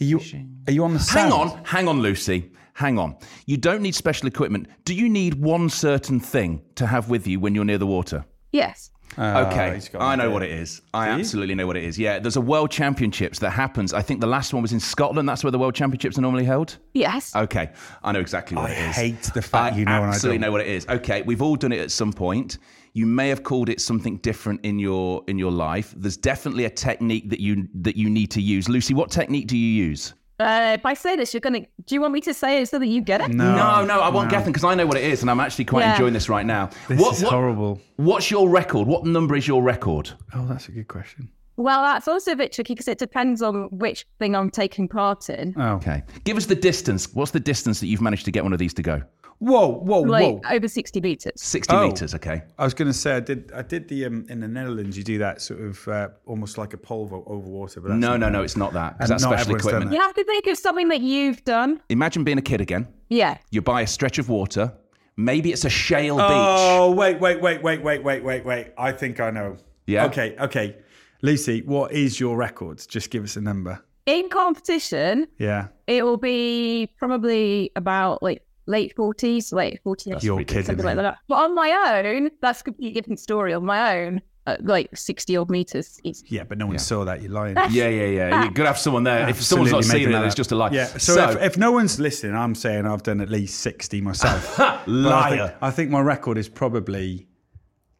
Are 0.00 0.04
you 0.04 0.20
are 0.66 0.72
you 0.72 0.84
on 0.84 0.94
the 0.94 0.98
Hang 1.00 1.30
on, 1.32 1.64
hang 1.64 1.86
on, 1.88 2.00
Lucy. 2.00 2.50
Hang 2.74 2.98
on. 2.98 3.16
You 3.46 3.56
don't 3.56 3.80
need 3.80 3.94
special 3.94 4.26
equipment. 4.28 4.66
Do 4.84 4.92
you 4.94 5.08
need 5.08 5.34
one 5.34 5.70
certain 5.70 6.18
thing 6.20 6.62
to 6.74 6.86
have 6.86 7.08
with 7.08 7.26
you 7.26 7.38
when 7.40 7.54
you're 7.54 7.64
near 7.64 7.78
the 7.78 7.86
water? 7.86 8.24
Yes. 8.52 8.90
Uh, 9.18 9.46
okay, 9.50 9.80
I 9.98 10.14
know 10.14 10.24
idea. 10.24 10.30
what 10.30 10.42
it 10.42 10.50
is. 10.50 10.82
I 10.92 11.06
Do 11.06 11.12
you? 11.14 11.18
absolutely 11.20 11.54
know 11.54 11.66
what 11.66 11.76
it 11.78 11.84
is. 11.84 11.98
Yeah, 11.98 12.18
there's 12.18 12.36
a 12.36 12.40
World 12.40 12.70
Championships 12.70 13.38
that 13.38 13.50
happens. 13.50 13.94
I 13.94 14.02
think 14.02 14.20
the 14.20 14.26
last 14.26 14.52
one 14.52 14.60
was 14.60 14.72
in 14.72 14.80
Scotland. 14.80 15.26
That's 15.28 15.42
where 15.42 15.50
the 15.50 15.58
World 15.58 15.74
Championships 15.74 16.18
are 16.18 16.20
normally 16.20 16.44
held. 16.44 16.76
Yes. 16.92 17.34
Okay, 17.34 17.70
I 18.02 18.12
know 18.12 18.20
exactly 18.20 18.56
what 18.56 18.70
I 18.70 18.74
it 18.74 18.88
is. 18.90 18.96
hate 18.96 19.22
the 19.34 19.40
fact 19.42 19.74
I 19.74 19.78
you 19.78 19.84
know 19.86 19.92
and 19.92 20.04
I 20.04 20.08
absolutely 20.08 20.38
don't. 20.38 20.46
know 20.48 20.52
what 20.52 20.60
it 20.60 20.66
is. 20.68 20.86
Okay, 20.88 21.22
we've 21.22 21.40
all 21.42 21.56
done 21.56 21.72
it 21.72 21.80
at 21.80 21.90
some 21.90 22.12
point. 22.12 22.58
You 22.92 23.06
may 23.06 23.28
have 23.28 23.42
called 23.42 23.68
it 23.68 23.80
something 23.80 24.16
different 24.18 24.60
in 24.64 24.78
your 24.78 25.22
in 25.28 25.38
your 25.38 25.50
life. 25.52 25.94
There's 25.96 26.16
definitely 26.16 26.64
a 26.64 26.70
technique 26.70 27.28
that 27.30 27.40
you 27.40 27.68
that 27.74 27.96
you 27.96 28.10
need 28.10 28.30
to 28.32 28.40
use. 28.42 28.68
Lucy, 28.68 28.92
what 28.94 29.10
technique 29.10 29.46
do 29.46 29.56
you 29.56 29.84
use? 29.84 30.14
Uh, 30.38 30.76
if 30.78 30.84
I 30.84 30.92
say 30.94 31.16
this, 31.16 31.32
you're 31.32 31.40
gonna. 31.40 31.60
Do 31.60 31.94
you 31.94 32.00
want 32.00 32.12
me 32.12 32.20
to 32.22 32.34
say 32.34 32.60
it 32.60 32.68
so 32.68 32.78
that 32.78 32.86
you 32.86 33.00
get 33.00 33.20
it? 33.22 33.28
No, 33.30 33.54
no, 33.56 33.84
no, 33.86 34.00
I 34.00 34.10
won't 34.10 34.28
get 34.30 34.44
them 34.44 34.52
because 34.52 34.64
I 34.64 34.74
know 34.74 34.86
what 34.86 34.98
it 34.98 35.04
is, 35.04 35.22
and 35.22 35.30
I'm 35.30 35.40
actually 35.40 35.64
quite 35.64 35.80
Yeah. 35.82 35.92
enjoying 35.92 36.12
this 36.12 36.28
right 36.28 36.44
now. 36.44 36.70
This 36.88 37.00
what, 37.00 37.14
is 37.16 37.22
what- 37.22 37.32
horrible. 37.32 37.80
What's 37.96 38.30
your 38.30 38.48
record? 38.48 38.86
What 38.86 39.06
number 39.06 39.34
is 39.34 39.48
your 39.48 39.62
record? 39.62 40.10
Oh, 40.34 40.46
that's 40.46 40.68
a 40.68 40.72
good 40.72 40.88
question. 40.88 41.30
Well, 41.58 41.80
that's 41.82 42.06
also 42.06 42.32
a 42.32 42.36
bit 42.36 42.52
tricky 42.52 42.74
because 42.74 42.86
it 42.88 42.98
depends 42.98 43.40
on 43.40 43.68
which 43.70 44.04
thing 44.18 44.34
I'm 44.36 44.50
taking 44.50 44.88
part 44.88 45.30
in. 45.30 45.54
Oh, 45.56 45.76
Okay, 45.76 46.02
give 46.24 46.36
us 46.36 46.44
the 46.44 46.54
distance. 46.54 47.08
What's 47.14 47.30
the 47.30 47.40
distance 47.40 47.80
that 47.80 47.86
you've 47.86 48.02
managed 48.02 48.26
to 48.26 48.30
get 48.30 48.42
one 48.44 48.52
of 48.52 48.58
these 48.58 48.74
to 48.74 48.82
go? 48.82 49.02
Whoa, 49.38 49.68
whoa, 49.68 50.00
like 50.00 50.22
whoa! 50.24 50.40
over 50.50 50.68
60 50.68 51.00
meters. 51.00 51.32
60 51.36 51.74
Oh. 51.74 51.86
meters. 51.88 52.14
Okay. 52.14 52.42
I 52.58 52.64
was 52.64 52.74
going 52.74 52.88
to 52.88 52.94
say 52.94 53.16
I 53.16 53.20
did. 53.20 53.50
I 53.54 53.62
did 53.62 53.88
the 53.88 54.06
um, 54.06 54.26
in 54.28 54.40
the 54.40 54.48
Netherlands. 54.48 54.96
You 54.96 55.04
do 55.04 55.18
that 55.18 55.40
sort 55.42 55.60
of 55.60 55.88
uh, 55.88 56.08
almost 56.26 56.58
like 56.58 56.72
a 56.74 56.76
pole 56.78 57.06
vault 57.06 57.24
over 57.26 57.48
water. 57.48 57.80
But 57.80 57.88
that's 57.88 58.00
No, 58.00 58.16
no, 58.16 58.28
no, 58.28 58.42
it's 58.42 58.56
not 58.56 58.72
that. 58.72 58.96
Because 58.98 59.10
that's 59.10 59.22
not 59.22 59.30
special 59.30 59.42
everyone's 59.56 59.62
done 59.64 59.70
equipment. 59.74 59.94
You 59.94 60.00
have 60.00 60.14
to 60.14 60.24
think 60.24 60.46
of 60.46 60.56
something 60.58 60.88
that 60.88 61.00
you've 61.00 61.44
done. 61.44 61.80
Imagine 61.88 62.24
being 62.24 62.38
a 62.38 62.42
kid 62.42 62.60
again. 62.60 62.88
Yeah. 63.08 63.38
You 63.50 63.62
buy 63.62 63.82
a 63.82 63.86
stretch 63.86 64.18
of 64.18 64.28
water. 64.28 64.72
Maybe 65.16 65.50
it's 65.52 65.64
a 65.64 65.70
shale 65.70 66.16
beach. 66.16 66.26
Oh 66.28 66.92
wait, 66.92 67.18
wait, 67.20 67.40
wait, 67.40 67.62
wait, 67.62 67.82
wait, 67.82 68.02
wait, 68.04 68.22
wait, 68.22 68.44
wait! 68.44 68.72
I 68.76 68.92
think 68.92 69.18
I 69.18 69.30
know. 69.30 69.56
Yeah? 69.86 70.04
Okay, 70.06 70.36
okay. 70.38 70.76
Lucy, 71.22 71.62
what 71.62 71.92
is 71.92 72.20
your 72.20 72.36
record? 72.36 72.84
Just 72.86 73.08
give 73.10 73.24
us 73.24 73.36
a 73.36 73.40
number. 73.40 73.82
In 74.04 74.28
competition, 74.28 75.26
Yeah. 75.38 75.68
it 75.86 76.04
will 76.04 76.18
be 76.18 76.92
probably 76.98 77.70
about 77.76 78.22
like 78.22 78.42
late 78.66 78.94
40s, 78.96 79.52
late 79.52 79.80
40s, 79.84 80.22
You're 80.22 80.36
ridiculous. 80.36 80.46
kidding 80.48 80.64
something 80.64 80.84
like 80.86 80.96
that. 80.96 81.18
But 81.28 81.36
on 81.36 81.54
my 81.54 82.02
own, 82.04 82.30
that's 82.40 82.60
a 82.60 82.64
completely 82.64 83.00
different 83.00 83.20
story. 83.20 83.54
On 83.54 83.64
my 83.64 83.98
own, 83.98 84.20
uh, 84.46 84.56
like 84.62 84.96
60 84.96 85.36
odd 85.36 85.50
meters. 85.50 86.00
It's, 86.04 86.22
Yeah, 86.28 86.44
but 86.44 86.56
no 86.58 86.66
one 86.68 86.78
saw 86.78 87.04
that. 87.04 87.20
You're 87.22 87.32
lying. 87.32 87.56
Yeah, 87.70 87.88
yeah, 87.88 88.04
yeah. 88.06 88.44
You've 88.44 88.54
got 88.54 88.62
to 88.64 88.68
have 88.68 88.78
someone 88.78 89.02
there. 89.04 89.28
If 89.28 89.42
someone's 89.42 89.72
not 89.72 89.78
Absolutely 89.78 90.04
seen 90.04 90.14
it, 90.14 90.18
that 90.18 90.26
it's 90.26 90.34
just 90.34 90.52
a 90.52 90.56
lie. 90.56 90.70
Yeah. 90.70 90.86
So, 90.86 91.30
if, 91.30 91.42
if 91.42 91.56
no 91.58 91.72
one's 91.72 91.98
listening, 91.98 92.36
I'm 92.36 92.54
saying 92.54 92.86
I've 92.86 93.02
done 93.02 93.20
at 93.20 93.28
least 93.28 93.60
60 93.60 94.00
myself. 94.00 94.56
But 94.58 95.12
I 95.12 95.28
think, 95.30 95.40
liar. 95.40 95.56
I 95.60 95.70
think 95.70 95.90
my 95.90 96.00
record 96.00 96.38
is 96.38 96.48
probably 96.48 97.26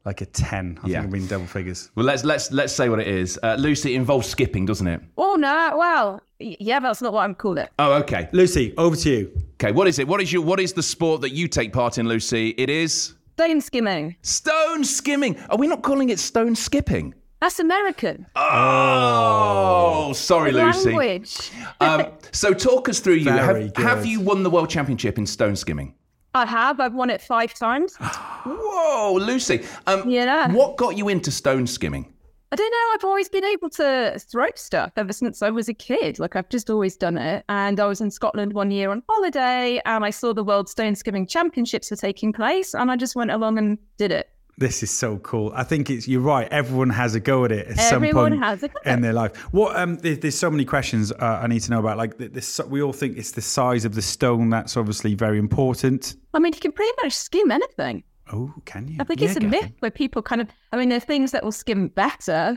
like 0.06 0.20
a 0.22 0.26
10. 0.26 0.78
I 0.82 0.86
Yeah. 0.88 0.94
think 1.02 1.04
I've 1.04 1.10
been 1.10 1.26
double 1.26 1.46
figures. 1.46 1.90
Well, 1.96 2.06
let's 2.06 2.24
let's 2.24 2.50
let's 2.52 2.72
say 2.72 2.88
what 2.88 3.00
it 3.00 3.08
is. 3.08 3.38
Uh, 3.42 3.56
Lucy, 3.58 3.92
it 3.92 3.96
involves 3.96 4.26
skipping, 4.28 4.64
doesn't 4.64 4.86
it? 4.86 5.00
oh, 5.18 5.34
no. 5.34 5.76
Well, 5.76 6.22
yeah, 6.38 6.78
that's 6.80 7.02
not 7.02 7.12
what 7.12 7.22
I'm 7.24 7.34
calling 7.34 7.64
it. 7.64 7.70
Oh, 7.78 7.92
okay. 7.94 8.28
Lucy, 8.32 8.72
over 8.78 8.94
to 8.96 9.10
you. 9.10 9.42
Okay. 9.54 9.72
What 9.72 9.88
is 9.88 9.98
it? 9.98 10.06
What 10.08 10.22
is 10.22 10.32
your 10.32 10.42
what 10.42 10.60
is 10.60 10.72
the 10.72 10.82
sport 10.82 11.20
that 11.22 11.30
you 11.32 11.48
take 11.48 11.72
part 11.72 11.98
in, 11.98 12.08
Lucy? 12.08 12.50
It 12.56 12.70
is 12.70 13.14
Stone 13.36 13.60
skimming. 13.60 14.16
stone 14.22 14.84
skimming. 14.84 15.36
Are 15.50 15.58
we 15.58 15.66
not 15.66 15.82
calling 15.82 16.08
it 16.10 16.18
stone 16.18 16.54
skipping? 16.54 17.12
That's 17.40 17.58
American. 17.58 18.26
Oh, 18.36 20.12
sorry, 20.14 20.52
Lucy. 20.52 20.86
Language. 20.90 21.50
Um, 21.80 22.06
so 22.32 22.54
talk 22.54 22.88
us 22.88 22.98
through 23.00 23.14
you. 23.14 23.24
Very 23.24 23.64
Have, 23.76 23.76
have 23.76 24.06
you 24.06 24.20
won 24.20 24.42
the 24.42 24.50
world 24.50 24.70
championship 24.70 25.18
in 25.18 25.26
stone 25.26 25.54
skimming? 25.56 25.94
I 26.36 26.44
have. 26.46 26.80
I've 26.80 26.94
won 26.94 27.10
it 27.10 27.22
five 27.22 27.54
times. 27.54 27.96
Whoa, 28.00 29.14
Lucy. 29.14 29.64
Um, 29.86 30.08
Yeah. 30.08 30.52
What 30.52 30.76
got 30.76 30.96
you 30.96 31.08
into 31.08 31.30
stone 31.30 31.66
skimming? 31.66 32.12
I 32.52 32.56
don't 32.56 32.70
know. 32.70 32.94
I've 32.94 33.04
always 33.04 33.28
been 33.28 33.44
able 33.44 33.70
to 33.70 34.20
throw 34.30 34.46
stuff 34.54 34.92
ever 34.96 35.12
since 35.12 35.42
I 35.42 35.50
was 35.50 35.68
a 35.68 35.74
kid. 35.74 36.18
Like 36.18 36.36
I've 36.36 36.48
just 36.48 36.70
always 36.70 36.96
done 36.96 37.18
it. 37.18 37.44
And 37.48 37.80
I 37.80 37.86
was 37.86 38.00
in 38.00 38.10
Scotland 38.10 38.52
one 38.52 38.70
year 38.70 38.90
on 38.90 39.02
holiday, 39.08 39.80
and 39.84 40.04
I 40.04 40.10
saw 40.10 40.32
the 40.32 40.44
World 40.44 40.68
Stone 40.68 40.94
Skimming 40.94 41.26
Championships 41.26 41.90
were 41.90 41.96
taking 41.96 42.32
place, 42.32 42.74
and 42.74 42.90
I 42.90 42.96
just 42.96 43.16
went 43.16 43.32
along 43.32 43.58
and 43.58 43.78
did 43.96 44.12
it. 44.12 44.28
This 44.58 44.82
is 44.82 44.90
so 44.90 45.18
cool. 45.18 45.52
I 45.54 45.64
think 45.64 45.90
it's 45.90 46.08
you're 46.08 46.22
right. 46.22 46.48
Everyone 46.50 46.88
has 46.88 47.14
a 47.14 47.20
go 47.20 47.44
at 47.44 47.52
it 47.52 47.66
at 47.66 47.78
some 47.78 48.02
point 48.10 48.38
has 48.38 48.62
a 48.62 48.68
go. 48.68 48.78
in 48.86 49.02
their 49.02 49.12
life. 49.12 49.36
What 49.52 49.76
um, 49.76 49.96
there's, 49.96 50.20
there's 50.20 50.38
so 50.38 50.50
many 50.50 50.64
questions 50.64 51.12
uh, 51.12 51.40
I 51.42 51.46
need 51.46 51.60
to 51.60 51.70
know 51.70 51.80
about. 51.80 51.98
Like 51.98 52.16
this, 52.16 52.58
we 52.66 52.80
all 52.80 52.94
think 52.94 53.18
it's 53.18 53.32
the 53.32 53.42
size 53.42 53.84
of 53.84 53.94
the 53.94 54.00
stone 54.00 54.48
that's 54.48 54.78
obviously 54.78 55.14
very 55.14 55.38
important. 55.38 56.16
I 56.32 56.38
mean, 56.38 56.54
you 56.54 56.60
can 56.60 56.72
pretty 56.72 56.92
much 57.02 57.12
skim 57.12 57.50
anything. 57.50 58.02
Oh, 58.32 58.54
can 58.64 58.88
you? 58.88 58.96
I 58.98 59.04
think 59.04 59.20
Yeah, 59.20 59.28
it's 59.28 59.36
a 59.36 59.40
myth 59.40 59.72
where 59.80 59.90
people 59.90 60.22
kind 60.22 60.40
of. 60.40 60.48
I 60.72 60.78
mean, 60.78 60.88
there 60.88 60.96
are 60.96 61.00
things 61.00 61.32
that 61.32 61.44
will 61.44 61.52
skim 61.52 61.88
better, 61.88 62.56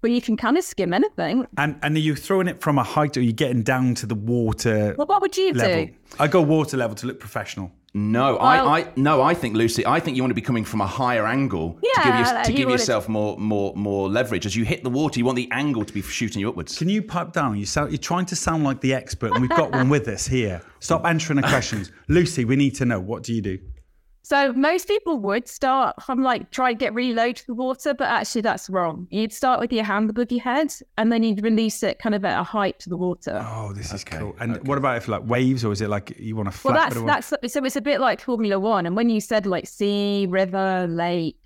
but 0.00 0.10
you 0.10 0.20
can 0.20 0.36
kind 0.36 0.56
of 0.58 0.64
skim 0.64 0.92
anything. 0.92 1.46
And 1.56 1.78
and 1.82 1.96
are 1.96 2.00
you 2.00 2.14
throwing 2.16 2.48
it 2.48 2.60
from 2.60 2.78
a 2.78 2.82
height, 2.84 3.16
or 3.16 3.20
are 3.20 3.22
you 3.22 3.32
getting 3.32 3.62
down 3.62 3.94
to 3.96 4.06
the 4.06 4.14
water 4.14 4.94
Well, 4.96 5.06
what 5.06 5.20
would 5.22 5.36
you 5.36 5.52
level? 5.52 5.86
do? 5.86 5.92
I 6.18 6.26
go 6.28 6.40
water 6.42 6.76
level 6.76 6.94
to 6.96 7.06
look 7.06 7.20
professional. 7.20 7.72
No, 7.92 8.34
Well- 8.36 8.68
I, 8.68 8.80
I 8.82 8.92
no, 8.94 9.20
I 9.20 9.34
think 9.34 9.56
Lucy. 9.56 9.84
I 9.84 9.98
think 9.98 10.16
you 10.16 10.22
want 10.22 10.30
to 10.30 10.34
be 10.36 10.40
coming 10.42 10.64
from 10.64 10.80
a 10.80 10.86
higher 10.86 11.26
angle 11.26 11.72
to 11.74 11.80
give, 11.80 11.90
Yeah, 11.96 12.34
your, 12.34 12.44
to 12.44 12.50
you 12.52 12.56
give 12.58 12.66
wanted- 12.68 12.78
yourself 12.80 13.08
more, 13.08 13.36
more, 13.36 13.74
more 13.74 14.08
leverage. 14.08 14.46
As 14.46 14.54
you 14.54 14.64
hit 14.64 14.84
the 14.84 14.90
water, 14.90 15.18
you 15.18 15.24
want 15.24 15.34
the 15.34 15.48
angle 15.50 15.84
to 15.84 15.92
be 15.92 16.00
shooting 16.00 16.38
you 16.40 16.48
upwards. 16.48 16.78
Can 16.78 16.88
you 16.88 17.02
pipe 17.02 17.32
down? 17.32 17.56
You 17.58 17.66
sound, 17.66 17.90
you're 17.90 17.98
trying 17.98 18.26
to 18.26 18.36
sound 18.36 18.62
like 18.62 18.80
the 18.80 18.94
expert, 18.94 19.32
and 19.32 19.40
we've 19.40 19.50
got 19.50 19.72
one 19.72 19.88
with 19.88 20.06
us 20.06 20.24
here. 20.24 20.62
Stop 20.78 21.04
answering 21.12 21.40
the 21.40 21.48
questions, 21.48 21.90
Lucy. 22.06 22.44
We 22.44 22.54
need 22.54 22.76
to 22.76 22.84
know. 22.84 23.00
What 23.00 23.24
do 23.24 23.34
you 23.34 23.42
do? 23.42 23.58
So 24.22 24.52
most 24.52 24.86
people 24.86 25.18
would 25.20 25.48
start 25.48 26.02
from 26.02 26.22
like 26.22 26.50
try 26.50 26.70
and 26.70 26.78
get 26.78 26.92
really 26.94 27.14
low 27.14 27.32
to 27.32 27.46
the 27.46 27.54
water, 27.54 27.94
but 27.94 28.08
actually 28.08 28.42
that's 28.42 28.68
wrong. 28.68 29.06
You'd 29.10 29.32
start 29.32 29.60
with 29.60 29.72
your 29.72 29.84
hand 29.84 30.10
above 30.10 30.30
your 30.30 30.42
head, 30.42 30.72
and 30.98 31.10
then 31.10 31.22
you'd 31.22 31.42
release 31.42 31.82
it 31.82 31.98
kind 31.98 32.14
of 32.14 32.24
at 32.24 32.38
a 32.38 32.42
height 32.42 32.78
to 32.80 32.90
the 32.90 32.96
water. 32.96 33.44
Oh, 33.48 33.72
this 33.72 33.92
is 33.92 34.04
cool. 34.04 34.36
And 34.38 34.64
what 34.66 34.78
about 34.78 34.98
if 34.98 35.08
like 35.08 35.26
waves, 35.26 35.64
or 35.64 35.72
is 35.72 35.80
it 35.80 35.88
like 35.88 36.18
you 36.18 36.36
want 36.36 36.50
to 36.50 36.56
flat? 36.56 36.74
well, 36.74 36.88
bit 36.88 36.96
of 36.98 37.06
that's 37.06 37.30
water? 37.30 37.40
that's 37.42 37.54
so 37.54 37.64
it's 37.64 37.76
a 37.76 37.80
bit 37.80 38.00
like 38.00 38.20
Formula 38.20 38.58
One. 38.60 38.86
And 38.86 38.94
when 38.94 39.08
you 39.08 39.20
said 39.20 39.46
like 39.46 39.66
sea, 39.66 40.26
river, 40.28 40.86
lake, 40.88 41.36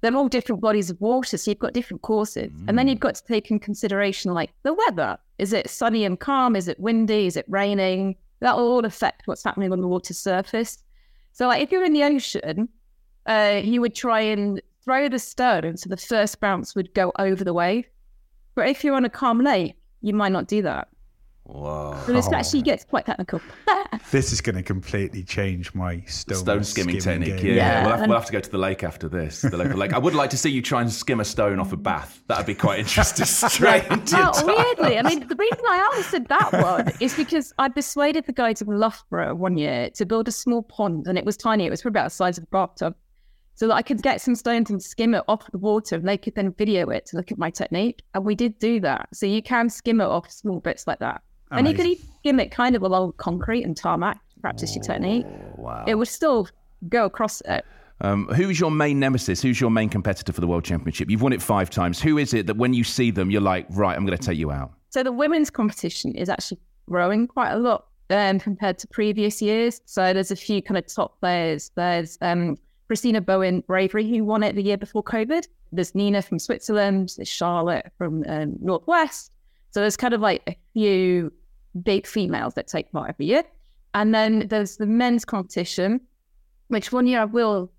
they're 0.00 0.14
all 0.14 0.28
different 0.28 0.60
bodies 0.60 0.90
of 0.90 1.00
water, 1.00 1.36
so 1.38 1.50
you've 1.50 1.58
got 1.58 1.72
different 1.72 2.02
courses, 2.02 2.52
and 2.66 2.78
then 2.78 2.88
you've 2.88 2.98
mm. 2.98 3.02
got 3.02 3.14
to 3.14 3.24
take 3.24 3.50
in 3.50 3.58
consideration 3.58 4.34
like 4.34 4.50
the 4.64 4.74
weather. 4.74 5.18
Is 5.38 5.52
it 5.52 5.70
sunny 5.70 6.04
and 6.04 6.18
calm? 6.18 6.56
Is 6.56 6.68
it 6.68 6.78
windy? 6.80 7.26
Is 7.26 7.36
it 7.36 7.46
raining? 7.48 8.16
That 8.40 8.56
will 8.56 8.68
all 8.68 8.84
affect 8.84 9.26
what's 9.26 9.42
happening 9.42 9.72
on 9.72 9.80
the 9.80 9.88
water 9.88 10.14
surface. 10.14 10.78
So, 11.32 11.46
like 11.46 11.62
if 11.62 11.70
you're 11.70 11.84
in 11.84 11.92
the 11.92 12.04
ocean, 12.04 12.68
uh, 13.26 13.60
you 13.62 13.80
would 13.80 13.94
try 13.94 14.20
and 14.20 14.60
throw 14.84 15.08
the 15.08 15.18
stone, 15.18 15.76
so 15.76 15.88
the 15.88 15.96
first 15.96 16.40
bounce 16.40 16.74
would 16.74 16.92
go 16.94 17.12
over 17.18 17.44
the 17.44 17.52
wave. 17.52 17.86
But 18.54 18.68
if 18.68 18.82
you're 18.82 18.94
on 18.94 19.04
a 19.04 19.10
calm 19.10 19.40
lake, 19.40 19.74
you 20.00 20.14
might 20.14 20.32
not 20.32 20.48
do 20.48 20.62
that. 20.62 20.88
Whoa. 21.48 21.98
So 22.04 22.12
this 22.12 22.30
actually 22.30 22.62
gets 22.62 22.84
quite 22.84 23.06
technical. 23.06 23.40
This 24.10 24.32
is 24.32 24.40
going 24.40 24.56
to 24.56 24.62
completely 24.62 25.22
change 25.22 25.74
my 25.74 26.00
stone, 26.06 26.38
Stone 26.38 26.64
skimming, 26.64 26.98
technique. 26.98 27.38
game. 27.38 27.56
Yeah, 27.56 27.56
Yeah. 27.56 27.82
We'll, 27.86 27.96
have, 27.96 28.08
we'll 28.08 28.18
have 28.18 28.26
to 28.26 28.32
go 28.32 28.40
to 28.40 28.50
the 28.50 28.58
lake 28.58 28.82
after 28.84 29.06
this. 29.08 29.42
The 29.42 29.56
local 29.56 29.76
lake. 29.76 29.92
I 29.92 29.98
would 29.98 30.14
like 30.14 30.30
to 30.30 30.38
see 30.38 30.50
you 30.50 30.62
try 30.62 30.80
and 30.80 30.90
skim 30.90 31.20
a 31.20 31.24
stone 31.24 31.58
off 31.58 31.72
a 31.72 31.76
bath. 31.76 32.22
That'd 32.26 32.46
be 32.46 32.54
quite 32.54 32.78
interesting. 32.80 33.26
Straight 33.26 33.84
into 33.86 34.16
Well, 34.16 34.32
weirdly, 34.46 34.98
I 34.98 35.02
mean, 35.02 35.26
the 35.26 35.36
reason 35.36 35.60
I 35.68 35.92
answered 35.96 36.26
that 36.28 36.52
one 36.52 36.92
is 37.00 37.14
because 37.14 37.52
I 37.58 37.68
persuaded 37.68 38.24
the 38.26 38.32
guys 38.32 38.62
in 38.62 38.68
Loughborough 38.68 39.34
one 39.34 39.58
year 39.58 39.90
to 39.90 40.06
build 40.06 40.28
a 40.28 40.32
small 40.32 40.62
pond, 40.62 41.06
and 41.06 41.18
it 41.18 41.24
was 41.24 41.36
tiny. 41.36 41.66
It 41.66 41.70
was 41.70 41.82
probably 41.82 41.98
about 42.00 42.10
the 42.10 42.14
size 42.16 42.38
of 42.38 42.44
a 42.44 42.48
bathtub, 42.48 42.94
so 43.54 43.68
that 43.68 43.74
I 43.74 43.82
could 43.82 44.00
get 44.02 44.20
some 44.20 44.34
stones 44.36 44.70
and 44.70 44.82
skim 44.82 45.14
it 45.14 45.24
off 45.28 45.50
the 45.50 45.58
water, 45.58 45.96
and 45.96 46.06
they 46.08 46.16
could 46.18 46.34
then 46.34 46.52
video 46.52 46.88
it 46.90 47.04
to 47.06 47.16
look 47.16 47.32
at 47.32 47.38
my 47.38 47.50
technique. 47.50 48.02
And 48.14 48.24
we 48.24 48.34
did 48.34 48.58
do 48.58 48.80
that. 48.80 49.08
So 49.12 49.26
you 49.26 49.42
can 49.42 49.68
skim 49.68 50.00
it 50.00 50.06
off 50.06 50.30
small 50.30 50.60
bits 50.60 50.86
like 50.86 51.00
that, 51.00 51.22
and 51.50 51.66
you 51.66 51.74
could 51.74 51.86
Amazing. 51.86 52.06
even 52.24 52.40
it 52.40 52.50
kind 52.50 52.76
of 52.76 52.82
along 52.82 53.14
concrete 53.16 53.64
and 53.64 53.76
tarmac 53.76 54.20
to 54.34 54.40
practice 54.40 54.74
your 54.74 54.84
technique. 54.84 55.26
Wow. 55.56 55.84
It 55.86 55.94
would 55.96 56.08
still 56.08 56.48
go 56.88 57.04
across 57.04 57.40
it. 57.42 57.64
Um, 58.00 58.26
who's 58.28 58.60
your 58.60 58.70
main 58.70 59.00
nemesis? 59.00 59.42
Who's 59.42 59.60
your 59.60 59.70
main 59.70 59.88
competitor 59.88 60.32
for 60.32 60.40
the 60.40 60.46
world 60.46 60.64
championship? 60.64 61.10
You've 61.10 61.22
won 61.22 61.32
it 61.32 61.42
five 61.42 61.68
times. 61.68 62.00
Who 62.00 62.16
is 62.18 62.32
it 62.32 62.46
that 62.46 62.56
when 62.56 62.72
you 62.72 62.84
see 62.84 63.10
them, 63.10 63.30
you're 63.30 63.40
like, 63.40 63.66
right, 63.70 63.96
I'm 63.96 64.06
going 64.06 64.16
to 64.16 64.24
take 64.24 64.38
you 64.38 64.52
out? 64.52 64.72
So 64.90 65.02
the 65.02 65.12
women's 65.12 65.50
competition 65.50 66.14
is 66.14 66.28
actually 66.28 66.60
growing 66.88 67.26
quite 67.26 67.50
a 67.50 67.58
lot 67.58 67.86
um, 68.10 68.38
compared 68.38 68.78
to 68.78 68.86
previous 68.88 69.42
years. 69.42 69.80
So 69.84 70.12
there's 70.12 70.30
a 70.30 70.36
few 70.36 70.62
kind 70.62 70.78
of 70.78 70.86
top 70.86 71.18
players. 71.20 71.70
There's 71.74 72.18
um, 72.20 72.56
Christina 72.86 73.20
Bowen 73.20 73.62
Bravery, 73.66 74.08
who 74.08 74.24
won 74.24 74.42
it 74.42 74.54
the 74.54 74.62
year 74.62 74.78
before 74.78 75.02
COVID. 75.02 75.46
There's 75.72 75.94
Nina 75.94 76.22
from 76.22 76.38
Switzerland. 76.38 77.12
There's 77.16 77.28
Charlotte 77.28 77.92
from 77.98 78.24
um, 78.28 78.56
Northwest. 78.60 79.32
So 79.70 79.80
there's 79.80 79.96
kind 79.96 80.14
of 80.14 80.20
like 80.20 80.42
a 80.46 80.56
few 80.72 81.32
big 81.82 82.06
females 82.06 82.54
that 82.54 82.66
take 82.66 82.90
part 82.92 83.10
every 83.10 83.26
year. 83.26 83.44
And 83.94 84.14
then 84.14 84.48
there's 84.48 84.76
the 84.76 84.86
men's 84.86 85.24
competition, 85.24 86.00
which 86.68 86.92
one 86.92 87.06
year 87.06 87.20
I 87.20 87.24
will. 87.24 87.70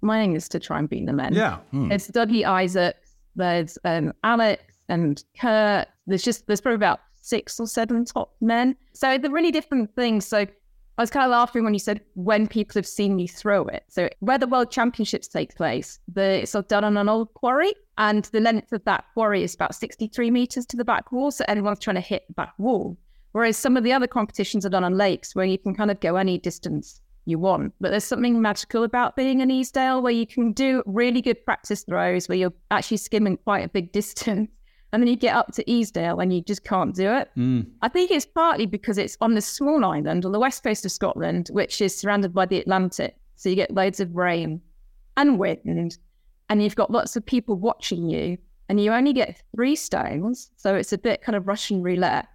My 0.00 0.20
aim 0.20 0.36
is 0.36 0.48
to 0.50 0.60
try 0.60 0.78
and 0.78 0.88
beat 0.88 1.06
the 1.06 1.12
men. 1.12 1.32
Yeah. 1.32 1.58
It's 1.72 2.10
Dougie 2.10 2.44
Isaacs, 2.44 3.14
there's 3.36 3.78
um, 3.84 4.12
Alex 4.22 4.62
and 4.88 5.22
Kurt. 5.40 5.88
There's 6.06 6.22
just 6.22 6.46
there's 6.46 6.60
probably 6.60 6.76
about 6.76 7.00
six 7.20 7.58
or 7.58 7.66
seven 7.66 8.04
top 8.04 8.34
men. 8.40 8.76
So 8.92 9.18
they're 9.18 9.30
really 9.30 9.50
different 9.50 9.94
things. 9.96 10.26
So 10.26 10.46
I 10.96 11.02
was 11.02 11.10
kind 11.10 11.24
of 11.24 11.30
laughing 11.32 11.64
when 11.64 11.74
you 11.74 11.80
said 11.80 12.00
when 12.14 12.46
people 12.46 12.74
have 12.74 12.86
seen 12.86 13.18
you 13.18 13.26
throw 13.26 13.66
it. 13.66 13.84
So 13.88 14.08
where 14.20 14.38
the 14.38 14.46
World 14.46 14.70
Championships 14.70 15.26
take 15.26 15.56
place, 15.56 15.98
the, 16.12 16.42
it's 16.42 16.54
all 16.54 16.62
done 16.62 16.84
on 16.84 16.96
an 16.96 17.08
old 17.08 17.34
quarry, 17.34 17.72
and 17.98 18.24
the 18.26 18.40
length 18.40 18.72
of 18.72 18.84
that 18.84 19.04
quarry 19.14 19.42
is 19.42 19.54
about 19.54 19.74
63 19.74 20.30
meters 20.30 20.66
to 20.66 20.76
the 20.76 20.84
back 20.84 21.10
wall. 21.10 21.32
So 21.32 21.44
anyone's 21.48 21.80
trying 21.80 21.96
to 21.96 22.00
hit 22.00 22.24
the 22.28 22.34
back 22.34 22.54
wall. 22.58 22.96
Whereas 23.32 23.56
some 23.56 23.76
of 23.76 23.82
the 23.82 23.92
other 23.92 24.06
competitions 24.06 24.64
are 24.64 24.70
done 24.70 24.84
on 24.84 24.96
lakes 24.96 25.34
where 25.34 25.44
you 25.44 25.58
can 25.58 25.74
kind 25.74 25.90
of 25.90 25.98
go 25.98 26.14
any 26.14 26.38
distance 26.38 27.00
you 27.24 27.40
want. 27.40 27.72
But 27.80 27.90
there's 27.90 28.04
something 28.04 28.40
magical 28.40 28.84
about 28.84 29.16
being 29.16 29.40
in 29.40 29.50
Easdale 29.50 30.00
where 30.00 30.12
you 30.12 30.26
can 30.26 30.52
do 30.52 30.84
really 30.86 31.20
good 31.20 31.44
practice 31.44 31.82
throws 31.82 32.28
where 32.28 32.38
you're 32.38 32.52
actually 32.70 32.98
skimming 32.98 33.38
quite 33.38 33.64
a 33.64 33.68
big 33.68 33.90
distance 33.92 34.48
and 34.94 35.02
then 35.02 35.08
you 35.08 35.16
get 35.16 35.34
up 35.34 35.52
to 35.52 35.68
Easdale 35.68 36.20
and 36.20 36.32
you 36.32 36.40
just 36.40 36.62
can't 36.62 36.94
do 36.94 37.12
it. 37.12 37.28
Mm. 37.36 37.66
I 37.82 37.88
think 37.88 38.12
it's 38.12 38.24
partly 38.24 38.64
because 38.64 38.96
it's 38.96 39.16
on 39.20 39.34
this 39.34 39.44
small 39.44 39.84
island 39.84 40.24
on 40.24 40.30
the 40.30 40.38
west 40.38 40.62
coast 40.62 40.84
of 40.84 40.92
Scotland, 40.92 41.48
which 41.50 41.80
is 41.80 41.98
surrounded 41.98 42.32
by 42.32 42.46
the 42.46 42.60
Atlantic. 42.60 43.16
So 43.34 43.48
you 43.48 43.56
get 43.56 43.72
loads 43.72 43.98
of 43.98 44.14
rain 44.14 44.60
and 45.16 45.36
wind, 45.36 45.98
and 46.48 46.62
you've 46.62 46.76
got 46.76 46.92
lots 46.92 47.16
of 47.16 47.26
people 47.26 47.56
watching 47.56 48.08
you, 48.08 48.38
and 48.68 48.80
you 48.80 48.92
only 48.92 49.12
get 49.12 49.42
three 49.56 49.74
stones. 49.74 50.52
So 50.58 50.76
it's 50.76 50.92
a 50.92 50.98
bit 50.98 51.22
kind 51.22 51.34
of 51.34 51.48
Russian 51.48 51.82
roulette. 51.82 52.28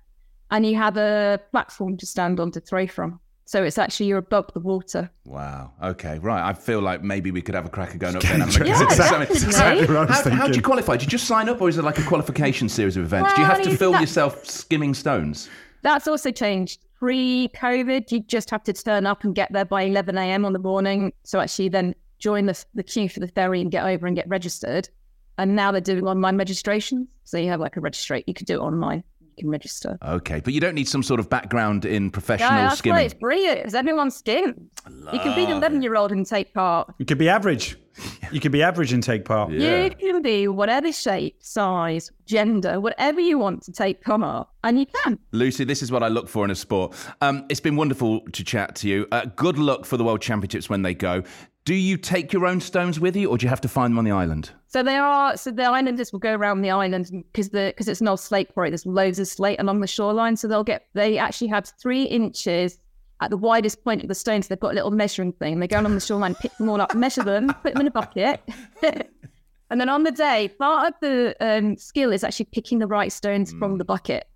And 0.52 0.66
you 0.66 0.76
have 0.76 0.98
a 0.98 1.40
platform 1.52 1.96
to 1.96 2.06
stand 2.06 2.42
on 2.42 2.52
to 2.52 2.60
throw 2.60 2.88
from. 2.88 3.22
So 3.50 3.64
it's 3.64 3.80
actually 3.80 4.06
you're 4.06 4.20
above 4.20 4.46
the 4.54 4.60
water. 4.60 5.10
Wow. 5.26 5.72
Okay. 5.82 6.20
Right. 6.20 6.48
I 6.48 6.54
feel 6.54 6.82
like 6.82 7.02
maybe 7.02 7.32
we 7.32 7.42
could 7.42 7.56
have 7.56 7.66
a 7.66 7.70
cracker 7.70 7.98
going 7.98 8.16
up 8.16 8.22
there. 8.22 8.34
and 8.40 8.42
Yeah, 8.44 8.74
having 8.76 8.92
a- 8.92 8.96
definitely. 8.96 9.36
exactly 9.38 9.88
what 9.96 10.08
How, 10.08 10.30
how 10.30 10.48
do 10.48 10.54
you 10.56 10.62
qualify? 10.62 10.98
Do 10.98 11.06
you 11.06 11.10
just 11.10 11.26
sign 11.26 11.50
up, 11.50 11.60
or 11.60 11.68
is 11.68 11.80
it 11.80 11.84
like 11.84 11.98
a 11.98 12.04
qualification 12.04 12.70
series 12.70 12.96
of 12.96 13.06
events? 13.06 13.34
do 13.34 13.42
you 13.42 13.48
have 13.48 13.64
to 13.64 13.76
film 13.76 13.94
not- 13.94 14.02
yourself 14.02 14.46
skimming 14.46 14.94
stones? 14.94 15.50
That's 15.82 16.08
also 16.08 16.30
changed. 16.30 16.86
Pre 17.00 17.50
COVID, 17.56 18.12
you 18.12 18.20
just 18.20 18.52
have 18.52 18.62
to 18.66 18.74
turn 18.74 19.08
up 19.08 19.24
and 19.24 19.34
get 19.34 19.52
there 19.52 19.66
by 19.66 19.82
11 19.82 20.16
a.m. 20.16 20.46
on 20.46 20.54
the 20.54 20.60
morning. 20.60 21.12
So 21.24 21.40
actually, 21.40 21.70
then 21.70 21.96
join 22.20 22.46
the, 22.46 22.64
the 22.76 22.84
queue 22.84 23.10
for 23.10 23.20
the 23.20 23.30
ferry 23.30 23.62
and 23.62 23.72
get 23.72 23.84
over 23.84 24.06
and 24.06 24.16
get 24.16 24.30
registered. 24.30 24.90
And 25.40 25.56
now 25.56 25.72
they're 25.72 25.82
doing 25.82 26.06
online 26.06 26.38
registration. 26.38 27.08
So 27.24 27.40
you 27.40 27.50
have 27.50 27.60
like 27.62 27.78
a 27.78 27.82
registrate. 27.82 28.26
You 28.28 28.36
can 28.36 28.46
do 28.46 28.62
it 28.62 28.64
online. 28.64 29.04
You 29.40 29.44
can 29.46 29.52
register. 29.52 29.98
Okay, 30.06 30.42
but 30.42 30.54
you 30.54 30.60
don't 30.60 30.76
need 30.76 30.88
some 30.88 31.02
sort 31.02 31.20
of 31.22 31.30
background 31.30 31.86
in 31.86 32.12
professional 32.12 32.50
Yeah, 32.50 32.62
that's 32.64 32.72
why 32.72 32.76
skimming. 32.76 33.06
it's 33.06 33.14
brilliant 33.14 33.58
because 33.60 33.74
everyone 33.74 34.12
skims. 34.12 34.56
You 35.14 35.20
can 35.20 35.34
be 35.34 35.46
an 35.46 35.52
11 35.52 35.82
year 35.82 35.96
old 35.96 36.12
and 36.12 36.26
take 36.26 36.54
part. 36.54 36.94
You 36.98 37.06
could 37.06 37.18
be 37.18 37.30
average. 37.30 37.78
You 38.32 38.40
could 38.40 38.52
be 38.52 38.62
average 38.64 38.92
and 38.94 39.02
take 39.02 39.24
part. 39.26 39.52
Yeah. 39.52 39.84
You 39.86 39.90
can 39.92 40.22
be 40.22 40.48
whatever 40.48 40.92
shape, 40.92 41.38
size, 41.40 42.12
gender, 42.26 42.80
whatever 42.80 43.20
you 43.22 43.38
want 43.38 43.64
to 43.64 43.72
take 43.72 44.02
part, 44.02 44.48
and 44.64 44.80
you 44.80 44.86
can. 45.04 45.20
Lucy, 45.32 45.64
this 45.64 45.82
is 45.82 45.92
what 45.92 46.04
I 46.04 46.08
look 46.10 46.28
for 46.30 46.44
in 46.46 46.52
a 46.52 46.56
sport. 46.56 46.96
Um, 47.22 47.46
it's 47.50 47.60
been 47.60 47.76
wonderful 47.76 48.22
to 48.22 48.44
chat 48.44 48.76
to 48.78 48.88
you. 48.90 49.08
Uh, 49.12 49.26
good 49.36 49.58
luck 49.58 49.86
for 49.86 49.96
the 49.98 50.04
World 50.04 50.22
Championships 50.22 50.70
when 50.70 50.82
they 50.82 50.94
go. 50.94 51.24
Do 51.70 51.76
you 51.76 51.98
take 51.98 52.34
your 52.34 52.48
own 52.48 52.62
stones 52.62 53.00
with 53.00 53.16
you, 53.16 53.30
or 53.30 53.38
do 53.38 53.46
you 53.46 53.50
have 53.52 53.62
to 53.62 53.68
find 53.68 53.92
them 53.92 54.00
on 54.00 54.04
the 54.04 54.10
island? 54.10 54.50
So 54.70 54.82
there 54.82 55.06
are 55.06 55.38
so 55.38 55.52
the 55.52 55.66
islanders 55.66 56.12
will 56.12 56.18
go 56.18 56.34
around 56.34 56.64
the 56.64 56.72
island 56.72 57.12
because 57.32 57.50
the 57.50 57.68
because 57.68 57.88
it's 57.88 58.02
an 58.02 58.08
old 58.08 58.20
slate 58.20 58.52
quarry. 58.56 58.72
There's 58.72 58.88
loads 58.88 59.20
of 59.20 59.28
slate 59.28 59.60
along 59.60 59.82
the 59.82 59.86
shoreline, 59.86 60.36
so 60.36 60.48
they'll 60.48 60.64
get 60.64 60.88
they 60.96 61.20
actually 61.20 61.50
have 61.50 61.72
three 61.80 62.06
inches 62.06 62.80
at 63.22 63.30
the 63.30 63.38
widest 63.38 63.84
point 63.84 64.02
of 64.02 64.08
the 64.08 64.16
stones. 64.16 64.48
They've 64.48 64.60
got 64.60 64.72
a 64.72 64.74
little 64.74 64.90
measuring 64.90 65.32
thing. 65.34 65.60
They 65.60 65.68
go 65.68 65.80
along 65.80 65.94
the 65.94 66.02
shoreline, 66.02 66.34
pick 66.34 66.58
them 66.58 66.70
all 66.70 66.82
up, 66.82 66.96
measure 66.96 67.22
them, 67.22 67.54
put 67.62 67.74
them 67.74 67.82
in 67.82 67.88
a 67.88 67.92
bucket. 67.92 68.42
And 69.72 69.80
then 69.80 69.88
on 69.88 70.02
the 70.02 70.12
day, 70.12 70.48
part 70.48 70.88
of 70.88 70.94
the 71.00 71.36
um, 71.40 71.78
skill 71.78 72.12
is 72.12 72.24
actually 72.24 72.48
picking 72.52 72.80
the 72.80 72.88
right 72.88 73.12
stones 73.12 73.54
from 73.60 73.78
the 73.78 73.86
bucket. 73.86 74.28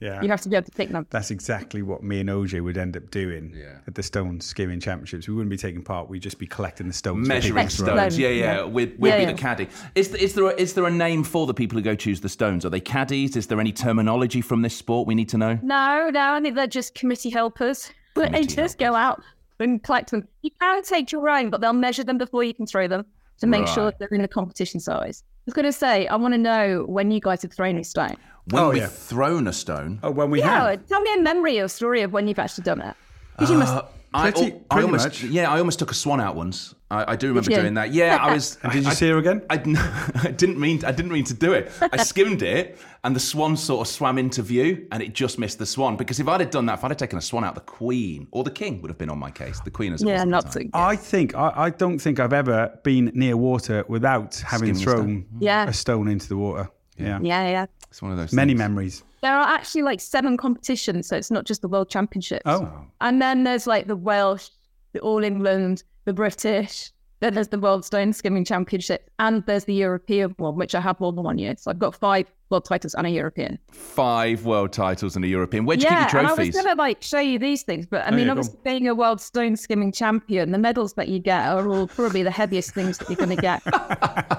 Yeah. 0.00 0.22
You 0.22 0.28
have 0.30 0.40
to 0.40 0.48
be 0.48 0.56
able 0.56 0.64
to 0.66 0.72
pick 0.72 0.88
them. 0.88 1.06
That's 1.10 1.30
exactly 1.30 1.82
what 1.82 2.02
me 2.02 2.20
and 2.20 2.28
OJ 2.30 2.62
would 2.64 2.78
end 2.78 2.96
up 2.96 3.10
doing 3.10 3.54
at 3.86 3.94
the 3.94 4.02
stone 4.02 4.40
skimming 4.40 4.80
championships. 4.80 5.28
We 5.28 5.34
wouldn't 5.34 5.50
be 5.50 5.56
taking 5.58 5.82
part. 5.82 6.08
We'd 6.08 6.22
just 6.22 6.38
be 6.38 6.46
collecting 6.46 6.86
the 6.88 6.92
stones. 6.94 7.28
Measuring 7.28 7.52
people 7.54 7.60
to 7.60 7.64
Excellent. 7.66 7.88
throw. 7.92 7.96
stones, 7.98 8.18
yeah, 8.18 8.28
yeah. 8.28 8.54
Yeah. 8.56 8.64
We'd, 8.64 8.98
we'd 8.98 9.08
Yeah, 9.10 9.16
be 9.18 9.22
yeah. 9.24 9.32
the 9.32 9.38
caddy. 9.38 9.68
Is, 9.94 10.08
th- 10.08 10.22
is 10.22 10.34
there 10.34 10.46
a, 10.46 10.54
is 10.54 10.72
there 10.74 10.86
a 10.86 10.90
name 10.90 11.22
for 11.22 11.46
the 11.46 11.52
people 11.54 11.76
who 11.78 11.82
go 11.82 11.94
choose 11.94 12.20
the 12.20 12.28
stones? 12.30 12.64
Are 12.64 12.70
they 12.70 12.80
caddies? 12.80 13.36
Is 13.36 13.46
there 13.46 13.60
any 13.60 13.72
terminology 13.72 14.40
from 14.40 14.62
this 14.62 14.74
sport 14.74 15.06
we 15.06 15.14
need 15.14 15.28
to 15.28 15.38
know? 15.38 15.58
No, 15.62 16.08
no, 16.10 16.32
I 16.32 16.40
think 16.40 16.54
they're 16.54 16.66
just 16.66 16.94
committee 16.94 17.30
helpers. 17.30 17.90
But 18.14 18.32
they 18.32 18.38
Committee 18.40 18.56
just 18.56 18.78
go 18.78 18.94
out 18.94 19.22
and 19.58 19.82
collect 19.82 20.10
them. 20.12 20.26
You 20.42 20.50
can 20.60 20.82
take 20.82 21.12
your 21.12 21.28
own, 21.28 21.50
but 21.50 21.60
they'll 21.60 21.72
measure 21.74 22.02
them 22.04 22.16
before 22.18 22.42
you 22.42 22.54
can 22.54 22.66
throw 22.66 22.88
them 22.88 23.04
to 23.40 23.46
make 23.46 23.66
sure 23.68 23.92
they're 23.98 24.08
in 24.08 24.20
a 24.22 24.28
competition 24.28 24.80
size. 24.80 25.22
I 25.26 25.42
was 25.46 25.54
going 25.54 25.64
to 25.66 25.72
say, 25.72 26.06
I 26.08 26.16
want 26.16 26.34
to 26.34 26.38
know 26.38 26.84
when 26.88 27.10
you 27.10 27.20
guys 27.20 27.42
have 27.42 27.52
thrown 27.52 27.78
a 27.78 27.84
stone. 27.84 28.16
When 28.46 28.62
Oh, 28.62 28.68
we've 28.70 28.78
yeah. 28.78 28.86
thrown 28.88 29.46
a 29.46 29.52
stone, 29.52 30.00
Oh, 30.02 30.10
when 30.10 30.30
we 30.30 30.40
Yeah, 30.40 30.70
have. 30.70 30.86
tell 30.88 31.00
me 31.00 31.14
a 31.14 31.20
memory 31.20 31.60
or 31.60 31.68
story 31.68 32.02
of 32.02 32.12
when 32.12 32.26
you've 32.26 32.38
actually 32.38 32.64
done 32.64 32.80
it. 32.80 32.94
'Cause 33.38 33.50
you 33.50 33.56
must. 33.58 33.72
Uh, 33.74 33.82
I, 34.12 34.32
Pretty- 34.32 34.56
I 34.72 34.82
almost, 34.82 35.04
much. 35.06 35.22
yeah, 35.22 35.48
I 35.52 35.58
almost 35.60 35.78
took 35.78 35.92
a 35.92 35.94
swan 35.94 36.20
out 36.20 36.34
once. 36.34 36.74
I, 36.90 37.12
I 37.12 37.16
do 37.16 37.28
remember 37.28 37.48
doing 37.50 37.74
that. 37.74 37.92
Yeah, 37.94 38.18
I 38.20 38.34
was. 38.34 38.58
And 38.64 38.72
did 38.72 38.82
you 38.82 38.90
I, 38.90 38.94
see 38.94 39.08
her 39.08 39.18
again? 39.18 39.42
I, 39.48 39.54
I 40.24 40.32
didn't 40.32 40.58
mean. 40.58 40.84
I 40.84 40.90
didn't 40.90 41.12
mean 41.12 41.22
to 41.26 41.34
do 41.34 41.52
it. 41.52 41.70
I 41.92 41.96
skimmed 41.98 42.42
it, 42.42 42.76
and 43.04 43.14
the 43.14 43.20
swan 43.20 43.56
sort 43.56 43.82
of 43.86 43.86
swam 43.86 44.18
into 44.18 44.42
view, 44.42 44.88
and 44.90 45.00
it 45.00 45.14
just 45.14 45.38
missed 45.38 45.60
the 45.60 45.66
swan. 45.66 45.96
Because 45.96 46.18
if 46.18 46.26
I'd 46.26 46.40
have 46.40 46.50
done 46.50 46.66
that, 46.66 46.78
if 46.80 46.84
I'd 46.84 46.90
have 46.90 46.98
taken 46.98 47.18
a 47.18 47.22
swan 47.22 47.44
out, 47.44 47.54
the 47.54 47.60
queen 47.60 48.26
or 48.32 48.42
the 48.42 48.50
king 48.50 48.82
would 48.82 48.90
have 48.90 48.98
been 48.98 49.10
on 49.10 49.18
my 49.18 49.30
case. 49.30 49.60
The 49.60 49.70
queen, 49.70 49.92
as 49.92 50.02
it 50.02 50.06
was 50.06 50.10
yeah, 50.10 50.22
at 50.22 50.24
the 50.24 50.30
not 50.30 50.42
time. 50.46 50.52
so. 50.52 50.58
good. 50.60 50.70
I 50.74 50.96
think 50.96 51.36
I, 51.36 51.52
I 51.54 51.70
don't 51.70 52.00
think 52.00 52.18
I've 52.18 52.32
ever 52.32 52.76
been 52.82 53.12
near 53.14 53.36
water 53.36 53.84
without 53.86 54.34
having 54.44 54.74
Skimming 54.74 54.82
a 54.98 55.02
thrown 55.02 55.26
Yeah. 55.38 55.68
a 55.68 55.72
stone 55.72 56.08
into 56.08 56.26
the 56.28 56.36
water. 56.36 56.68
Yeah. 57.00 57.18
Yeah, 57.22 57.48
yeah. 57.48 57.66
It's 57.88 58.02
one 58.02 58.12
of 58.12 58.18
those. 58.18 58.32
Many 58.32 58.52
things. 58.52 58.58
memories. 58.58 59.04
There 59.22 59.36
are 59.36 59.48
actually 59.48 59.82
like 59.82 60.00
seven 60.00 60.36
competitions, 60.36 61.06
so 61.06 61.16
it's 61.16 61.30
not 61.30 61.44
just 61.44 61.62
the 61.62 61.68
World 61.68 61.90
Championships. 61.90 62.42
Oh. 62.46 62.72
And 63.00 63.20
then 63.20 63.44
there's 63.44 63.66
like 63.66 63.86
the 63.86 63.96
Welsh, 63.96 64.48
the 64.92 65.00
All 65.00 65.22
England, 65.22 65.82
the 66.04 66.12
British. 66.12 66.90
Then 67.20 67.34
there's 67.34 67.48
the 67.48 67.58
World 67.58 67.84
Stone 67.84 68.14
Skimming 68.14 68.46
Championship, 68.46 69.10
and 69.18 69.44
there's 69.46 69.64
the 69.64 69.74
European 69.74 70.34
one, 70.38 70.56
which 70.56 70.74
I 70.74 70.80
have 70.80 70.98
more 71.00 71.12
than 71.12 71.22
one 71.22 71.36
year. 71.38 71.54
So 71.58 71.70
I've 71.70 71.78
got 71.78 71.94
five 71.94 72.26
world 72.48 72.64
titles 72.64 72.94
and 72.94 73.06
a 73.06 73.10
European. 73.10 73.58
Five 73.70 74.44
world 74.44 74.72
titles 74.72 75.16
and 75.16 75.24
a 75.24 75.28
European. 75.28 75.66
Where'd 75.66 75.82
you 75.82 75.88
yeah, 75.88 76.06
keep 76.06 76.14
your 76.14 76.20
and 76.20 76.28
I 76.28 76.32
was 76.34 76.50
gonna 76.50 76.74
like 76.74 77.02
show 77.02 77.20
you 77.20 77.38
these 77.38 77.62
things, 77.62 77.86
but 77.86 78.06
I 78.06 78.08
Oh, 78.08 78.12
mean, 78.12 78.26
yeah, 78.26 78.32
obviously, 78.32 78.58
being 78.64 78.88
a 78.88 78.94
world 78.94 79.20
stone 79.20 79.54
skimming 79.56 79.92
champion, 79.92 80.50
the 80.50 80.58
medals 80.58 80.94
that 80.94 81.08
you 81.08 81.18
get 81.18 81.46
are 81.46 81.68
all 81.68 81.86
probably 81.86 82.22
the 82.22 82.30
heaviest 82.30 82.72
things 82.74 82.98
that 82.98 83.08
you're 83.08 83.16
gonna 83.16 83.36
get. 83.36 83.62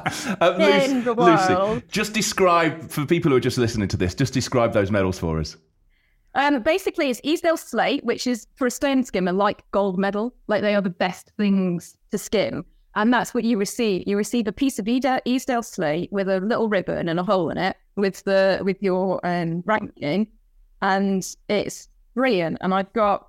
Uh, 0.42 0.56
in 0.60 1.06
the 1.06 1.14
world. 1.14 1.76
Lucy, 1.76 1.86
just 1.90 2.14
describe 2.14 2.90
for 2.90 3.06
people 3.06 3.32
who 3.32 3.38
are 3.38 3.42
just 3.42 3.58
listening 3.58 3.88
to 3.88 3.96
this. 3.96 4.14
Just 4.14 4.34
describe 4.34 4.74
those 4.74 4.92
medals 4.92 5.18
for 5.18 5.40
us. 5.40 5.56
Um, 6.36 6.62
basically, 6.62 7.10
it's 7.10 7.22
Easdale 7.24 7.58
Slate, 7.58 8.04
which 8.04 8.28
is 8.28 8.48
for 8.56 8.68
a 8.68 8.72
stone 8.72 9.04
skimmer 9.04 9.32
like 9.32 9.64
gold 9.72 9.98
medal, 9.98 10.34
like 10.48 10.62
they 10.62 10.76
are 10.76 10.82
the 10.82 10.90
best 10.90 11.32
things 11.38 11.98
to 12.12 12.18
skim. 12.18 12.66
And 12.96 13.14
that's 13.14 13.34
what 13.34 13.44
you 13.44 13.58
receive. 13.58 14.04
You 14.06 14.18
receive 14.18 14.48
a 14.48 14.52
piece 14.52 14.78
of 14.78 14.88
Easdale 14.88 15.64
Slate 15.64 16.12
with 16.12 16.28
a 16.28 16.40
little 16.42 16.68
ribbon 16.68 17.08
and 17.08 17.20
a 17.20 17.24
hole 17.24 17.50
in 17.50 17.58
it 17.58 17.78
with 17.96 18.24
the 18.24 18.60
with 18.64 18.82
your 18.82 19.26
um, 19.26 19.64
ranking, 19.66 20.28
and 20.82 21.26
it's 21.48 21.88
brilliant. 22.16 22.58
And 22.62 22.74
I've 22.74 22.92
got 22.94 23.28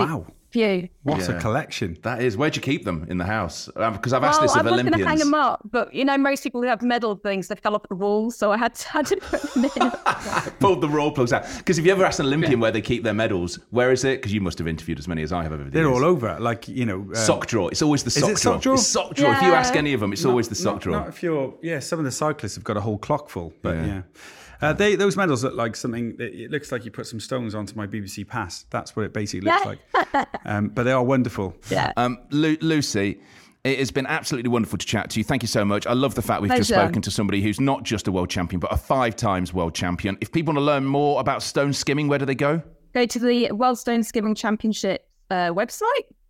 Wow. 0.00 0.26
Few. 0.56 0.88
What 1.02 1.20
Yeah. 1.28 1.36
a 1.36 1.40
collection. 1.40 1.96
That 2.02 2.22
is. 2.22 2.36
Where'd 2.36 2.56
you 2.56 2.62
keep 2.62 2.84
them 2.84 3.06
in 3.08 3.18
the 3.18 3.24
house? 3.24 3.66
Because 3.66 4.12
I've 4.12 4.24
asked 4.24 4.40
well, 4.40 4.48
this 4.48 4.56
I 4.56 4.60
of 4.60 4.66
was 4.66 4.82
going 4.82 4.92
to 4.92 5.06
hang 5.06 5.18
them 5.18 5.34
up, 5.34 5.60
but 5.70 5.92
you 5.94 6.04
know, 6.04 6.16
most 6.18 6.42
people 6.42 6.60
who 6.62 6.68
have 6.68 6.82
medal 6.82 7.14
things, 7.16 7.48
they 7.48 7.54
fell 7.56 7.74
off 7.74 7.82
the 7.88 7.94
wall, 7.94 8.30
so 8.30 8.50
I 8.52 8.56
had 8.56 8.74
to, 8.74 8.88
had 8.96 9.06
to 9.06 9.16
put 9.16 9.42
them 9.54 9.64
in. 9.64 9.92
Pulled 10.60 10.80
the 10.80 10.88
raw 10.88 11.10
plugs 11.10 11.32
out. 11.32 11.44
Because 11.58 11.78
if 11.78 11.84
you 11.86 11.92
ever 11.92 12.04
asked 12.04 12.20
an 12.20 12.26
Olympian 12.26 12.60
where 12.60 12.70
they 12.72 12.80
keep 12.80 13.02
their 13.02 13.14
medals, 13.14 13.58
where 13.70 13.92
is 13.92 14.04
it? 14.04 14.16
Because 14.18 14.32
you 14.32 14.40
must 14.40 14.58
have 14.58 14.66
interviewed 14.68 14.98
as 14.98 15.06
many 15.08 15.22
as 15.22 15.32
I 15.32 15.42
have 15.42 15.52
over 15.52 15.64
the 15.64 15.70
They're 15.70 15.88
years. 15.88 15.96
all 15.96 16.04
over. 16.04 16.38
Like, 16.40 16.66
you 16.68 16.86
know. 16.86 17.00
um, 17.00 17.14
Sock 17.14 17.46
drawer. 17.46 17.70
It's 17.70 17.82
always 17.82 18.02
the 18.04 18.10
sock 18.10 18.30
is 18.30 18.38
it 18.38 18.42
sock 18.42 18.62
drawer? 18.62 18.74
It's 18.76 18.86
sock 18.86 19.14
drawer. 19.14 19.32
If 19.34 19.42
you 19.42 19.52
ask 19.52 19.76
any 19.76 19.92
of 19.94 20.00
them, 20.00 20.12
it's 20.12 20.24
always 20.24 20.48
the 20.48 20.54
sock 20.54 20.74
not, 20.74 20.80
drawer. 20.82 20.96
Not 21.00 21.08
if 21.08 21.22
you're, 21.22 21.54
yeah, 21.62 21.78
some 21.80 21.98
of 21.98 22.04
the 22.04 22.10
cyclists 22.10 22.54
have 22.56 22.64
got 22.64 22.76
a 22.76 22.80
whole 22.80 22.98
clock 22.98 23.28
full, 23.28 23.52
but 23.62 23.76
Yeah. 23.76 24.02
Yeah. 24.62 24.68
Uh, 24.68 24.72
they, 24.72 24.94
those 24.96 25.16
medals 25.16 25.44
look 25.44 25.54
like 25.54 25.76
something. 25.76 26.16
that- 26.16 26.34
It 26.34 26.50
looks 26.50 26.70
like 26.72 26.84
you 26.84 26.90
put 26.90 27.06
some 27.06 27.20
stones 27.20 27.54
onto 27.54 27.74
my 27.76 27.86
BBC 27.86 28.26
Pass. 28.26 28.64
That's 28.70 28.94
what 28.96 29.04
it 29.04 29.12
basically 29.12 29.50
looks 29.50 29.66
like. 29.66 30.28
Um, 30.44 30.68
but 30.68 30.84
they 30.84 30.92
are 30.92 31.02
wonderful. 31.04 31.54
yeah. 31.70 31.92
Um, 31.96 32.18
Lu- 32.30 32.56
Lucy, 32.60 33.20
it 33.64 33.78
has 33.78 33.90
been 33.90 34.06
absolutely 34.06 34.48
wonderful 34.48 34.78
to 34.78 34.86
chat 34.86 35.10
to 35.10 35.18
you. 35.20 35.24
Thank 35.24 35.42
you 35.42 35.48
so 35.48 35.64
much. 35.64 35.86
I 35.86 35.92
love 35.92 36.14
the 36.14 36.22
fact 36.22 36.40
we've 36.40 36.50
just 36.58 36.70
spoken 36.70 37.02
to 37.02 37.10
somebody 37.10 37.42
who's 37.42 37.58
not 37.60 37.82
just 37.82 38.06
a 38.08 38.12
world 38.12 38.30
champion, 38.30 38.60
but 38.60 38.72
a 38.72 38.76
five 38.76 39.16
times 39.16 39.52
world 39.52 39.74
champion. 39.74 40.16
If 40.20 40.30
people 40.32 40.52
want 40.54 40.62
to 40.62 40.66
learn 40.66 40.84
more 40.84 41.20
about 41.20 41.42
stone 41.42 41.72
skimming, 41.72 42.06
where 42.08 42.18
do 42.18 42.24
they 42.24 42.34
go? 42.36 42.62
Go 42.94 43.04
to 43.06 43.18
the 43.18 43.50
World 43.52 43.78
Stone 43.78 44.04
Skimming 44.04 44.34
Championship 44.36 45.06
uh, 45.30 45.50
website. 45.50 45.82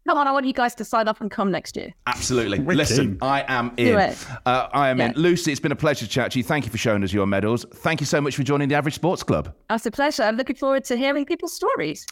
Come 0.06 0.18
on, 0.18 0.28
I 0.28 0.32
want 0.32 0.46
you 0.46 0.52
guys 0.52 0.72
to 0.76 0.84
sign 0.84 1.08
up 1.08 1.20
and 1.20 1.30
come 1.30 1.50
next 1.50 1.76
year. 1.76 1.92
Absolutely. 2.06 2.60
We're 2.60 2.76
Listen, 2.76 3.06
keen. 3.12 3.18
I 3.22 3.44
am 3.48 3.74
Do 3.76 3.98
in. 3.98 3.98
it. 3.98 4.26
Uh, 4.46 4.68
I 4.72 4.88
am 4.88 5.00
in. 5.00 5.12
Lucy, 5.16 5.50
it's 5.50 5.60
been 5.60 5.72
a 5.72 5.76
pleasure 5.76 6.06
to 6.06 6.10
chat 6.10 6.30
to 6.32 6.38
you. 6.38 6.44
Thank 6.44 6.64
you 6.64 6.70
for 6.70 6.78
showing 6.78 7.02
us 7.02 7.12
your 7.12 7.26
medals. 7.26 7.66
Thank 7.74 8.00
you 8.00 8.06
so 8.06 8.20
much 8.20 8.36
for 8.36 8.44
joining 8.44 8.68
the 8.68 8.76
Average 8.76 8.94
Sports 8.94 9.24
Club. 9.24 9.52
That's 9.68 9.84
a 9.84 9.90
pleasure. 9.90 10.22
I'm 10.22 10.36
looking 10.36 10.54
forward 10.54 10.84
to 10.84 10.96
hearing 10.96 11.24
people's 11.26 11.54
stories. 11.54 12.06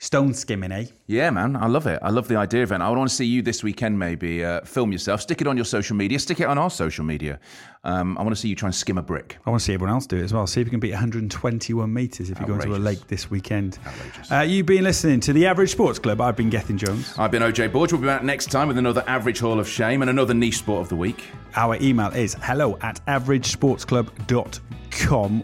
Stone 0.00 0.32
skimming, 0.34 0.70
eh? 0.70 0.86
Yeah, 1.08 1.28
man, 1.30 1.56
I 1.56 1.66
love 1.66 1.88
it. 1.88 1.98
I 2.02 2.10
love 2.10 2.28
the 2.28 2.36
idea 2.36 2.62
of 2.62 2.70
it. 2.70 2.80
I 2.80 2.88
would 2.88 2.96
want 2.96 3.10
to 3.10 3.16
see 3.16 3.24
you 3.24 3.42
this 3.42 3.64
weekend. 3.64 3.98
Maybe 3.98 4.44
uh, 4.44 4.60
film 4.60 4.92
yourself, 4.92 5.20
stick 5.20 5.40
it 5.40 5.48
on 5.48 5.56
your 5.56 5.64
social 5.64 5.96
media, 5.96 6.20
stick 6.20 6.38
it 6.38 6.44
on 6.44 6.56
our 6.56 6.70
social 6.70 7.04
media. 7.04 7.40
Um, 7.82 8.16
I 8.16 8.22
want 8.22 8.32
to 8.34 8.40
see 8.40 8.46
you 8.48 8.54
try 8.54 8.68
and 8.68 8.74
skim 8.74 8.96
a 8.96 9.02
brick. 9.02 9.38
I 9.44 9.50
want 9.50 9.60
to 9.60 9.64
see 9.64 9.74
everyone 9.74 9.92
else 9.92 10.06
do 10.06 10.16
it 10.16 10.22
as 10.22 10.32
well. 10.32 10.46
See 10.46 10.60
if 10.60 10.68
you 10.68 10.70
can 10.70 10.78
beat 10.78 10.92
121 10.92 11.92
metres 11.92 12.30
if 12.30 12.38
you're 12.38 12.46
going 12.46 12.60
to 12.60 12.76
a 12.76 12.78
lake 12.78 13.08
this 13.08 13.28
weekend. 13.28 13.80
Outrageous. 13.84 14.30
Uh, 14.30 14.40
you've 14.42 14.66
been 14.66 14.84
listening 14.84 15.18
to 15.18 15.32
the 15.32 15.46
Average 15.46 15.70
Sports 15.70 15.98
Club. 15.98 16.20
I've 16.20 16.36
been 16.36 16.50
Gethin 16.50 16.78
Jones. 16.78 17.12
I've 17.18 17.32
been 17.32 17.42
OJ 17.42 17.72
Borg. 17.72 17.90
We'll 17.90 18.00
be 18.00 18.06
back 18.06 18.22
next 18.22 18.52
time 18.52 18.68
with 18.68 18.78
another 18.78 19.02
Average 19.08 19.40
Hall 19.40 19.58
of 19.58 19.68
Shame 19.68 20.02
and 20.02 20.10
another 20.10 20.32
niche 20.34 20.58
sport 20.58 20.82
of 20.82 20.90
the 20.90 20.96
week. 20.96 21.24
Our 21.56 21.76
email 21.80 22.10
is 22.12 22.36
hello 22.40 22.78
at 22.82 23.04
averagesportsclub.com 23.06 24.68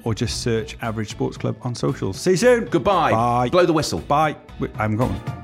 or 0.05 0.15
just 0.15 0.43
search 0.43 0.77
Average 0.83 1.11
Sports 1.11 1.37
Club 1.37 1.57
on 1.63 1.75
socials. 1.75 2.21
See 2.21 2.33
you 2.33 2.37
soon. 2.37 2.65
Goodbye. 2.67 3.13
Bye. 3.13 3.49
Blow 3.51 3.67
the 3.67 3.73
whistle. 3.73 4.01
Bye. 4.01 4.37
I'm 4.79 4.97
I 5.01 5.44